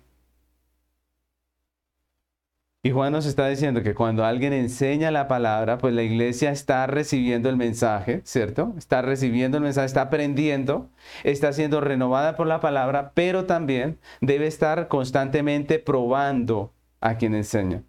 Y 2.83 2.91
Juan 2.91 3.11
nos 3.11 3.25
está 3.25 3.47
diciendo 3.47 3.83
que 3.83 3.95
cuando 3.95 4.23
alguien 4.23 4.53
enseña 4.53 5.11
la 5.11 5.27
palabra, 5.27 5.77
pues 5.77 5.93
la 5.93 6.03
iglesia 6.03 6.51
está 6.51 6.87
recibiendo 6.87 7.49
el 7.49 7.57
mensaje, 7.57 8.21
¿cierto? 8.23 8.73
Está 8.77 9.01
recibiendo 9.01 9.57
el 9.57 9.63
mensaje, 9.63 9.87
está 9.87 10.03
aprendiendo, 10.03 10.89
está 11.23 11.51
siendo 11.53 11.81
renovada 11.81 12.37
por 12.37 12.47
la 12.47 12.61
palabra, 12.61 13.11
pero 13.13 13.45
también 13.45 13.99
debe 14.21 14.47
estar 14.47 14.87
constantemente 14.87 15.79
probando 15.79 16.71
a 17.01 17.17
quien 17.17 17.35
enseña 17.35 17.83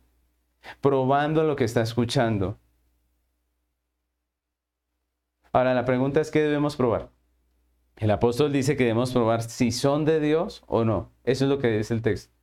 probando 0.80 1.44
lo 1.44 1.56
que 1.56 1.64
está 1.64 1.82
escuchando. 1.82 2.58
Ahora 5.52 5.74
la 5.74 5.84
pregunta 5.84 6.20
es, 6.20 6.30
¿qué 6.30 6.42
debemos 6.42 6.76
probar? 6.76 7.10
El 7.96 8.10
apóstol 8.10 8.52
dice 8.52 8.76
que 8.76 8.84
debemos 8.84 9.12
probar 9.12 9.42
si 9.42 9.72
son 9.72 10.04
de 10.04 10.20
Dios 10.20 10.62
o 10.66 10.84
no. 10.84 11.10
Eso 11.24 11.44
es 11.44 11.50
lo 11.50 11.58
que 11.58 11.68
dice 11.68 11.94
el 11.94 12.02
texto. 12.02 12.37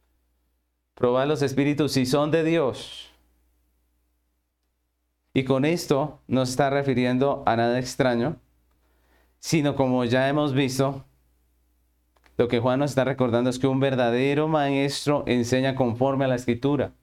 Probar 0.95 1.27
los 1.27 1.41
espíritus 1.41 1.91
si 1.91 2.05
son 2.05 2.31
de 2.31 2.43
Dios. 2.43 3.11
Y 5.33 5.43
con 5.43 5.65
esto 5.65 6.21
no 6.27 6.43
está 6.43 6.69
refiriendo 6.69 7.43
a 7.45 7.57
nada 7.57 7.77
extraño, 7.77 8.37
sino 9.39 9.75
como 9.75 10.05
ya 10.05 10.29
hemos 10.29 10.53
visto, 10.53 11.03
lo 12.37 12.47
que 12.47 12.59
Juan 12.59 12.79
nos 12.79 12.91
está 12.91 13.03
recordando 13.03 13.49
es 13.49 13.59
que 13.59 13.67
un 13.67 13.81
verdadero 13.81 14.47
maestro 14.47 15.23
enseña 15.27 15.75
conforme 15.75 16.23
a 16.23 16.29
la 16.29 16.35
escritura. 16.35 16.93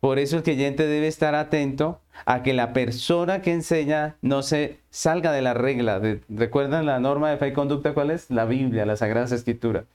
Por 0.00 0.18
eso 0.18 0.36
el 0.36 0.42
creyente 0.42 0.86
debe 0.86 1.08
estar 1.08 1.34
atento 1.34 2.00
a 2.26 2.42
que 2.42 2.52
la 2.52 2.74
persona 2.74 3.40
que 3.40 3.52
enseña 3.52 4.16
no 4.20 4.42
se 4.42 4.78
salga 4.90 5.32
de 5.32 5.42
la 5.42 5.54
regla. 5.54 6.00
¿Recuerdan 6.28 6.84
la 6.84 7.00
norma 7.00 7.30
de 7.30 7.38
fe 7.38 7.48
y 7.48 7.52
conducta 7.52 7.94
cuál 7.94 8.10
es? 8.10 8.30
La 8.30 8.44
Biblia, 8.44 8.86
la 8.86 8.96
Sagrada 8.96 9.34
Escritura. 9.34 9.86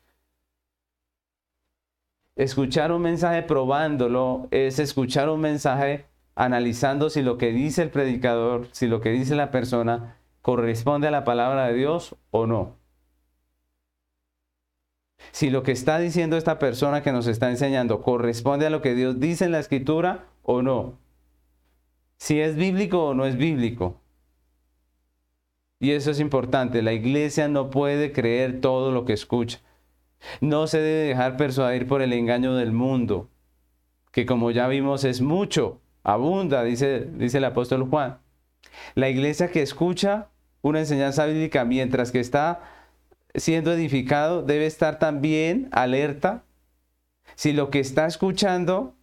Escuchar 2.35 2.91
un 2.91 3.03
mensaje 3.03 3.43
probándolo 3.43 4.47
es 4.49 4.79
escuchar 4.79 5.29
un 5.29 5.39
mensaje 5.39 6.05
analizando 6.35 7.11
si 7.11 7.21
lo 7.21 7.37
que 7.37 7.51
dice 7.51 7.83
el 7.83 7.91
predicador, 7.91 8.67
si 8.71 8.87
lo 8.87 9.01
que 9.01 9.11
dice 9.11 9.35
la 9.35 9.51
persona 9.51 10.17
corresponde 10.41 11.07
a 11.07 11.11
la 11.11 11.25
palabra 11.25 11.67
de 11.67 11.75
Dios 11.75 12.15
o 12.31 12.47
no. 12.47 12.75
Si 15.31 15.51
lo 15.51 15.61
que 15.61 15.71
está 15.71 15.99
diciendo 15.99 16.35
esta 16.35 16.57
persona 16.57 17.03
que 17.03 17.11
nos 17.11 17.27
está 17.27 17.49
enseñando 17.49 18.01
corresponde 18.01 18.65
a 18.65 18.71
lo 18.71 18.81
que 18.81 18.95
Dios 18.95 19.19
dice 19.19 19.45
en 19.45 19.51
la 19.51 19.59
escritura 19.59 20.25
o 20.41 20.63
no. 20.63 20.97
Si 22.17 22.39
es 22.39 22.55
bíblico 22.55 23.05
o 23.05 23.13
no 23.13 23.25
es 23.25 23.37
bíblico. 23.37 24.01
Y 25.79 25.91
eso 25.91 26.11
es 26.11 26.19
importante. 26.19 26.81
La 26.81 26.93
iglesia 26.93 27.47
no 27.47 27.69
puede 27.69 28.11
creer 28.11 28.59
todo 28.59 28.91
lo 28.91 29.05
que 29.05 29.13
escucha. 29.13 29.59
No 30.41 30.67
se 30.67 30.79
debe 30.79 31.07
dejar 31.07 31.37
persuadir 31.37 31.87
por 31.87 32.01
el 32.01 32.13
engaño 32.13 32.55
del 32.55 32.71
mundo, 32.71 33.29
que 34.11 34.25
como 34.25 34.51
ya 34.51 34.67
vimos 34.67 35.03
es 35.03 35.21
mucho, 35.21 35.81
abunda, 36.03 36.63
dice, 36.63 37.07
dice 37.13 37.39
el 37.39 37.45
apóstol 37.45 37.87
Juan. 37.89 38.19
La 38.95 39.09
iglesia 39.09 39.51
que 39.51 39.61
escucha 39.61 40.29
una 40.61 40.79
enseñanza 40.79 41.25
bíblica 41.25 41.65
mientras 41.65 42.11
que 42.11 42.19
está 42.19 42.61
siendo 43.35 43.73
edificado 43.73 44.43
debe 44.43 44.65
estar 44.65 44.99
también 44.99 45.69
alerta 45.71 46.43
si 47.35 47.53
lo 47.53 47.69
que 47.69 47.79
está 47.79 48.05
escuchando, 48.05 48.95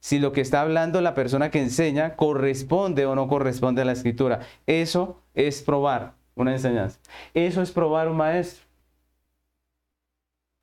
si 0.00 0.18
lo 0.18 0.32
que 0.32 0.40
está 0.40 0.60
hablando 0.60 1.00
la 1.00 1.14
persona 1.14 1.50
que 1.50 1.60
enseña 1.60 2.16
corresponde 2.16 3.06
o 3.06 3.14
no 3.14 3.28
corresponde 3.28 3.82
a 3.82 3.84
la 3.84 3.92
escritura. 3.92 4.40
Eso 4.66 5.22
es 5.34 5.62
probar 5.62 6.14
una 6.34 6.52
enseñanza. 6.52 6.98
Eso 7.32 7.62
es 7.62 7.70
probar 7.70 8.08
un 8.08 8.16
maestro. 8.16 8.63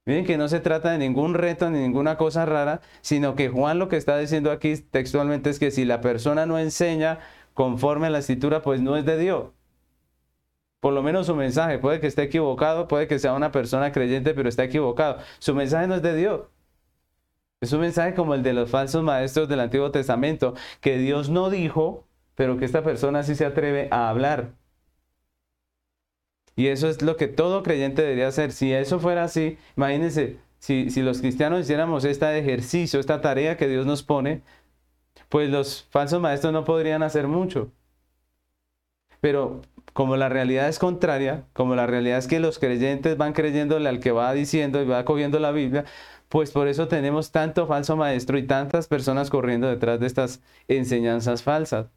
Miren 0.05 0.25
que 0.25 0.37
no 0.37 0.47
se 0.47 0.59
trata 0.59 0.91
de 0.91 0.97
ningún 0.97 1.33
reto 1.35 1.69
ni 1.69 1.79
ninguna 1.79 2.17
cosa 2.17 2.45
rara, 2.45 2.81
sino 3.01 3.35
que 3.35 3.49
Juan 3.49 3.79
lo 3.79 3.87
que 3.87 3.97
está 3.97 4.17
diciendo 4.17 4.51
aquí 4.51 4.75
textualmente 4.77 5.49
es 5.49 5.59
que 5.59 5.71
si 5.71 5.85
la 5.85 6.01
persona 6.01 6.45
no 6.45 6.57
enseña 6.57 7.19
conforme 7.53 8.07
a 8.07 8.09
la 8.09 8.19
escritura, 8.19 8.61
pues 8.61 8.81
no 8.81 8.97
es 8.97 9.05
de 9.05 9.17
Dios 9.17 9.45
por 10.81 10.93
lo 10.93 11.03
menos 11.03 11.27
su 11.27 11.35
mensaje, 11.35 11.77
puede 11.79 11.99
que 12.01 12.07
esté 12.07 12.23
equivocado, 12.23 12.87
puede 12.87 13.07
que 13.07 13.19
sea 13.19 13.33
una 13.33 13.51
persona 13.51 13.91
creyente, 13.91 14.33
pero 14.33 14.49
está 14.49 14.63
equivocado. 14.63 15.19
Su 15.39 15.53
mensaje 15.55 15.87
no 15.87 15.95
es 15.95 16.01
de 16.01 16.15
Dios. 16.15 16.41
Es 17.61 17.71
un 17.73 17.81
mensaje 17.81 18.15
como 18.15 18.33
el 18.33 18.41
de 18.41 18.53
los 18.53 18.71
falsos 18.71 19.03
maestros 19.03 19.47
del 19.47 19.59
Antiguo 19.59 19.91
Testamento, 19.91 20.55
que 20.81 20.97
Dios 20.97 21.29
no 21.29 21.51
dijo, 21.51 22.07
pero 22.33 22.57
que 22.57 22.65
esta 22.65 22.83
persona 22.83 23.21
sí 23.21 23.35
se 23.35 23.45
atreve 23.45 23.87
a 23.91 24.09
hablar. 24.09 24.53
Y 26.61 26.67
eso 26.67 26.87
es 26.89 27.01
lo 27.01 27.17
que 27.17 27.27
todo 27.27 27.63
creyente 27.63 28.03
debería 28.03 28.27
hacer. 28.27 28.51
Si 28.51 28.71
eso 28.71 28.99
fuera 28.99 29.23
así, 29.23 29.57
imagínense, 29.75 30.37
si, 30.59 30.91
si 30.91 31.01
los 31.01 31.19
cristianos 31.19 31.61
hiciéramos 31.61 32.05
este 32.05 32.37
ejercicio, 32.37 32.99
esta 32.99 33.19
tarea 33.19 33.57
que 33.57 33.67
Dios 33.67 33.87
nos 33.87 34.03
pone, 34.03 34.43
pues 35.29 35.49
los 35.49 35.87
falsos 35.89 36.21
maestros 36.21 36.53
no 36.53 36.63
podrían 36.63 37.01
hacer 37.01 37.27
mucho. 37.27 37.71
Pero 39.21 39.61
como 39.93 40.17
la 40.17 40.29
realidad 40.29 40.69
es 40.69 40.77
contraria, 40.77 41.45
como 41.53 41.73
la 41.73 41.87
realidad 41.87 42.19
es 42.19 42.27
que 42.27 42.39
los 42.39 42.59
creyentes 42.59 43.17
van 43.17 43.33
creyéndole 43.33 43.89
al 43.89 43.99
que 43.99 44.11
va 44.11 44.31
diciendo 44.31 44.83
y 44.83 44.85
va 44.85 45.03
cogiendo 45.03 45.39
la 45.39 45.51
Biblia, 45.51 45.85
pues 46.29 46.51
por 46.51 46.67
eso 46.67 46.87
tenemos 46.87 47.31
tanto 47.31 47.65
falso 47.65 47.95
maestro 47.97 48.37
y 48.37 48.45
tantas 48.45 48.87
personas 48.87 49.31
corriendo 49.31 49.67
detrás 49.67 49.99
de 49.99 50.05
estas 50.05 50.43
enseñanzas 50.67 51.41
falsas. 51.41 51.87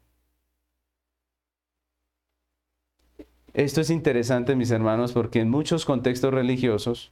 Esto 3.55 3.81
es 3.81 3.89
interesante, 3.89 4.55
mis 4.55 4.69
hermanos, 4.69 5.13
porque 5.13 5.39
en 5.39 5.49
muchos 5.49 5.85
contextos 5.85 6.33
religiosos, 6.33 7.11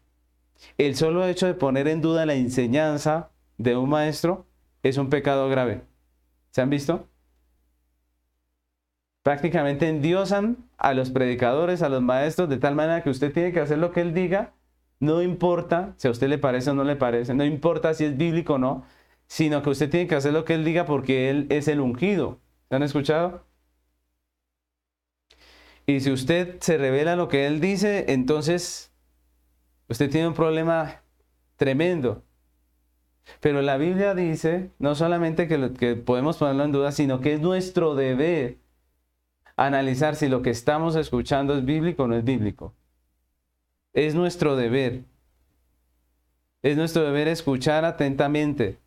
el 0.77 0.95
solo 0.95 1.25
hecho 1.25 1.47
de 1.47 1.55
poner 1.55 1.87
en 1.87 2.01
duda 2.01 2.27
la 2.27 2.35
enseñanza 2.35 3.31
de 3.57 3.75
un 3.75 3.89
maestro 3.89 4.45
es 4.83 4.97
un 4.97 5.09
pecado 5.09 5.49
grave. 5.49 5.81
¿Se 6.51 6.61
han 6.61 6.69
visto? 6.69 7.07
prácticamente 9.23 9.87
endiosan 9.87 10.57
a 10.77 10.93
los 10.93 11.09
predicadores, 11.09 11.81
a 11.81 11.89
los 11.89 12.01
maestros, 12.01 12.49
de 12.49 12.57
tal 12.57 12.75
manera 12.75 13.01
que 13.01 13.09
usted 13.09 13.33
tiene 13.33 13.53
que 13.53 13.61
hacer 13.61 13.77
lo 13.79 13.91
que 13.91 14.01
él 14.01 14.13
diga, 14.13 14.53
no 14.99 15.21
importa 15.21 15.93
si 15.97 16.07
a 16.07 16.11
usted 16.11 16.27
le 16.27 16.37
parece 16.37 16.69
o 16.69 16.73
no 16.73 16.83
le 16.83 16.97
parece, 16.97 17.33
no 17.33 17.45
importa 17.45 17.93
si 17.93 18.05
es 18.05 18.17
bíblico 18.17 18.55
o 18.55 18.57
no, 18.57 18.85
sino 19.27 19.63
que 19.63 19.69
usted 19.69 19.89
tiene 19.89 20.07
que 20.07 20.15
hacer 20.15 20.33
lo 20.33 20.45
que 20.45 20.53
él 20.55 20.65
diga 20.65 20.85
porque 20.85 21.29
él 21.29 21.47
es 21.49 21.67
el 21.67 21.79
ungido. 21.79 22.39
¿Se 22.69 22.75
han 22.75 22.83
escuchado? 22.83 23.45
Y 25.85 25.99
si 25.99 26.11
usted 26.11 26.59
se 26.61 26.77
revela 26.77 27.15
lo 27.15 27.27
que 27.27 27.45
él 27.45 27.59
dice, 27.59 28.05
entonces 28.09 28.91
usted 29.89 30.09
tiene 30.09 30.27
un 30.27 30.33
problema 30.33 31.01
tremendo. 31.57 32.23
Pero 33.39 33.61
la 33.61 33.77
Biblia 33.77 34.15
dice 34.15 34.71
no 34.79 34.95
solamente 34.95 35.47
que, 35.47 35.73
que 35.73 35.95
podemos 35.95 36.37
ponerlo 36.37 36.63
en 36.63 36.71
duda, 36.71 36.91
sino 36.91 37.21
que 37.21 37.33
es 37.33 37.41
nuestro 37.41 37.95
deber 37.95 38.57
analizar 39.55 40.15
si 40.15 40.27
lo 40.27 40.41
que 40.41 40.49
estamos 40.49 40.95
escuchando 40.95 41.57
es 41.57 41.65
bíblico 41.65 42.03
o 42.03 42.07
no 42.07 42.15
es 42.15 42.23
bíblico. 42.23 42.73
Es 43.93 44.15
nuestro 44.15 44.55
deber. 44.55 45.03
Es 46.61 46.77
nuestro 46.77 47.03
deber 47.03 47.27
escuchar 47.27 47.85
atentamente 47.85 48.79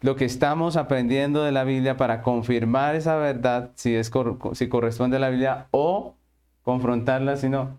lo 0.00 0.16
que 0.16 0.24
estamos 0.24 0.76
aprendiendo 0.76 1.42
de 1.42 1.52
la 1.52 1.64
Biblia 1.64 1.96
para 1.96 2.22
confirmar 2.22 2.94
esa 2.94 3.16
verdad, 3.16 3.72
si, 3.74 3.94
es, 3.94 4.10
si 4.52 4.68
corresponde 4.68 5.16
a 5.16 5.20
la 5.20 5.30
Biblia, 5.30 5.68
o 5.70 6.14
confrontarla 6.62 7.36
si 7.36 7.48
no. 7.48 7.78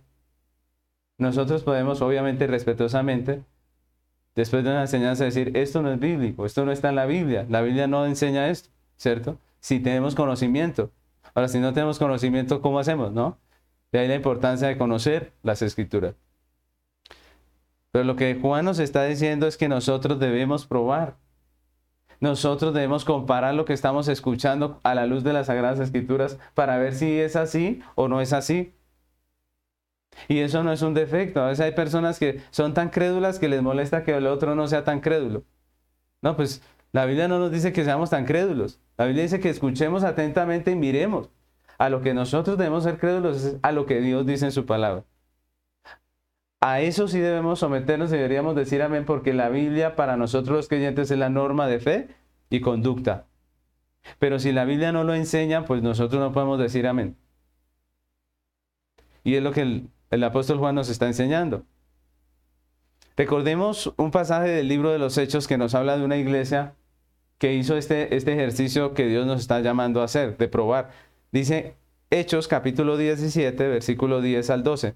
Nosotros 1.17 1.63
podemos, 1.63 2.01
obviamente, 2.01 2.47
respetuosamente, 2.47 3.43
después 4.35 4.63
de 4.63 4.71
una 4.71 4.81
enseñanza, 4.81 5.25
decir, 5.25 5.55
esto 5.55 5.81
no 5.81 5.91
es 5.91 5.99
bíblico, 5.99 6.45
esto 6.45 6.65
no 6.65 6.71
está 6.71 6.89
en 6.89 6.95
la 6.95 7.05
Biblia, 7.05 7.45
la 7.49 7.61
Biblia 7.61 7.87
no 7.87 8.05
enseña 8.05 8.49
esto, 8.49 8.69
¿cierto? 8.97 9.37
si 9.59 9.79
tenemos 9.79 10.15
conocimiento. 10.15 10.91
Ahora, 11.33 11.47
si 11.47 11.59
no 11.59 11.73
tenemos 11.73 11.99
conocimiento, 11.99 12.61
¿cómo 12.61 12.79
hacemos? 12.79 13.11
¿No? 13.11 13.37
De 13.91 13.99
ahí 13.99 14.07
la 14.07 14.15
importancia 14.15 14.67
de 14.67 14.77
conocer 14.77 15.33
las 15.43 15.61
escrituras. 15.61 16.15
Pero 17.91 18.03
lo 18.03 18.15
que 18.15 18.37
Juan 18.39 18.65
nos 18.65 18.79
está 18.79 19.03
diciendo 19.05 19.47
es 19.47 19.57
que 19.57 19.67
nosotros 19.67 20.19
debemos 20.19 20.65
probar. 20.65 21.15
Nosotros 22.19 22.73
debemos 22.73 23.05
comparar 23.05 23.53
lo 23.53 23.65
que 23.65 23.73
estamos 23.73 24.07
escuchando 24.07 24.79
a 24.83 24.93
la 24.93 25.05
luz 25.05 25.23
de 25.23 25.33
las 25.33 25.47
Sagradas 25.47 25.79
Escrituras 25.79 26.37
para 26.53 26.77
ver 26.77 26.93
si 26.93 27.19
es 27.19 27.35
así 27.35 27.81
o 27.95 28.07
no 28.07 28.19
es 28.21 28.33
así. 28.33 28.73
Y 30.27 30.39
eso 30.39 30.63
no 30.63 30.73
es 30.73 30.81
un 30.81 30.93
defecto. 30.93 31.41
A 31.41 31.47
veces 31.47 31.65
hay 31.65 31.71
personas 31.71 32.19
que 32.19 32.41
son 32.51 32.73
tan 32.73 32.89
crédulas 32.89 33.39
que 33.39 33.47
les 33.47 33.61
molesta 33.61 34.03
que 34.03 34.15
el 34.15 34.27
otro 34.27 34.55
no 34.55 34.67
sea 34.67 34.83
tan 34.83 34.99
crédulo. 34.99 35.43
No, 36.21 36.35
pues 36.35 36.61
la 36.91 37.05
Biblia 37.05 37.27
no 37.27 37.39
nos 37.39 37.51
dice 37.51 37.71
que 37.71 37.85
seamos 37.85 38.09
tan 38.09 38.25
crédulos. 38.25 38.79
La 38.97 39.05
Biblia 39.05 39.23
dice 39.23 39.39
que 39.39 39.49
escuchemos 39.49 40.03
atentamente 40.03 40.71
y 40.71 40.75
miremos. 40.75 41.29
A 41.77 41.89
lo 41.89 42.01
que 42.01 42.13
nosotros 42.13 42.57
debemos 42.57 42.83
ser 42.83 42.97
crédulos 42.97 43.43
es 43.43 43.57
a 43.61 43.71
lo 43.71 43.85
que 43.85 44.01
Dios 44.01 44.25
dice 44.25 44.45
en 44.45 44.51
su 44.51 44.65
palabra. 44.65 45.05
A 46.61 46.81
eso 46.81 47.07
sí 47.07 47.19
debemos 47.19 47.59
someternos 47.59 48.11
y 48.11 48.15
deberíamos 48.15 48.55
decir 48.55 48.81
amén 48.81 49.05
porque 49.05 49.33
la 49.33 49.49
Biblia 49.49 49.95
para 49.95 50.17
nosotros 50.17 50.57
los 50.57 50.67
creyentes 50.67 51.09
es 51.09 51.17
la 51.17 51.29
norma 51.29 51.67
de 51.67 51.79
fe 51.79 52.07
y 52.49 52.59
conducta. 52.59 53.27
Pero 54.19 54.39
si 54.39 54.51
la 54.51 54.65
Biblia 54.65 54.91
no 54.91 55.03
lo 55.03 55.13
enseña, 55.13 55.65
pues 55.65 55.81
nosotros 55.81 56.21
no 56.21 56.33
podemos 56.33 56.59
decir 56.59 56.87
amén. 56.87 57.15
Y 59.23 59.35
es 59.35 59.43
lo 59.43 59.51
que 59.51 59.61
el, 59.61 59.89
el 60.11 60.23
apóstol 60.23 60.57
Juan 60.57 60.75
nos 60.75 60.89
está 60.89 61.07
enseñando. 61.07 61.65
Recordemos 63.15 63.93
un 63.97 64.11
pasaje 64.11 64.49
del 64.49 64.67
libro 64.67 64.91
de 64.91 64.99
los 64.99 65.17
Hechos 65.17 65.47
que 65.47 65.57
nos 65.57 65.75
habla 65.75 65.97
de 65.97 66.05
una 66.05 66.17
iglesia 66.17 66.75
que 67.37 67.53
hizo 67.53 67.77
este, 67.77 68.15
este 68.15 68.33
ejercicio 68.33 68.93
que 68.93 69.07
Dios 69.07 69.25
nos 69.25 69.41
está 69.41 69.59
llamando 69.61 70.01
a 70.01 70.05
hacer, 70.05 70.37
de 70.37 70.47
probar. 70.47 70.91
Dice 71.31 71.75
Hechos 72.09 72.47
capítulo 72.47 72.97
17, 72.97 73.67
versículo 73.67 74.21
10 74.21 74.49
al 74.49 74.63
12. 74.63 74.95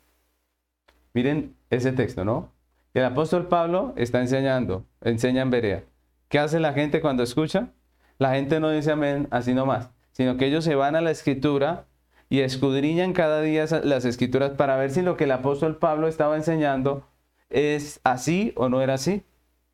Miren 1.13 1.55
ese 1.69 1.91
texto, 1.91 2.25
¿no? 2.25 2.51
El 2.93 3.05
apóstol 3.05 3.47
Pablo 3.47 3.93
está 3.95 4.19
enseñando, 4.19 4.85
enseña 5.01 5.41
en 5.41 5.49
Berea. 5.49 5.83
¿Qué 6.29 6.39
hace 6.39 6.59
la 6.59 6.73
gente 6.73 7.01
cuando 7.01 7.23
escucha? 7.23 7.69
La 8.17 8.35
gente 8.35 8.59
no 8.59 8.69
dice 8.69 8.91
amén 8.91 9.27
así 9.31 9.53
nomás, 9.53 9.89
sino 10.11 10.37
que 10.37 10.47
ellos 10.47 10.63
se 10.63 10.75
van 10.75 10.95
a 10.95 11.01
la 11.01 11.11
escritura 11.11 11.85
y 12.29 12.41
escudriñan 12.41 13.13
cada 13.13 13.41
día 13.41 13.65
las 13.83 14.05
escrituras 14.05 14.51
para 14.51 14.77
ver 14.77 14.91
si 14.91 15.01
lo 15.01 15.17
que 15.17 15.25
el 15.25 15.31
apóstol 15.31 15.77
Pablo 15.77 16.07
estaba 16.07 16.35
enseñando 16.35 17.05
es 17.49 17.99
así 18.03 18.53
o 18.55 18.69
no 18.69 18.81
era 18.81 18.93
así. 18.95 19.23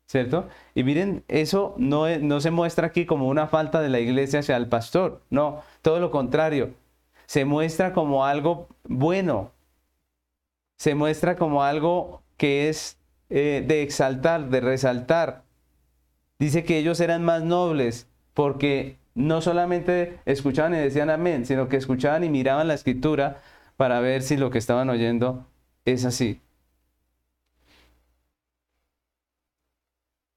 ¿cierto? 0.08 0.48
Y 0.74 0.84
miren, 0.84 1.22
eso 1.28 1.74
no, 1.76 2.08
no 2.18 2.40
se 2.40 2.50
muestra 2.50 2.88
aquí 2.88 3.06
como 3.06 3.28
una 3.28 3.46
falta 3.46 3.80
de 3.80 3.90
la 3.90 4.00
iglesia 4.00 4.40
hacia 4.40 4.56
el 4.56 4.68
pastor, 4.68 5.22
no, 5.30 5.62
todo 5.82 6.00
lo 6.00 6.10
contrario, 6.10 6.74
se 7.26 7.44
muestra 7.44 7.92
como 7.92 8.24
algo 8.24 8.68
bueno, 8.84 9.52
se 10.78 10.94
muestra 10.94 11.36
como 11.36 11.64
algo 11.64 12.22
que 12.36 12.68
es 12.68 12.98
eh, 13.30 13.64
de 13.66 13.82
exaltar, 13.82 14.48
de 14.48 14.60
resaltar. 14.60 15.44
Dice 16.38 16.64
que 16.64 16.78
ellos 16.78 17.00
eran 17.00 17.24
más 17.24 17.42
nobles 17.42 18.08
porque 18.32 18.98
no 19.14 19.40
solamente 19.42 20.20
escuchaban 20.24 20.74
y 20.74 20.78
decían 20.78 21.10
amén, 21.10 21.44
sino 21.46 21.68
que 21.68 21.76
escuchaban 21.76 22.24
y 22.24 22.30
miraban 22.30 22.68
la 22.68 22.74
escritura 22.74 23.42
para 23.76 24.00
ver 24.00 24.22
si 24.22 24.36
lo 24.36 24.50
que 24.50 24.58
estaban 24.58 24.88
oyendo 24.90 25.46
es 25.84 26.04
así. 26.04 26.40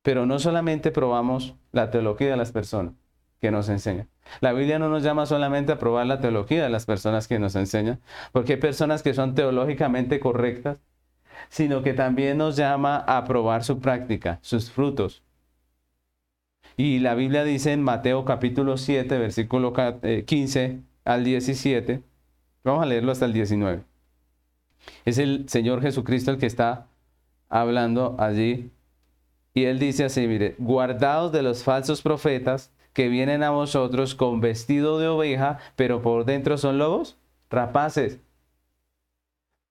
Pero 0.02 0.26
no 0.26 0.39
solamente 0.39 0.92
probamos 0.92 1.56
la 1.72 1.92
teología 1.92 2.32
de 2.32 2.38
las 2.38 2.52
personas 2.52 3.01
que 3.42 3.52
nos 3.52 3.68
enseñan. 3.70 4.08
La 4.39 4.54
Biblia 4.54 4.80
no 4.80 4.88
nos 4.88 5.04
llama 5.04 5.26
solamente 5.26 5.72
a 5.72 5.80
probar 5.80 6.06
la 6.06 6.22
teología 6.22 6.64
de 6.64 6.70
las 6.70 6.86
personas 6.86 7.28
que 7.28 7.39
nos 7.39 7.56
enseñan, 7.56 8.00
porque 8.32 8.54
hay 8.54 8.60
personas 8.60 9.02
que 9.02 9.16
son 9.16 9.34
teológicamente 9.34 10.20
correctas, 10.20 10.78
sino 11.50 11.82
que 11.82 11.94
también 11.94 12.38
nos 12.38 12.56
llama 12.56 12.98
a 12.98 13.26
probar 13.26 13.64
su 13.64 13.80
práctica, 13.80 14.39
sus 14.42 14.72
frutos. 14.72 15.24
Y 16.78 17.00
la 17.00 17.16
Biblia 17.16 17.44
dice 17.44 17.74
en 17.74 17.82
Mateo 17.82 18.24
capítulo 18.26 18.78
7, 18.78 19.18
versículo 19.18 19.74
15 19.74 20.64
eh, 20.64 20.80
al 21.04 21.24
17, 21.24 22.02
vamos 22.64 22.84
a 22.84 22.86
leerlo 22.86 23.12
hasta 23.12 23.26
el 23.26 23.34
19. 23.34 23.84
Es 25.04 25.18
el 25.18 25.50
Señor 25.50 25.82
Jesucristo 25.82 26.32
el 26.32 26.38
que 26.38 26.46
está 26.46 26.88
hablando 27.50 28.16
allí 28.20 28.72
y 29.54 29.66
él 29.66 29.80
dice 29.80 30.06
así, 30.06 30.28
mire, 30.28 30.56
guardaos 30.60 31.32
de 31.32 31.42
los 31.42 31.64
falsos 31.64 32.02
profetas 32.02 32.72
que 32.94 33.08
vienen 33.08 33.44
a 33.44 33.52
vosotros 33.52 34.16
con 34.16 34.42
vestido 34.42 35.00
de 35.00 35.08
oveja, 35.08 35.60
pero 35.76 36.02
por 36.02 36.26
dentro 36.26 36.58
son 36.58 36.78
lobos 36.78 37.18
rapaces. 37.50 38.20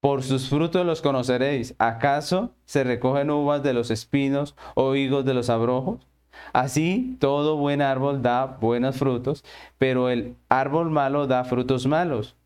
Por 0.01 0.23
sus 0.23 0.49
frutos 0.49 0.87
los 0.87 1.03
conoceréis. 1.03 1.75
¿Acaso 1.79 2.53
se 2.65 2.85
recogen 2.85 3.31
uvas 3.31 3.63
de 3.63 3.75
los 3.75 3.91
espinos 3.91 4.57
o 4.75 4.95
higos 4.95 5.25
de 5.25 5.35
los 5.35 5.51
abrojos? 5.51 6.07
Así 6.53 7.17
todo 7.21 7.57
buen 7.57 7.83
árbol 7.83 8.23
da 8.23 8.47
buenos 8.47 8.97
frutos, 8.97 9.45
pero 9.79 10.09
el 10.09 10.37
árbol 10.49 10.91
malo 10.91 11.27
da 11.27 11.45
frutos 11.45 11.87
malos. 11.87 12.37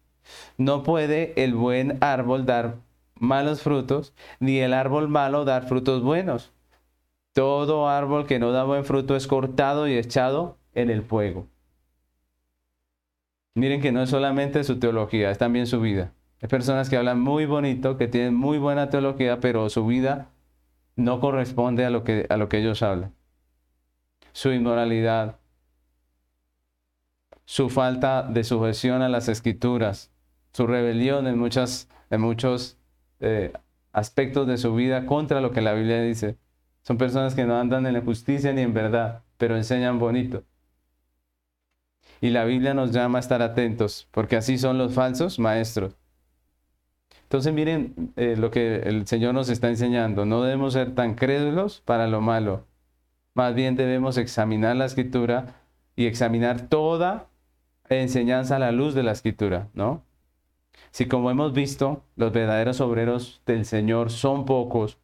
No 0.56 0.82
puede 0.82 1.32
el 1.42 1.54
buen 1.54 1.98
árbol 2.02 2.44
dar 2.46 2.76
malos 3.14 3.62
frutos, 3.62 4.14
ni 4.40 4.58
el 4.58 4.72
árbol 4.74 5.08
malo 5.08 5.44
dar 5.44 5.68
frutos 5.68 6.02
buenos. 6.02 6.52
Todo 7.34 7.88
árbol 7.88 8.26
que 8.26 8.38
no 8.38 8.52
da 8.52 8.64
buen 8.64 8.84
fruto 8.84 9.16
es 9.16 9.26
cortado 9.26 9.86
y 9.86 9.96
echado 9.96 10.56
en 10.74 10.90
el 10.90 11.02
fuego. 11.02 11.46
Miren 13.54 13.80
que 13.80 13.92
no 13.92 14.02
es 14.02 14.10
solamente 14.10 14.64
su 14.64 14.78
teología, 14.78 15.30
es 15.30 15.38
también 15.38 15.66
su 15.66 15.80
vida. 15.80 16.12
Hay 16.42 16.48
personas 16.48 16.90
que 16.90 16.96
hablan 16.96 17.20
muy 17.20 17.46
bonito, 17.46 17.96
que 17.96 18.08
tienen 18.08 18.34
muy 18.34 18.58
buena 18.58 18.90
teología, 18.90 19.40
pero 19.40 19.70
su 19.70 19.86
vida 19.86 20.30
no 20.96 21.20
corresponde 21.20 21.84
a 21.84 21.90
lo 21.90 22.04
que, 22.04 22.26
a 22.28 22.36
lo 22.36 22.48
que 22.48 22.58
ellos 22.58 22.82
hablan. 22.82 23.14
Su 24.32 24.52
inmoralidad, 24.52 25.38
su 27.44 27.68
falta 27.70 28.22
de 28.22 28.42
sujeción 28.42 29.02
a 29.02 29.08
las 29.08 29.28
escrituras, 29.28 30.10
su 30.52 30.66
rebelión 30.66 31.26
en, 31.26 31.38
muchas, 31.38 31.88
en 32.10 32.20
muchos 32.20 32.78
eh, 33.20 33.52
aspectos 33.92 34.46
de 34.46 34.58
su 34.58 34.74
vida 34.74 35.06
contra 35.06 35.40
lo 35.40 35.52
que 35.52 35.60
la 35.60 35.74
Biblia 35.74 36.02
dice. 36.02 36.36
Son 36.82 36.98
personas 36.98 37.34
que 37.34 37.44
no 37.44 37.58
andan 37.58 37.86
en 37.86 37.94
la 37.94 38.00
justicia 38.02 38.52
ni 38.52 38.62
en 38.62 38.74
verdad, 38.74 39.22
pero 39.38 39.56
enseñan 39.56 39.98
bonito. 39.98 40.44
Y 42.20 42.30
la 42.30 42.44
Biblia 42.44 42.74
nos 42.74 42.92
llama 42.92 43.18
a 43.18 43.20
estar 43.20 43.42
atentos, 43.42 44.08
porque 44.10 44.36
así 44.36 44.58
son 44.58 44.78
los 44.78 44.94
falsos 44.94 45.38
maestros. 45.38 45.96
Entonces 47.24 47.52
miren 47.52 48.12
eh, 48.16 48.36
lo 48.38 48.50
que 48.50 48.76
el 48.76 49.06
Señor 49.06 49.34
nos 49.34 49.48
está 49.48 49.68
enseñando. 49.68 50.24
No 50.24 50.42
debemos 50.42 50.74
ser 50.74 50.94
tan 50.94 51.14
crédulos 51.14 51.82
para 51.84 52.06
lo 52.06 52.20
malo. 52.20 52.64
Más 53.34 53.54
bien 53.54 53.76
debemos 53.76 54.16
examinar 54.16 54.76
la 54.76 54.84
escritura 54.84 55.56
y 55.96 56.06
examinar 56.06 56.68
toda 56.68 57.28
enseñanza 57.88 58.56
a 58.56 58.60
la 58.60 58.72
luz 58.72 58.94
de 58.94 59.02
la 59.02 59.12
escritura, 59.12 59.68
¿no? 59.74 60.02
Si 60.90 61.06
como 61.06 61.30
hemos 61.30 61.52
visto, 61.52 62.04
los 62.16 62.32
verdaderos 62.32 62.80
obreros 62.80 63.42
del 63.46 63.64
Señor 63.64 64.10
son 64.10 64.44
pocos, 64.44 64.98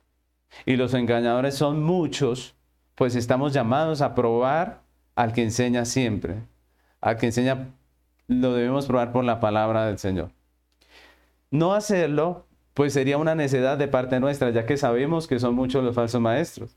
y 0.66 0.76
los 0.76 0.94
engañadores 0.94 1.54
son 1.54 1.82
muchos, 1.82 2.54
pues 2.94 3.14
estamos 3.14 3.52
llamados 3.52 4.02
a 4.02 4.14
probar 4.14 4.82
al 5.14 5.32
que 5.32 5.42
enseña 5.42 5.84
siempre. 5.84 6.42
Al 7.00 7.16
que 7.16 7.26
enseña 7.26 7.68
lo 8.28 8.54
debemos 8.54 8.86
probar 8.86 9.12
por 9.12 9.24
la 9.24 9.40
palabra 9.40 9.86
del 9.86 9.98
Señor. 9.98 10.30
No 11.50 11.74
hacerlo, 11.74 12.46
pues 12.74 12.92
sería 12.92 13.18
una 13.18 13.34
necedad 13.34 13.76
de 13.76 13.88
parte 13.88 14.20
nuestra, 14.20 14.50
ya 14.50 14.66
que 14.66 14.76
sabemos 14.76 15.26
que 15.26 15.40
son 15.40 15.54
muchos 15.54 15.82
los 15.82 15.94
falsos 15.94 16.20
maestros. 16.20 16.76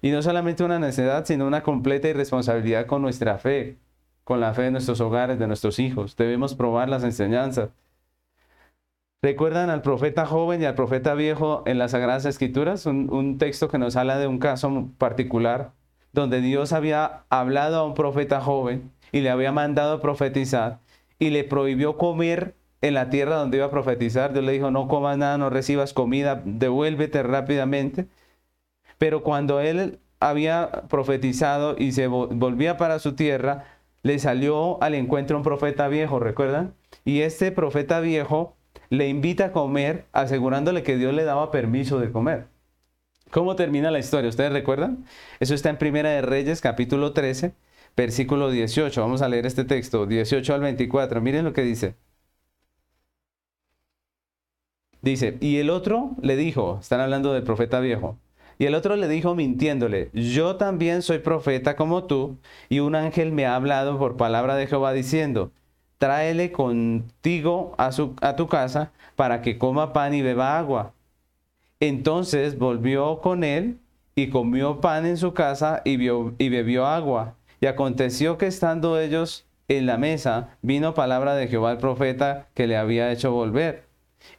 Y 0.00 0.10
no 0.10 0.22
solamente 0.22 0.64
una 0.64 0.78
necedad, 0.78 1.24
sino 1.24 1.46
una 1.46 1.62
completa 1.62 2.08
irresponsabilidad 2.08 2.86
con 2.86 3.02
nuestra 3.02 3.38
fe, 3.38 3.76
con 4.24 4.40
la 4.40 4.54
fe 4.54 4.62
de 4.62 4.70
nuestros 4.70 5.00
hogares, 5.00 5.38
de 5.38 5.46
nuestros 5.46 5.78
hijos. 5.78 6.16
Debemos 6.16 6.54
probar 6.54 6.88
las 6.88 7.04
enseñanzas. 7.04 7.70
¿Recuerdan 9.20 9.68
al 9.68 9.82
profeta 9.82 10.26
joven 10.26 10.62
y 10.62 10.64
al 10.64 10.76
profeta 10.76 11.14
viejo 11.14 11.64
en 11.66 11.78
las 11.78 11.90
Sagradas 11.90 12.24
Escrituras? 12.24 12.86
Un, 12.86 13.36
texto 13.38 13.68
que 13.68 13.78
nos 13.78 13.96
habla 13.96 14.16
de 14.16 14.28
un 14.28 14.38
caso 14.38 14.90
particular 14.96 15.72
donde 16.12 16.40
Dios 16.40 16.72
había 16.72 17.24
hablado 17.28 17.78
a 17.78 17.84
un 17.84 17.94
profeta 17.94 18.40
joven 18.40 18.92
y 19.12 19.20
le 19.20 19.30
había 19.30 19.52
mandado 19.52 20.00
profetizar 20.00 20.80
y 21.18 21.30
le 21.30 21.44
prohibió 21.44 21.96
comer 21.96 22.54
en 22.80 22.94
la 22.94 23.10
tierra 23.10 23.36
donde 23.36 23.58
iba 23.58 23.66
a 23.66 23.70
profetizar. 23.70 24.32
Dios 24.32 24.44
le 24.44 24.52
dijo, 24.52 24.70
no 24.70 24.88
comas 24.88 25.18
nada, 25.18 25.38
no 25.38 25.50
recibas 25.50 25.92
comida, 25.92 26.42
devuélvete 26.44 27.22
rápidamente. 27.22 28.06
Pero 28.98 29.22
cuando 29.22 29.60
él 29.60 29.98
había 30.20 30.84
profetizado 30.88 31.76
y 31.78 31.92
se 31.92 32.06
volvía 32.06 32.76
para 32.76 32.98
su 32.98 33.14
tierra, 33.14 33.64
le 34.02 34.18
salió 34.18 34.82
al 34.82 34.94
encuentro 34.94 35.36
un 35.36 35.42
profeta 35.42 35.88
viejo, 35.88 36.20
¿recuerdan? 36.20 36.74
Y 37.04 37.20
este 37.22 37.52
profeta 37.52 38.00
viejo 38.00 38.56
le 38.90 39.08
invita 39.08 39.46
a 39.46 39.52
comer 39.52 40.06
asegurándole 40.12 40.82
que 40.82 40.96
Dios 40.96 41.14
le 41.14 41.24
daba 41.24 41.50
permiso 41.50 41.98
de 41.98 42.10
comer. 42.10 42.46
¿Cómo 43.30 43.56
termina 43.56 43.90
la 43.90 43.98
historia? 43.98 44.30
¿Ustedes 44.30 44.52
recuerdan? 44.52 45.04
Eso 45.40 45.54
está 45.54 45.68
en 45.68 45.76
Primera 45.76 46.10
de 46.10 46.22
Reyes, 46.22 46.60
capítulo 46.60 47.12
13, 47.12 47.52
versículo 47.98 48.50
18. 48.50 49.00
Vamos 49.00 49.22
a 49.22 49.28
leer 49.28 49.44
este 49.44 49.64
texto, 49.64 50.06
18 50.06 50.54
al 50.54 50.60
24. 50.60 51.20
Miren 51.20 51.44
lo 51.44 51.52
que 51.52 51.62
dice. 51.62 51.96
Dice, 55.02 55.36
y 55.40 55.58
el 55.58 55.70
otro 55.70 56.12
le 56.22 56.36
dijo, 56.36 56.78
están 56.80 57.00
hablando 57.00 57.32
del 57.32 57.42
profeta 57.42 57.80
viejo, 57.80 58.18
y 58.58 58.66
el 58.66 58.74
otro 58.74 58.96
le 58.96 59.08
dijo 59.08 59.34
mintiéndole, 59.34 60.10
yo 60.12 60.56
también 60.56 61.02
soy 61.02 61.18
profeta 61.18 61.76
como 61.76 62.04
tú, 62.04 62.38
y 62.68 62.80
un 62.80 62.94
ángel 62.96 63.32
me 63.32 63.46
ha 63.46 63.54
hablado 63.54 63.98
por 63.98 64.16
palabra 64.16 64.56
de 64.56 64.66
Jehová 64.66 64.92
diciendo, 64.92 65.52
tráele 65.98 66.52
contigo 66.52 67.74
a, 67.78 67.92
su, 67.92 68.14
a 68.20 68.34
tu 68.36 68.48
casa 68.48 68.92
para 69.16 69.40
que 69.42 69.58
coma 69.58 69.92
pan 69.92 70.14
y 70.14 70.22
beba 70.22 70.58
agua. 70.58 70.94
Entonces 71.80 72.58
volvió 72.58 73.20
con 73.20 73.44
él 73.44 73.78
y 74.16 74.30
comió 74.30 74.80
pan 74.80 75.06
en 75.06 75.16
su 75.16 75.32
casa 75.34 75.82
y, 75.84 75.92
y 76.02 76.48
bebió 76.48 76.86
agua. 76.86 77.36
Y 77.60 77.66
aconteció 77.66 78.38
que 78.38 78.46
estando 78.46 78.98
ellos 78.98 79.46
en 79.68 79.86
la 79.86 79.98
mesa, 79.98 80.56
vino 80.62 80.94
palabra 80.94 81.34
de 81.34 81.48
Jehová 81.48 81.72
el 81.72 81.78
profeta 81.78 82.48
que 82.54 82.66
le 82.66 82.76
había 82.76 83.12
hecho 83.12 83.32
volver. 83.32 83.84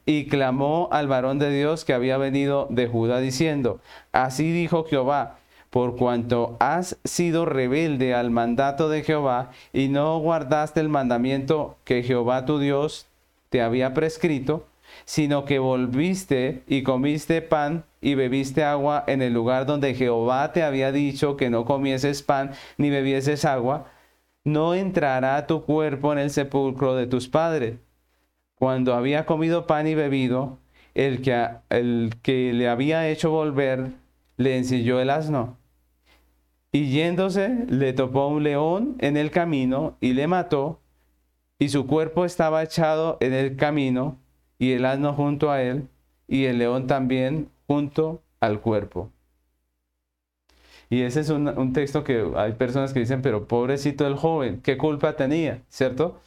Y 0.04 0.26
clamó 0.26 0.88
al 0.92 1.08
varón 1.08 1.38
de 1.38 1.50
Dios 1.50 1.84
que 1.84 1.94
había 1.94 2.18
venido 2.18 2.66
de 2.70 2.86
Judá 2.86 3.20
diciendo, 3.20 3.80
así 4.12 4.50
dijo 4.52 4.84
Jehová, 4.84 5.38
por 5.70 5.96
cuanto 5.96 6.56
has 6.58 6.98
sido 7.04 7.46
rebelde 7.46 8.12
al 8.12 8.30
mandato 8.30 8.88
de 8.88 9.04
Jehová 9.04 9.52
y 9.72 9.88
no 9.88 10.18
guardaste 10.18 10.80
el 10.80 10.88
mandamiento 10.88 11.76
que 11.84 12.02
Jehová 12.02 12.44
tu 12.44 12.58
Dios 12.58 13.06
te 13.50 13.62
había 13.62 13.94
prescrito, 13.94 14.66
sino 15.04 15.44
que 15.44 15.60
volviste 15.60 16.62
y 16.66 16.82
comiste 16.82 17.40
pan 17.40 17.84
y 18.00 18.14
bebiste 18.14 18.64
agua 18.64 19.04
en 19.06 19.22
el 19.22 19.32
lugar 19.32 19.66
donde 19.66 19.94
Jehová 19.94 20.52
te 20.52 20.62
había 20.62 20.92
dicho 20.92 21.36
que 21.36 21.50
no 21.50 21.64
comieses 21.64 22.22
pan 22.22 22.52
ni 22.78 22.90
bebieses 22.90 23.44
agua, 23.44 23.86
no 24.44 24.74
entrará 24.74 25.46
tu 25.46 25.64
cuerpo 25.64 26.12
en 26.12 26.18
el 26.18 26.30
sepulcro 26.30 26.94
de 26.96 27.06
tus 27.06 27.28
padres. 27.28 27.78
Cuando 28.54 28.94
había 28.94 29.26
comido 29.26 29.66
pan 29.66 29.86
y 29.86 29.94
bebido, 29.94 30.58
el 30.94 31.22
que, 31.22 31.48
el 31.68 32.14
que 32.22 32.52
le 32.52 32.68
había 32.68 33.08
hecho 33.08 33.30
volver 33.30 33.92
le 34.36 34.56
ensilló 34.56 35.00
el 35.00 35.10
asno. 35.10 35.58
Y 36.72 36.90
yéndose, 36.90 37.66
le 37.68 37.92
topó 37.92 38.28
un 38.28 38.42
león 38.42 38.96
en 39.00 39.16
el 39.16 39.30
camino 39.30 39.96
y 40.00 40.12
le 40.12 40.26
mató, 40.26 40.80
y 41.58 41.68
su 41.68 41.86
cuerpo 41.86 42.24
estaba 42.24 42.62
echado 42.62 43.18
en 43.20 43.34
el 43.34 43.56
camino, 43.56 44.18
y 44.58 44.72
el 44.72 44.84
asno 44.84 45.12
junto 45.14 45.50
a 45.50 45.62
él, 45.62 45.88
y 46.28 46.44
el 46.44 46.58
león 46.58 46.86
también 46.86 47.49
junto 47.70 48.24
al 48.40 48.60
cuerpo. 48.60 49.12
Y 50.88 51.02
ese 51.02 51.20
es 51.20 51.30
un, 51.30 51.72
texto 51.72 52.02
que 52.02 52.32
hay 52.34 52.54
personas 52.54 52.92
que 52.92 52.98
dicen, 52.98 53.22
pero 53.22 53.46
pobrecito 53.46 54.08
el 54.08 54.16
joven, 54.16 54.60
¿qué 54.60 54.76
culpa 54.76 55.14
tenía? 55.14 55.62
¿Cierto? 55.68 56.20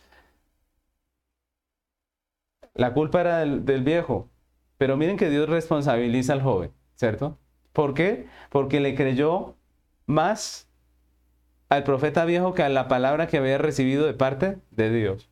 La 2.75 2.93
culpa 2.93 3.19
era 3.19 3.39
del, 3.39 3.83
viejo, 3.83 4.29
pero 4.77 4.95
miren 4.95 5.17
que 5.17 5.29
Dios 5.29 5.49
responsabiliza 5.49 6.31
al 6.31 6.41
joven, 6.41 6.71
¿cierto? 6.95 7.37
¿Por 7.73 7.93
qué? 7.93 8.25
Porque 8.49 8.79
le 8.79 8.95
creyó 8.95 9.57
más 10.05 10.69
al 11.67 11.83
profeta 11.83 12.23
viejo 12.23 12.53
que 12.53 12.63
a 12.63 12.69
la 12.69 12.87
palabra 12.87 13.27
que 13.27 13.37
había 13.37 13.57
recibido 13.57 14.05
de 14.05 14.13
parte 14.13 14.59
de 14.71 14.89
Dios. 14.91 15.29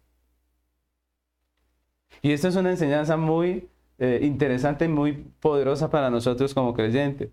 Y 2.21 2.33
esto 2.33 2.49
es 2.49 2.57
una 2.57 2.71
enseñanza 2.71 3.15
muy 3.15 3.70
eh, 4.01 4.19
interesante 4.23 4.85
y 4.85 4.87
muy 4.87 5.13
poderosa 5.39 5.91
para 5.91 6.09
nosotros 6.09 6.55
como 6.55 6.73
creyentes. 6.73 7.29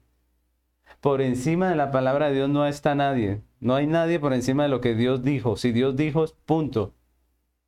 Por 1.00 1.22
encima 1.22 1.70
de 1.70 1.76
la 1.76 1.90
palabra 1.90 2.28
de 2.28 2.34
Dios 2.34 2.50
no 2.50 2.66
está 2.66 2.94
nadie. 2.94 3.40
No 3.58 3.74
hay 3.74 3.86
nadie 3.86 4.20
por 4.20 4.34
encima 4.34 4.64
de 4.64 4.68
lo 4.68 4.82
que 4.82 4.94
Dios 4.94 5.22
dijo. 5.22 5.56
Si 5.56 5.72
Dios 5.72 5.96
dijo, 5.96 6.26
punto. 6.44 6.92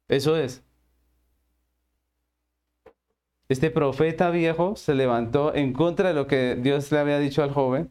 Eso 0.07 0.37
es. 0.37 0.63
Este 3.49 3.71
profeta 3.71 4.29
viejo 4.31 4.77
se 4.77 4.95
levantó 4.95 5.55
en 5.55 5.73
contra 5.73 6.09
de 6.09 6.15
lo 6.15 6.27
que 6.27 6.57
Dios 6.57 6.93
le 6.93 6.99
había 6.99 7.19
dicho 7.19 7.43
al 7.43 7.53
joven, 7.53 7.91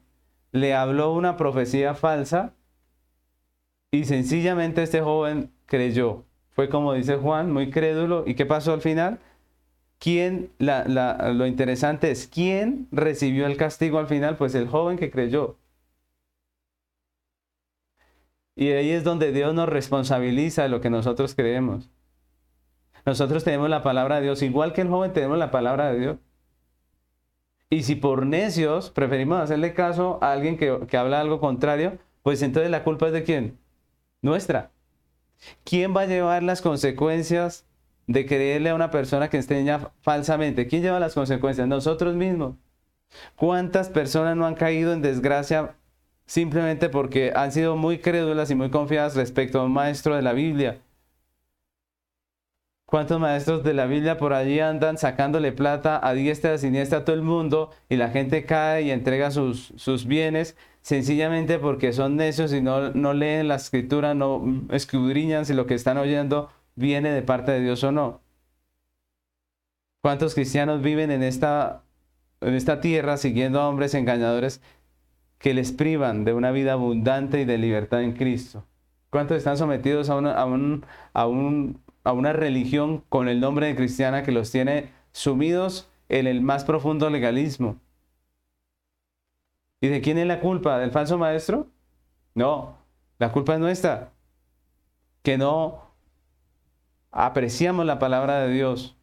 le 0.52 0.76
habló 0.76 1.12
una 1.12 1.38
profecía 1.38 1.96
falsa 1.96 2.54
y 3.90 4.06
sencillamente 4.06 4.84
este 4.84 5.02
joven 5.02 5.52
creyó. 5.66 6.26
Fue 6.52 6.70
como 6.70 6.94
dice 6.94 7.18
Juan, 7.18 7.52
muy 7.52 7.72
crédulo. 7.72 8.26
¿Y 8.28 8.36
qué 8.36 8.46
pasó 8.46 8.74
al 8.74 8.82
final? 8.82 9.20
¿Quién, 10.00 10.52
lo 10.60 11.46
interesante 11.46 12.10
es, 12.10 12.28
¿quién 12.28 12.88
recibió 12.92 13.46
el 13.46 13.58
castigo 13.58 14.00
al 14.00 14.08
final? 14.08 14.38
Pues 14.38 14.56
el 14.56 14.68
joven 14.68 14.98
que 14.98 15.12
creyó. 15.12 15.58
Y 18.56 18.72
ahí 18.72 18.92
es 18.92 19.04
donde 19.04 19.32
Dios 19.34 19.54
nos 19.54 19.68
responsabiliza 19.70 20.64
de 20.64 20.70
lo 20.70 20.82
que 20.82 20.90
nosotros 20.90 21.36
creemos. 21.36 21.90
Nosotros 23.06 23.44
tenemos 23.44 23.70
la 23.70 23.84
palabra 23.84 24.18
de 24.18 24.24
Dios, 24.24 24.42
igual 24.42 24.74
que 24.74 24.82
el 24.82 24.90
joven 24.90 25.14
tenemos 25.14 25.38
la 25.38 25.52
palabra 25.52 25.92
de 25.92 26.00
Dios. 26.00 26.18
Y 27.70 27.84
si 27.84 27.96
por 27.96 28.26
necios 28.26 28.90
preferimos 28.92 29.40
hacerle 29.40 29.74
caso 29.74 30.18
a 30.22 30.32
alguien 30.32 30.58
que, 30.58 30.80
que 30.88 30.98
habla 30.98 31.20
algo 31.20 31.40
contrario, 31.40 32.00
pues 32.24 32.42
entonces 32.42 32.72
la 32.72 32.84
culpa 32.84 33.08
es 33.08 33.14
de 33.14 33.24
quién? 33.24 33.60
Nuestra. 34.22 34.72
¿Quién 35.64 35.96
va 35.96 36.02
a 36.02 36.08
llevar 36.08 36.44
las 36.44 36.62
consecuencias 36.62 37.69
de 38.10 38.26
creerle 38.26 38.72
a 38.72 38.76
una 38.76 38.90
persona 38.90 39.30
que 39.30 39.38
enseña 39.38 39.92
falsamente. 40.02 40.66
¿Quién 40.66 40.82
lleva 40.82 41.00
las 41.00 41.14
consecuencias? 41.14 41.68
Nosotros 41.68 42.16
mismos. 42.16 42.56
¿Cuántas 43.36 43.90
personas 43.90 44.36
no 44.36 44.48
han 44.48 44.56
caído 44.56 44.94
en 44.94 45.04
desgracia 45.04 45.76
simplemente 46.26 46.90
porque 46.90 47.32
han 47.36 47.52
sido 47.52 47.76
muy 47.76 48.00
crédulas 48.00 48.50
y 48.50 48.56
muy 48.56 48.72
confiadas 48.72 49.16
respecto 49.16 49.60
a 49.60 49.66
un 49.66 49.74
maestro 49.74 50.16
de 50.16 50.24
la 50.24 50.34
Biblia? 50.34 50.80
¿Cuántos 52.88 53.20
maestros 53.20 53.64
de 53.64 53.76
la 53.76 53.86
Biblia 53.86 54.18
por 54.18 54.34
allí 54.34 54.60
andan 54.60 54.98
sacándole 54.98 55.52
plata 55.52 56.00
a 56.04 56.14
diestra 56.16 56.54
y 56.54 56.54
a 56.56 56.58
siniestra 56.58 57.00
a 57.00 57.06
todo 57.06 57.16
el 57.16 57.22
mundo 57.22 57.70
y 57.90 57.98
la 57.98 58.10
gente 58.10 58.44
cae 58.44 58.82
y 58.82 58.92
entrega 58.92 59.30
sus, 59.30 59.72
sus 59.76 60.08
bienes 60.08 60.58
sencillamente 60.82 61.60
porque 61.60 61.94
son 61.94 62.16
necios 62.16 62.54
y 62.54 62.62
no, 62.62 62.90
no 62.90 63.14
leen 63.14 63.48
la 63.48 63.56
escritura, 63.56 64.16
no 64.16 64.64
escudriñan 64.72 65.46
si 65.46 65.54
lo 65.54 65.68
que 65.68 65.76
están 65.76 66.00
oyendo 66.00 66.50
viene 66.80 67.12
de 67.12 67.22
parte 67.22 67.52
de 67.52 67.60
Dios 67.60 67.84
o 67.84 67.92
no. 67.92 68.22
¿Cuántos 70.02 70.34
cristianos 70.34 70.82
viven 70.82 71.12
en 71.12 71.24
esta, 71.24 71.84
en 72.40 72.54
esta 72.54 72.80
tierra 72.80 73.18
siguiendo 73.18 73.60
a 73.60 73.68
hombres 73.68 73.94
engañadores 73.94 74.62
que 75.40 75.54
les 75.54 75.74
privan 75.74 76.24
de 76.24 76.34
una 76.34 76.52
vida 76.52 76.74
abundante 76.74 77.42
y 77.42 77.46
de 77.46 77.58
libertad 77.58 78.02
en 78.02 78.14
Cristo? 78.14 78.64
¿Cuántos 79.10 79.38
están 79.38 79.58
sometidos 79.58 80.10
a 80.10 80.16
una, 80.16 80.34
a, 80.34 80.46
un, 80.46 80.86
a, 81.14 81.24
a 81.24 82.14
una 82.14 82.34
religión 82.34 83.04
con 83.10 83.28
el 83.28 83.42
nombre 83.42 83.68
de 83.68 83.76
cristiana 83.76 84.24
que 84.24 84.32
los 84.32 84.50
tiene 84.50 84.90
sumidos 85.12 85.90
en 86.08 86.28
el 86.28 86.42
más 86.42 86.64
profundo 86.64 87.10
legalismo? 87.10 87.76
¿Y 89.82 89.90
de 89.90 90.00
quién 90.00 90.18
es 90.18 90.28
la 90.28 90.40
culpa? 90.40 90.78
¿Del 90.80 90.92
falso 90.92 91.18
maestro? 91.18 91.68
No, 92.36 92.78
la 93.18 93.34
culpa 93.34 93.56
es 93.56 93.60
nuestra. 93.60 94.14
Que 95.24 95.38
no 95.38 95.89
apreciamos 97.12 97.86
la 97.86 98.00
palabra 98.00 98.40
de 98.40 98.54
Dios, 98.54 98.98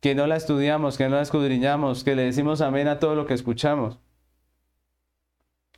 que 0.00 0.14
no 0.14 0.26
la 0.26 0.36
estudiamos, 0.36 0.98
que 0.98 1.08
no 1.08 1.16
la 1.16 1.22
escudriñamos, 1.22 2.04
que 2.04 2.14
le 2.14 2.22
decimos 2.22 2.60
amén 2.60 2.88
a 2.88 2.98
todo 2.98 3.14
lo 3.14 3.26
que 3.26 3.34
escuchamos. 3.34 3.98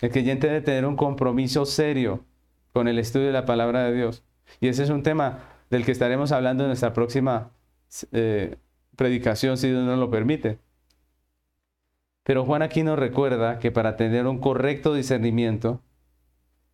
El 0.01 0.11
creyente 0.11 0.49
debe 0.49 0.61
tener 0.61 0.85
un 0.85 0.97
compromiso 0.97 1.65
serio 1.65 2.25
con 2.73 2.89
el 2.89 2.99
estudio 2.99 3.27
de 3.27 3.33
la 3.33 3.47
palabra 3.47 3.85
de 3.85 3.95
Dios. 3.95 4.25
Y 4.61 4.69
ese 4.69 4.83
es 4.83 4.91
un 4.91 5.03
tema 5.03 5.45
del 5.71 5.85
que 5.85 5.93
estaremos 5.93 6.33
hablando 6.33 6.65
en 6.65 6.69
nuestra 6.69 6.93
próxima 6.93 7.51
eh, 8.13 8.57
predicación, 8.97 9.57
si 9.57 9.69
Dios 9.69 9.85
nos 9.85 9.99
lo 9.99 10.11
permite. 10.11 10.59
Pero 12.25 12.45
Juan 12.45 12.63
aquí 12.63 12.83
nos 12.83 12.99
recuerda 12.99 13.59
que 13.59 13.71
para 13.71 13.97
tener 13.97 14.27
un 14.27 14.41
correcto 14.41 14.93
discernimiento, 14.93 15.81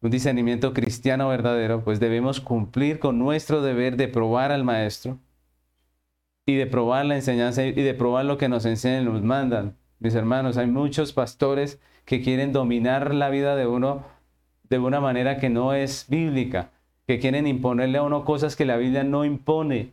un 0.02 0.10
discernimiento 0.10 0.74
cristiano 0.74 1.28
verdadero, 1.28 1.82
pues 1.84 2.00
debemos 2.00 2.40
cumplir 2.40 2.98
con 2.98 3.18
nuestro 3.18 3.62
deber 3.62 3.96
de 3.96 4.08
probar 4.08 4.52
al 4.52 4.64
Maestro 4.64 5.18
y 6.44 6.56
de 6.56 6.66
probar 6.66 7.06
la 7.06 7.14
enseñanza 7.14 7.64
y 7.64 7.72
de 7.72 7.94
probar 7.94 8.24
lo 8.24 8.36
que 8.36 8.48
nos 8.48 8.66
enseñan 8.66 9.02
y 9.02 9.06
nos 9.06 9.22
mandan. 9.22 9.76
Mis 10.00 10.16
hermanos, 10.16 10.56
hay 10.56 10.66
muchos 10.66 11.12
pastores 11.12 11.80
que 12.04 12.20
quieren 12.20 12.52
dominar 12.52 13.14
la 13.14 13.30
vida 13.30 13.54
de 13.54 13.66
uno 13.66 14.04
de 14.68 14.78
una 14.78 15.00
manera 15.00 15.38
que 15.38 15.50
no 15.50 15.74
es 15.74 16.06
bíblica, 16.08 16.70
que 17.06 17.18
quieren 17.18 17.46
imponerle 17.46 17.98
a 17.98 18.02
uno 18.02 18.24
cosas 18.24 18.56
que 18.56 18.64
la 18.64 18.76
Biblia 18.78 19.04
no 19.04 19.24
impone. 19.24 19.92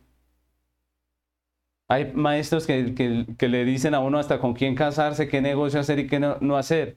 Hay 1.86 2.12
maestros 2.14 2.66
que, 2.66 3.26
le 3.38 3.64
dicen 3.64 3.94
a 3.94 4.00
uno 4.00 4.18
hasta 4.18 4.40
con 4.40 4.54
quién 4.54 4.74
casarse, 4.74 5.28
qué 5.28 5.40
negocio 5.42 5.80
hacer 5.80 5.98
y 5.98 6.06
qué 6.06 6.18
no, 6.18 6.56
hacer. 6.56 6.96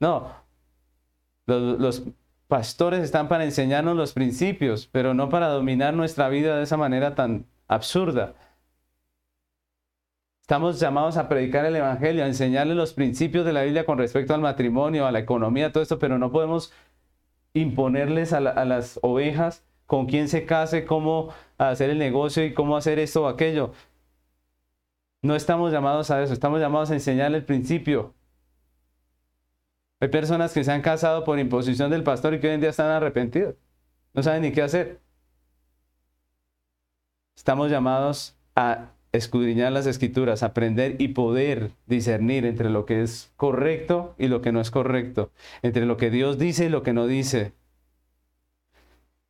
No, 0.00 0.32
los 1.46 2.02
pastores 2.48 3.00
están 3.00 3.28
para 3.28 3.44
enseñarnos 3.44 3.96
los 3.96 4.12
principios, 4.12 4.86
pero 4.86 5.14
no 5.14 5.28
para 5.28 5.48
dominar 5.48 5.94
nuestra 5.94 6.28
vida 6.28 6.56
de 6.56 6.62
esa 6.62 6.76
manera 6.76 7.14
tan 7.14 7.46
absurda. 7.68 8.34
Estamos 10.40 10.78
llamados 10.78 11.16
a 11.16 11.28
predicar 11.28 11.64
el 11.64 11.74
Evangelio, 11.74 12.22
a 12.22 12.28
enseñarles 12.28 12.76
los 12.76 12.92
principios 12.92 13.44
de 13.44 13.52
la 13.52 13.64
Biblia 13.64 13.84
con 13.84 13.98
respecto 13.98 14.32
al 14.32 14.40
matrimonio, 14.40 15.06
a 15.06 15.10
la 15.10 15.18
economía, 15.18 15.72
todo 15.72 15.82
esto, 15.82 15.98
pero 15.98 16.18
no 16.18 16.30
podemos 16.30 16.72
imponerles 17.52 18.32
a, 18.32 18.40
las 18.40 19.00
ovejas 19.02 19.64
con 19.86 20.06
quién 20.06 20.28
se 20.28 20.46
case, 20.46 20.84
cómo 20.84 21.32
hacer 21.58 21.90
el 21.90 21.98
negocio 21.98 22.44
y 22.44 22.54
cómo 22.54 22.76
hacer 22.76 23.00
esto 23.00 23.24
o 23.24 23.28
aquello. 23.28 23.72
No 25.22 25.34
estamos 25.34 25.72
llamados 25.72 26.12
a 26.12 26.22
eso, 26.22 26.32
estamos 26.32 26.60
llamados 26.60 26.92
a 26.92 26.94
enseñarle 26.94 27.38
el 27.38 27.44
principio, 27.44 28.14
hay 30.00 30.08
personas 30.08 30.52
que 30.52 30.64
se 30.64 30.72
han 30.72 30.82
casado 30.82 31.24
por 31.24 31.38
imposición 31.38 31.90
del 31.90 32.02
pastor 32.02 32.34
y 32.34 32.40
que 32.40 32.48
hoy 32.48 32.54
en 32.54 32.60
día 32.60 32.70
están 32.70 32.90
arrepentidos. 32.90 33.54
No 34.12 34.22
saben 34.22 34.42
ni 34.42 34.52
qué 34.52 34.62
hacer. 34.62 35.00
Estamos 37.36 37.70
llamados 37.70 38.36
a 38.54 38.90
escudriñar 39.12 39.72
las 39.72 39.86
escrituras, 39.86 40.42
aprender 40.42 40.96
y 40.98 41.08
poder 41.08 41.70
discernir 41.86 42.44
entre 42.44 42.70
lo 42.70 42.84
que 42.86 43.02
es 43.02 43.32
correcto 43.36 44.14
y 44.18 44.28
lo 44.28 44.42
que 44.42 44.52
no 44.52 44.60
es 44.60 44.70
correcto, 44.70 45.32
entre 45.62 45.86
lo 45.86 45.96
que 45.96 46.10
Dios 46.10 46.38
dice 46.38 46.66
y 46.66 46.68
lo 46.68 46.82
que 46.82 46.92
no 46.92 47.06
dice. 47.06 47.52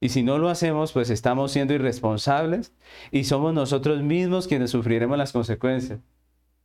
Y 0.00 0.10
si 0.10 0.22
no 0.22 0.38
lo 0.38 0.48
hacemos, 0.48 0.92
pues 0.92 1.10
estamos 1.10 1.52
siendo 1.52 1.74
irresponsables 1.74 2.72
y 3.10 3.24
somos 3.24 3.54
nosotros 3.54 4.02
mismos 4.02 4.46
quienes 4.46 4.70
sufriremos 4.70 5.16
las 5.16 5.32
consecuencias. 5.32 6.00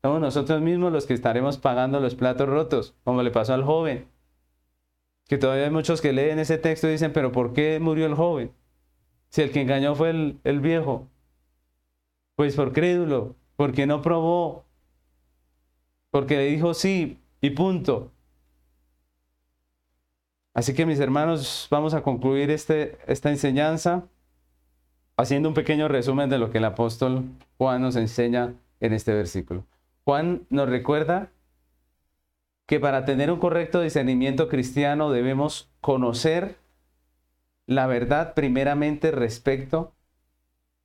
Somos 0.03 0.19
nosotros 0.19 0.61
mismos 0.61 0.91
los 0.91 1.05
que 1.05 1.13
estaremos 1.13 1.57
pagando 1.57 1.99
los 1.99 2.15
platos 2.15 2.49
rotos, 2.49 2.95
como 3.03 3.21
le 3.21 3.31
pasó 3.31 3.53
al 3.53 3.63
joven. 3.63 4.07
Que 5.27 5.37
todavía 5.37 5.65
hay 5.65 5.71
muchos 5.71 6.01
que 6.01 6.11
leen 6.11 6.39
ese 6.39 6.57
texto 6.57 6.87
y 6.87 6.91
dicen, 6.91 7.13
pero 7.13 7.31
¿por 7.31 7.53
qué 7.53 7.79
murió 7.79 8.05
el 8.07 8.15
joven? 8.15 8.51
Si 9.29 9.41
el 9.41 9.51
que 9.51 9.61
engañó 9.61 9.95
fue 9.95 10.09
el, 10.09 10.39
el 10.43 10.59
viejo. 10.59 11.07
Pues 12.35 12.55
por 12.55 12.73
crédulo, 12.73 13.35
porque 13.55 13.85
no 13.85 14.01
probó, 14.01 14.65
porque 16.09 16.37
le 16.37 16.45
dijo 16.45 16.73
sí 16.73 17.19
y 17.39 17.51
punto. 17.51 18.11
Así 20.53 20.73
que 20.73 20.85
mis 20.85 20.99
hermanos, 20.99 21.67
vamos 21.71 21.93
a 21.93 22.01
concluir 22.03 22.49
este, 22.49 22.97
esta 23.07 23.29
enseñanza 23.29 24.03
haciendo 25.15 25.47
un 25.47 25.55
pequeño 25.55 25.87
resumen 25.87 26.29
de 26.29 26.39
lo 26.39 26.51
que 26.51 26.57
el 26.57 26.65
apóstol 26.65 27.23
Juan 27.57 27.81
nos 27.81 27.95
enseña 27.95 28.55
en 28.79 28.93
este 28.93 29.13
versículo. 29.13 29.65
Juan 30.05 30.47
nos 30.49 30.67
recuerda 30.69 31.31
que 32.65 32.79
para 32.79 33.05
tener 33.05 33.31
un 33.31 33.39
correcto 33.39 33.81
discernimiento 33.81 34.47
cristiano 34.47 35.11
debemos 35.11 35.69
conocer 35.81 36.57
la 37.67 37.85
verdad 37.87 38.33
primeramente 38.33 39.11
respecto 39.11 39.93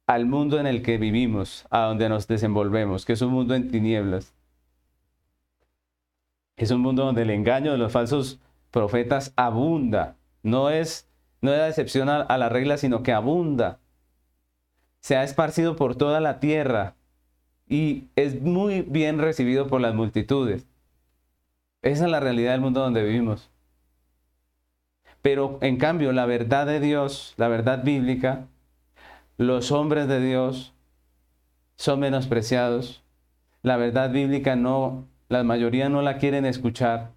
al 0.06 0.26
mundo 0.26 0.58
en 0.58 0.66
el 0.66 0.82
que 0.82 0.98
vivimos, 0.98 1.64
a 1.70 1.82
donde 1.82 2.08
nos 2.08 2.28
desenvolvemos, 2.28 3.04
que 3.04 3.12
es 3.12 3.22
un 3.22 3.32
mundo 3.32 3.54
en 3.54 3.70
tinieblas. 3.70 4.34
Es 6.56 6.70
un 6.70 6.80
mundo 6.80 7.04
donde 7.04 7.22
el 7.22 7.30
engaño 7.30 7.72
de 7.72 7.78
los 7.78 7.92
falsos 7.92 8.40
profetas 8.70 9.32
abunda. 9.36 10.16
No 10.42 10.70
es, 10.70 11.08
no 11.40 11.52
es 11.52 11.58
la 11.58 11.68
excepción 11.68 12.08
a, 12.08 12.20
a 12.22 12.38
la 12.38 12.48
regla, 12.48 12.78
sino 12.78 13.02
que 13.02 13.12
abunda. 13.12 13.78
Se 15.00 15.16
ha 15.16 15.24
esparcido 15.24 15.76
por 15.76 15.96
toda 15.96 16.20
la 16.20 16.40
tierra 16.40 16.95
y 17.68 18.08
es 18.16 18.40
muy 18.40 18.82
bien 18.82 19.18
recibido 19.18 19.66
por 19.66 19.80
las 19.80 19.94
multitudes. 19.94 20.66
Esa 21.82 22.04
es 22.04 22.10
la 22.10 22.20
realidad 22.20 22.52
del 22.52 22.60
mundo 22.60 22.80
donde 22.80 23.04
vivimos. 23.04 23.50
Pero 25.22 25.58
en 25.60 25.76
cambio, 25.76 26.12
la 26.12 26.26
verdad 26.26 26.66
de 26.66 26.80
Dios, 26.80 27.34
la 27.36 27.48
verdad 27.48 27.82
bíblica, 27.82 28.46
los 29.36 29.72
hombres 29.72 30.06
de 30.08 30.20
Dios 30.20 30.74
son 31.76 32.00
menospreciados. 32.00 33.02
La 33.62 33.76
verdad 33.76 34.12
bíblica 34.12 34.54
no, 34.54 35.08
la 35.28 35.42
mayoría 35.42 35.88
no 35.88 36.02
la 36.02 36.18
quieren 36.18 36.46
escuchar. 36.46 37.10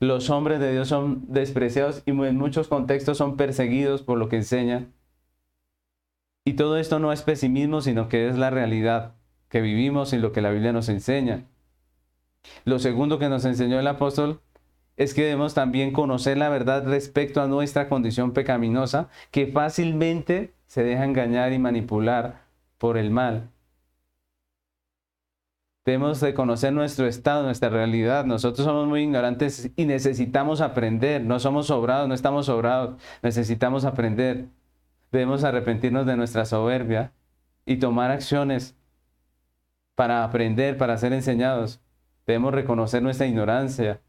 Los 0.00 0.30
hombres 0.30 0.60
de 0.60 0.72
Dios 0.72 0.88
son 0.88 1.24
despreciados 1.28 2.02
y 2.06 2.10
en 2.10 2.36
muchos 2.36 2.68
contextos 2.68 3.18
son 3.18 3.36
perseguidos 3.36 4.02
por 4.02 4.16
lo 4.16 4.28
que 4.28 4.36
enseñan. 4.36 4.92
Y 6.44 6.54
todo 6.54 6.78
esto 6.78 6.98
no 6.98 7.12
es 7.12 7.22
pesimismo, 7.22 7.82
sino 7.82 8.08
que 8.08 8.28
es 8.28 8.38
la 8.38 8.48
realidad 8.48 9.17
que 9.48 9.60
vivimos 9.60 10.12
y 10.12 10.18
lo 10.18 10.32
que 10.32 10.42
la 10.42 10.50
Biblia 10.50 10.72
nos 10.72 10.88
enseña. 10.88 11.44
Lo 12.64 12.78
segundo 12.78 13.18
que 13.18 13.28
nos 13.28 13.44
enseñó 13.44 13.78
el 13.80 13.86
apóstol 13.86 14.40
es 14.96 15.14
que 15.14 15.22
debemos 15.22 15.54
también 15.54 15.92
conocer 15.92 16.36
la 16.38 16.48
verdad 16.48 16.84
respecto 16.86 17.40
a 17.40 17.46
nuestra 17.46 17.88
condición 17.88 18.32
pecaminosa, 18.32 19.08
que 19.30 19.46
fácilmente 19.46 20.54
se 20.66 20.82
deja 20.82 21.04
engañar 21.04 21.52
y 21.52 21.58
manipular 21.58 22.42
por 22.78 22.98
el 22.98 23.10
mal. 23.10 23.50
Debemos 25.88 26.20
de 26.20 26.34
conocer 26.34 26.72
nuestro 26.74 27.06
estado, 27.06 27.44
nuestra 27.44 27.70
realidad. 27.70 28.26
Nosotros 28.26 28.66
somos 28.66 28.86
muy 28.86 29.04
ignorantes 29.04 29.70
y 29.74 29.86
necesitamos 29.86 30.60
aprender. 30.60 31.24
No 31.24 31.38
somos 31.38 31.68
sobrados, 31.68 32.06
no 32.06 32.14
estamos 32.14 32.44
sobrados. 32.44 33.00
Necesitamos 33.22 33.86
aprender. 33.86 34.48
Debemos 35.10 35.44
arrepentirnos 35.44 36.04
de 36.04 36.16
nuestra 36.16 36.44
soberbia 36.44 37.12
y 37.64 37.78
tomar 37.78 38.10
acciones 38.10 38.77
para 39.98 40.22
aprender, 40.22 40.78
para 40.78 40.96
ser 40.96 41.12
enseñados. 41.12 41.80
Debemos 42.24 42.54
reconocer 42.54 43.02
nuestra 43.02 43.26
ignorancia, 43.26 44.00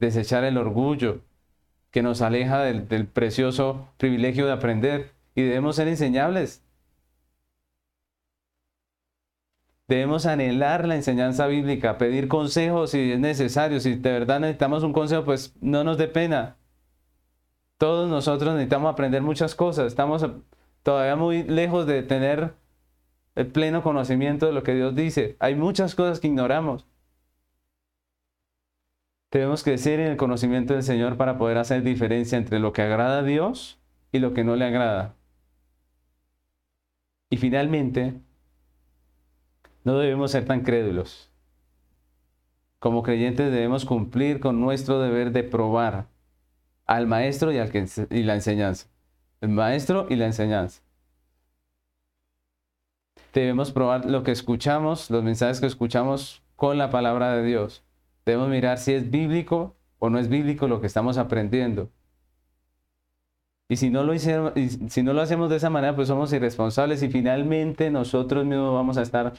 desechar 0.00 0.42
el 0.42 0.58
orgullo 0.58 1.20
que 1.92 2.02
nos 2.02 2.22
aleja 2.22 2.64
del, 2.64 3.06
precioso 3.06 3.88
privilegio 3.98 4.46
de 4.46 4.52
aprender 4.52 5.12
y 5.36 5.42
debemos 5.42 5.76
ser 5.76 5.86
enseñables. 5.86 6.64
Debemos 9.86 10.26
anhelar 10.26 10.88
la 10.88 10.96
enseñanza 10.96 11.46
bíblica, 11.46 11.98
pedir 11.98 12.26
consejos 12.26 12.90
si 12.90 13.12
es 13.12 13.20
necesario. 13.20 13.78
Si 13.78 13.94
de 13.94 14.10
verdad 14.10 14.40
necesitamos 14.40 14.82
un 14.82 14.92
consejo, 14.92 15.24
pues 15.24 15.54
no 15.60 15.84
nos 15.84 15.98
dé 15.98 16.08
pena. 16.08 16.56
Todos 17.76 18.10
nosotros 18.10 18.54
necesitamos 18.54 18.92
aprender 18.92 19.22
muchas 19.22 19.54
cosas. 19.54 19.86
Estamos 19.86 20.26
todavía 20.82 21.14
muy 21.14 21.44
lejos 21.44 21.86
de 21.86 22.02
tener 22.02 22.54
el 23.38 23.46
pleno 23.46 23.84
conocimiento 23.84 24.46
de 24.46 24.52
lo 24.52 24.64
que 24.64 24.74
Dios 24.74 24.96
dice. 24.96 25.36
Hay 25.38 25.54
muchas 25.54 25.94
cosas 25.94 26.18
que 26.18 26.26
ignoramos. 26.26 26.84
Debemos 29.30 29.62
crecer 29.62 30.00
en 30.00 30.08
el 30.08 30.16
conocimiento 30.16 30.74
del 30.74 30.82
Señor 30.82 31.16
para 31.16 31.38
poder 31.38 31.56
hacer 31.58 31.84
diferencia 31.84 32.36
entre 32.36 32.58
lo 32.58 32.72
que 32.72 32.82
agrada 32.82 33.20
a 33.20 33.22
Dios 33.22 33.78
y 34.10 34.18
lo 34.18 34.34
que 34.34 34.42
no 34.42 34.56
le 34.56 34.64
agrada. 34.64 35.14
Y 37.30 37.36
finalmente, 37.36 38.14
no 39.84 39.96
debemos 39.98 40.32
ser 40.32 40.44
tan 40.44 40.62
crédulos. 40.62 41.30
Como 42.80 43.04
creyentes 43.04 43.52
debemos 43.52 43.84
cumplir 43.84 44.40
con 44.40 44.60
nuestro 44.60 45.00
deber 45.00 45.30
de 45.30 45.44
probar 45.44 46.08
al 46.86 47.06
maestro 47.06 47.52
y, 47.52 47.58
al 47.58 47.70
y 48.10 48.22
la 48.24 48.34
enseñanza. 48.34 48.88
El 49.40 49.50
maestro 49.50 50.06
y 50.10 50.16
la 50.16 50.26
enseñanza. 50.26 50.82
Debemos 53.38 53.70
probar 53.70 54.04
lo 54.04 54.24
que 54.24 54.32
escuchamos, 54.32 55.10
los 55.10 55.22
mensajes 55.22 55.60
que 55.60 55.68
escuchamos 55.68 56.42
con 56.56 56.76
la 56.76 56.90
palabra 56.90 57.36
de 57.36 57.44
Dios. 57.44 57.84
Debemos 58.26 58.48
mirar 58.48 58.78
si 58.78 58.94
es 58.94 59.12
bíblico 59.12 59.76
o 60.00 60.10
no 60.10 60.18
es 60.18 60.28
bíblico 60.28 60.66
lo 60.66 60.80
que 60.80 60.88
estamos 60.88 61.18
aprendiendo. 61.18 61.88
Y 63.68 63.76
si 63.76 63.90
no, 63.90 64.02
lo 64.02 64.12
hacemos 65.22 65.50
de 65.50 65.54
esa 65.56 65.70
manera, 65.70 65.94
pues 65.94 66.08
somos 66.08 66.32
irresponsables 66.32 67.00
y 67.04 67.10
finalmente 67.10 67.90
nosotros 67.90 68.44
mismos 68.44 68.74
vamos 68.74 68.98
a 68.98 69.02
estar 69.02 69.34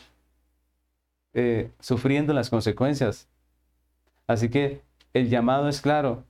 eh, 1.34 1.70
sufriendo 1.82 2.32
las 2.32 2.50
consecuencias. 2.50 3.28
Así 4.28 4.48
que 4.48 4.82
el 5.14 5.28
llamado 5.28 5.68
es 5.68 5.82
claro. 5.82 6.24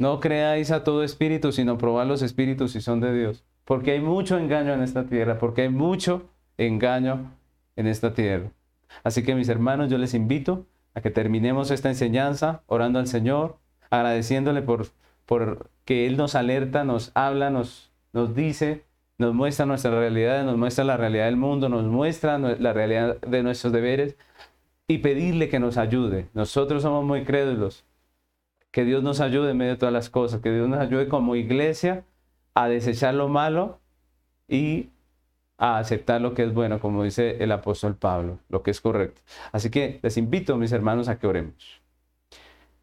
No 0.00 0.18
creáis 0.18 0.72
a 0.72 0.82
todo 0.82 1.04
espíritu, 1.04 1.52
sino 1.52 1.78
probad 1.78 2.08
los 2.08 2.22
espíritus 2.22 2.72
si 2.72 2.80
son 2.80 2.98
de 2.98 3.16
Dios. 3.16 3.44
Porque 3.66 3.90
hay 3.90 4.00
mucho 4.00 4.38
engaño 4.38 4.72
en 4.72 4.80
esta 4.80 5.06
tierra, 5.06 5.38
porque 5.38 5.62
hay 5.62 5.68
mucho 5.68 6.30
engaño 6.56 7.32
en 7.74 7.88
esta 7.88 8.14
tierra. 8.14 8.52
Así 9.02 9.24
que 9.24 9.34
mis 9.34 9.48
hermanos, 9.48 9.90
yo 9.90 9.98
les 9.98 10.14
invito 10.14 10.66
a 10.94 11.00
que 11.00 11.10
terminemos 11.10 11.72
esta 11.72 11.88
enseñanza 11.88 12.62
orando 12.68 13.00
al 13.00 13.08
Señor, 13.08 13.58
agradeciéndole 13.90 14.62
por, 14.62 14.86
por 15.26 15.68
que 15.84 16.06
Él 16.06 16.16
nos 16.16 16.36
alerta, 16.36 16.84
nos 16.84 17.10
habla, 17.14 17.50
nos, 17.50 17.90
nos 18.12 18.36
dice, 18.36 18.84
nos 19.18 19.34
muestra 19.34 19.66
nuestra 19.66 19.90
realidad, 19.90 20.44
nos 20.44 20.56
muestra 20.56 20.84
la 20.84 20.96
realidad 20.96 21.24
del 21.24 21.36
mundo, 21.36 21.68
nos 21.68 21.84
muestra 21.86 22.38
la 22.38 22.72
realidad 22.72 23.20
de 23.20 23.42
nuestros 23.42 23.72
deberes 23.72 24.16
y 24.86 24.98
pedirle 24.98 25.48
que 25.48 25.58
nos 25.58 25.76
ayude. 25.76 26.28
Nosotros 26.34 26.82
somos 26.82 27.04
muy 27.04 27.24
crédulos. 27.24 27.84
Que 28.70 28.84
Dios 28.84 29.02
nos 29.02 29.20
ayude 29.20 29.50
en 29.50 29.56
medio 29.56 29.72
de 29.72 29.78
todas 29.78 29.92
las 29.92 30.08
cosas, 30.08 30.40
que 30.40 30.52
Dios 30.52 30.68
nos 30.68 30.78
ayude 30.78 31.08
como 31.08 31.34
iglesia 31.34 32.04
a 32.56 32.68
desechar 32.68 33.12
lo 33.12 33.28
malo 33.28 33.80
y 34.48 34.88
a 35.58 35.76
aceptar 35.76 36.22
lo 36.22 36.32
que 36.32 36.42
es 36.42 36.54
bueno, 36.54 36.80
como 36.80 37.04
dice 37.04 37.36
el 37.44 37.52
apóstol 37.52 37.96
Pablo, 37.96 38.38
lo 38.48 38.62
que 38.62 38.70
es 38.70 38.80
correcto. 38.80 39.20
Así 39.52 39.70
que 39.70 40.00
les 40.02 40.16
invito, 40.16 40.56
mis 40.56 40.72
hermanos, 40.72 41.08
a 41.08 41.18
que 41.18 41.26
oremos. 41.26 41.82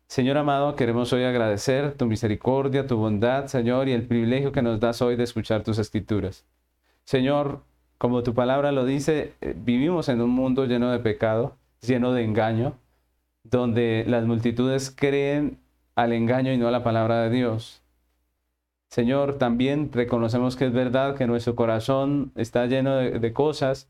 Señor 0.05 0.37
amado, 0.37 0.75
queremos 0.75 1.11
hoy 1.11 1.23
agradecer 1.23 1.95
tu 1.95 2.05
misericordia, 2.05 2.85
tu 2.85 2.97
bondad, 2.97 3.47
Señor, 3.47 3.89
y 3.89 3.93
el 3.93 4.05
privilegio 4.05 4.51
que 4.51 4.61
nos 4.61 4.79
das 4.79 5.01
hoy 5.01 5.15
de 5.15 5.23
escuchar 5.23 5.63
tus 5.63 5.79
escrituras. 5.79 6.45
Señor, 7.03 7.63
como 7.97 8.21
tu 8.21 8.35
palabra 8.35 8.71
lo 8.71 8.85
dice, 8.85 9.33
eh, 9.41 9.55
vivimos 9.57 10.07
en 10.07 10.21
un 10.21 10.29
mundo 10.29 10.65
lleno 10.65 10.91
de 10.91 10.99
pecado, 10.99 11.57
lleno 11.81 12.13
de 12.13 12.23
engaño, 12.23 12.77
donde 13.43 14.05
las 14.07 14.25
multitudes 14.25 14.93
creen 14.95 15.57
al 15.95 16.13
engaño 16.13 16.53
y 16.53 16.57
no 16.57 16.67
a 16.67 16.71
la 16.71 16.83
palabra 16.83 17.23
de 17.23 17.31
Dios. 17.31 17.82
Señor, 18.93 19.39
también 19.39 19.89
reconocemos 19.91 20.55
que 20.55 20.67
es 20.67 20.71
verdad 20.71 21.15
que 21.15 21.25
nuestro 21.25 21.55
corazón 21.55 22.31
está 22.35 22.67
lleno 22.67 22.97
de, 22.97 23.33
cosas, 23.33 23.89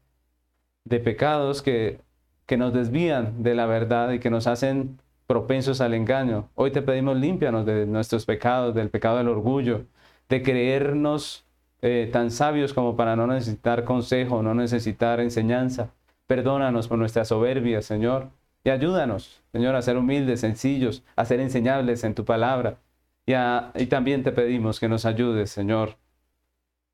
de 0.86 1.02
pecados 1.02 1.62
que, 1.62 2.00
que 2.46 2.56
nos 2.56 2.72
desvían 2.72 3.44
de 3.44 3.54
la 3.54 3.66
verdad 3.66 4.14
y 4.14 4.20
que 4.20 4.30
nos 4.30 4.48
hacen 4.48 5.02
propensos 5.28 5.82
al 5.82 5.94
engaño. 5.94 6.48
Hoy 6.56 6.72
te 6.72 6.82
pedimos 6.82 7.18
límpianos 7.18 7.66
de 7.66 7.86
nuestros 7.86 8.26
pecados, 8.26 8.74
del 8.76 8.90
pecado 8.90 9.18
del 9.18 9.28
orgullo, 9.28 9.88
de 10.30 10.42
creernos 10.42 11.44
eh, 11.82 12.10
tan 12.14 12.32
sabios 12.32 12.74
como 12.74 12.96
para 12.96 13.18
no 13.18 13.28
necesitar 13.28 13.84
consejo, 13.84 14.42
no 14.42 14.54
necesitar 14.56 15.20
enseñanza. 15.20 15.90
Perdónanos 16.28 16.88
por 16.88 16.98
nuestra 16.98 17.26
soberbia, 17.26 17.82
Señor, 17.82 18.30
y 18.64 18.70
ayúdanos, 18.70 19.42
Señor, 19.52 19.76
a 19.76 19.82
ser 19.82 19.98
humildes, 19.98 20.40
sencillos, 20.40 21.04
a 21.18 21.26
ser 21.26 21.42
enseñables 21.42 22.06
en 22.06 22.16
tu 22.16 22.24
palabra. 22.24 22.78
Y, 23.26 23.86
también 23.88 24.24
te 24.24 24.32
pedimos 24.32 24.80
que 24.80 24.90
nos 24.90 25.06
ayudes, 25.06 25.50
Señor, 25.50 25.98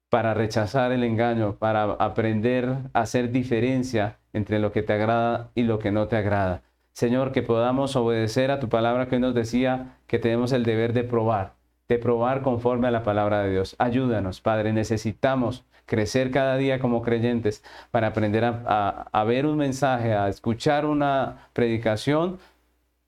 para 0.09 0.33
rechazar 0.33 0.91
el 0.91 1.03
engaño, 1.03 1.55
para 1.55 1.83
aprender 1.83 2.77
a 2.93 3.01
hacer 3.01 3.31
diferencia 3.31 4.19
entre 4.33 4.59
lo 4.59 4.71
que 4.71 4.83
te 4.83 4.93
agrada 4.93 5.51
y 5.55 5.63
lo 5.63 5.79
que 5.79 5.91
no 5.91 6.07
te 6.07 6.17
agrada. 6.17 6.61
Señor, 6.93 7.31
que 7.31 7.41
podamos 7.41 7.95
obedecer 7.95 8.51
a 8.51 8.59
tu 8.59 8.69
palabra 8.69 9.07
que 9.07 9.19
nos 9.19 9.33
decía 9.33 9.97
que 10.07 10.19
tenemos 10.19 10.51
el 10.51 10.63
deber 10.63 10.93
de 10.93 11.03
probar, 11.03 11.53
de 11.87 11.97
probar 11.97 12.41
conforme 12.41 12.87
a 12.87 12.91
la 12.91 13.03
palabra 13.03 13.41
de 13.41 13.51
Dios. 13.51 13.75
Ayúdanos, 13.79 14.41
Padre, 14.41 14.73
necesitamos 14.73 15.65
crecer 15.85 16.29
cada 16.31 16.57
día 16.57 16.79
como 16.79 17.01
creyentes 17.01 17.63
para 17.89 18.07
aprender 18.07 18.43
a, 18.45 19.23
ver 19.25 19.45
un 19.47 19.57
mensaje, 19.57 20.13
a 20.13 20.27
escuchar 20.29 20.85
una 20.85 21.49
predicación 21.53 22.39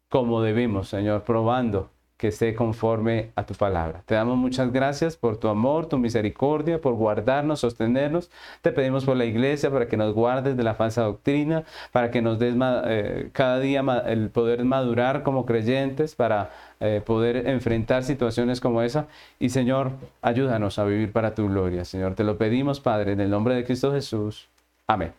como 0.10 0.42
debemos, 0.42 0.90
Señor, 0.90 1.24
probando 1.24 1.92
que 2.22 2.28
esté 2.28 2.54
conforme 2.54 3.32
a 3.36 3.48
tu 3.48 3.56
palabra. 3.56 4.04
Te 4.06 4.14
damos 4.14 4.38
muchas 4.38 4.72
gracias 4.72 5.18
por 5.18 5.38
tu 5.38 5.48
amor, 5.48 5.88
tu 5.88 5.98
misericordia, 5.98 6.80
por 6.80 6.94
guardarnos, 6.94 7.62
sostenernos. 7.62 8.30
Te 8.62 8.72
pedimos 8.72 9.06
por 9.06 9.18
la 9.18 9.26
iglesia 9.26 9.72
para 9.72 9.88
que 9.88 9.98
nos 9.98 10.14
guardes 10.14 10.56
de 10.56 10.62
la 10.62 10.76
falsa 10.76 11.02
doctrina, 11.02 11.64
para 11.92 12.12
que 12.12 12.22
nos 12.22 12.38
des 12.38 12.54
eh, 12.86 13.32
cada 13.34 13.60
día 13.60 13.84
el 14.06 14.30
poder 14.30 14.64
madurar 14.64 15.24
como 15.24 15.48
creyentes, 15.48 16.14
para 16.14 16.52
eh, 16.80 17.02
poder 17.04 17.48
enfrentar 17.48 18.04
situaciones 18.04 18.62
como 18.62 18.84
esa. 18.84 19.08
Y 19.40 19.50
Señor, 19.50 19.94
ayúdanos 20.22 20.78
a 20.78 20.84
vivir 20.84 21.12
para 21.12 21.34
tu 21.34 21.48
gloria. 21.48 21.86
Señor, 21.86 22.14
te 22.14 22.24
lo 22.24 22.38
pedimos, 22.38 22.80
Padre, 22.80 23.14
en 23.14 23.20
el 23.20 23.32
nombre 23.32 23.56
de 23.56 23.66
Cristo 23.66 23.92
Jesús. 23.92 24.48
Amén. 24.86 25.12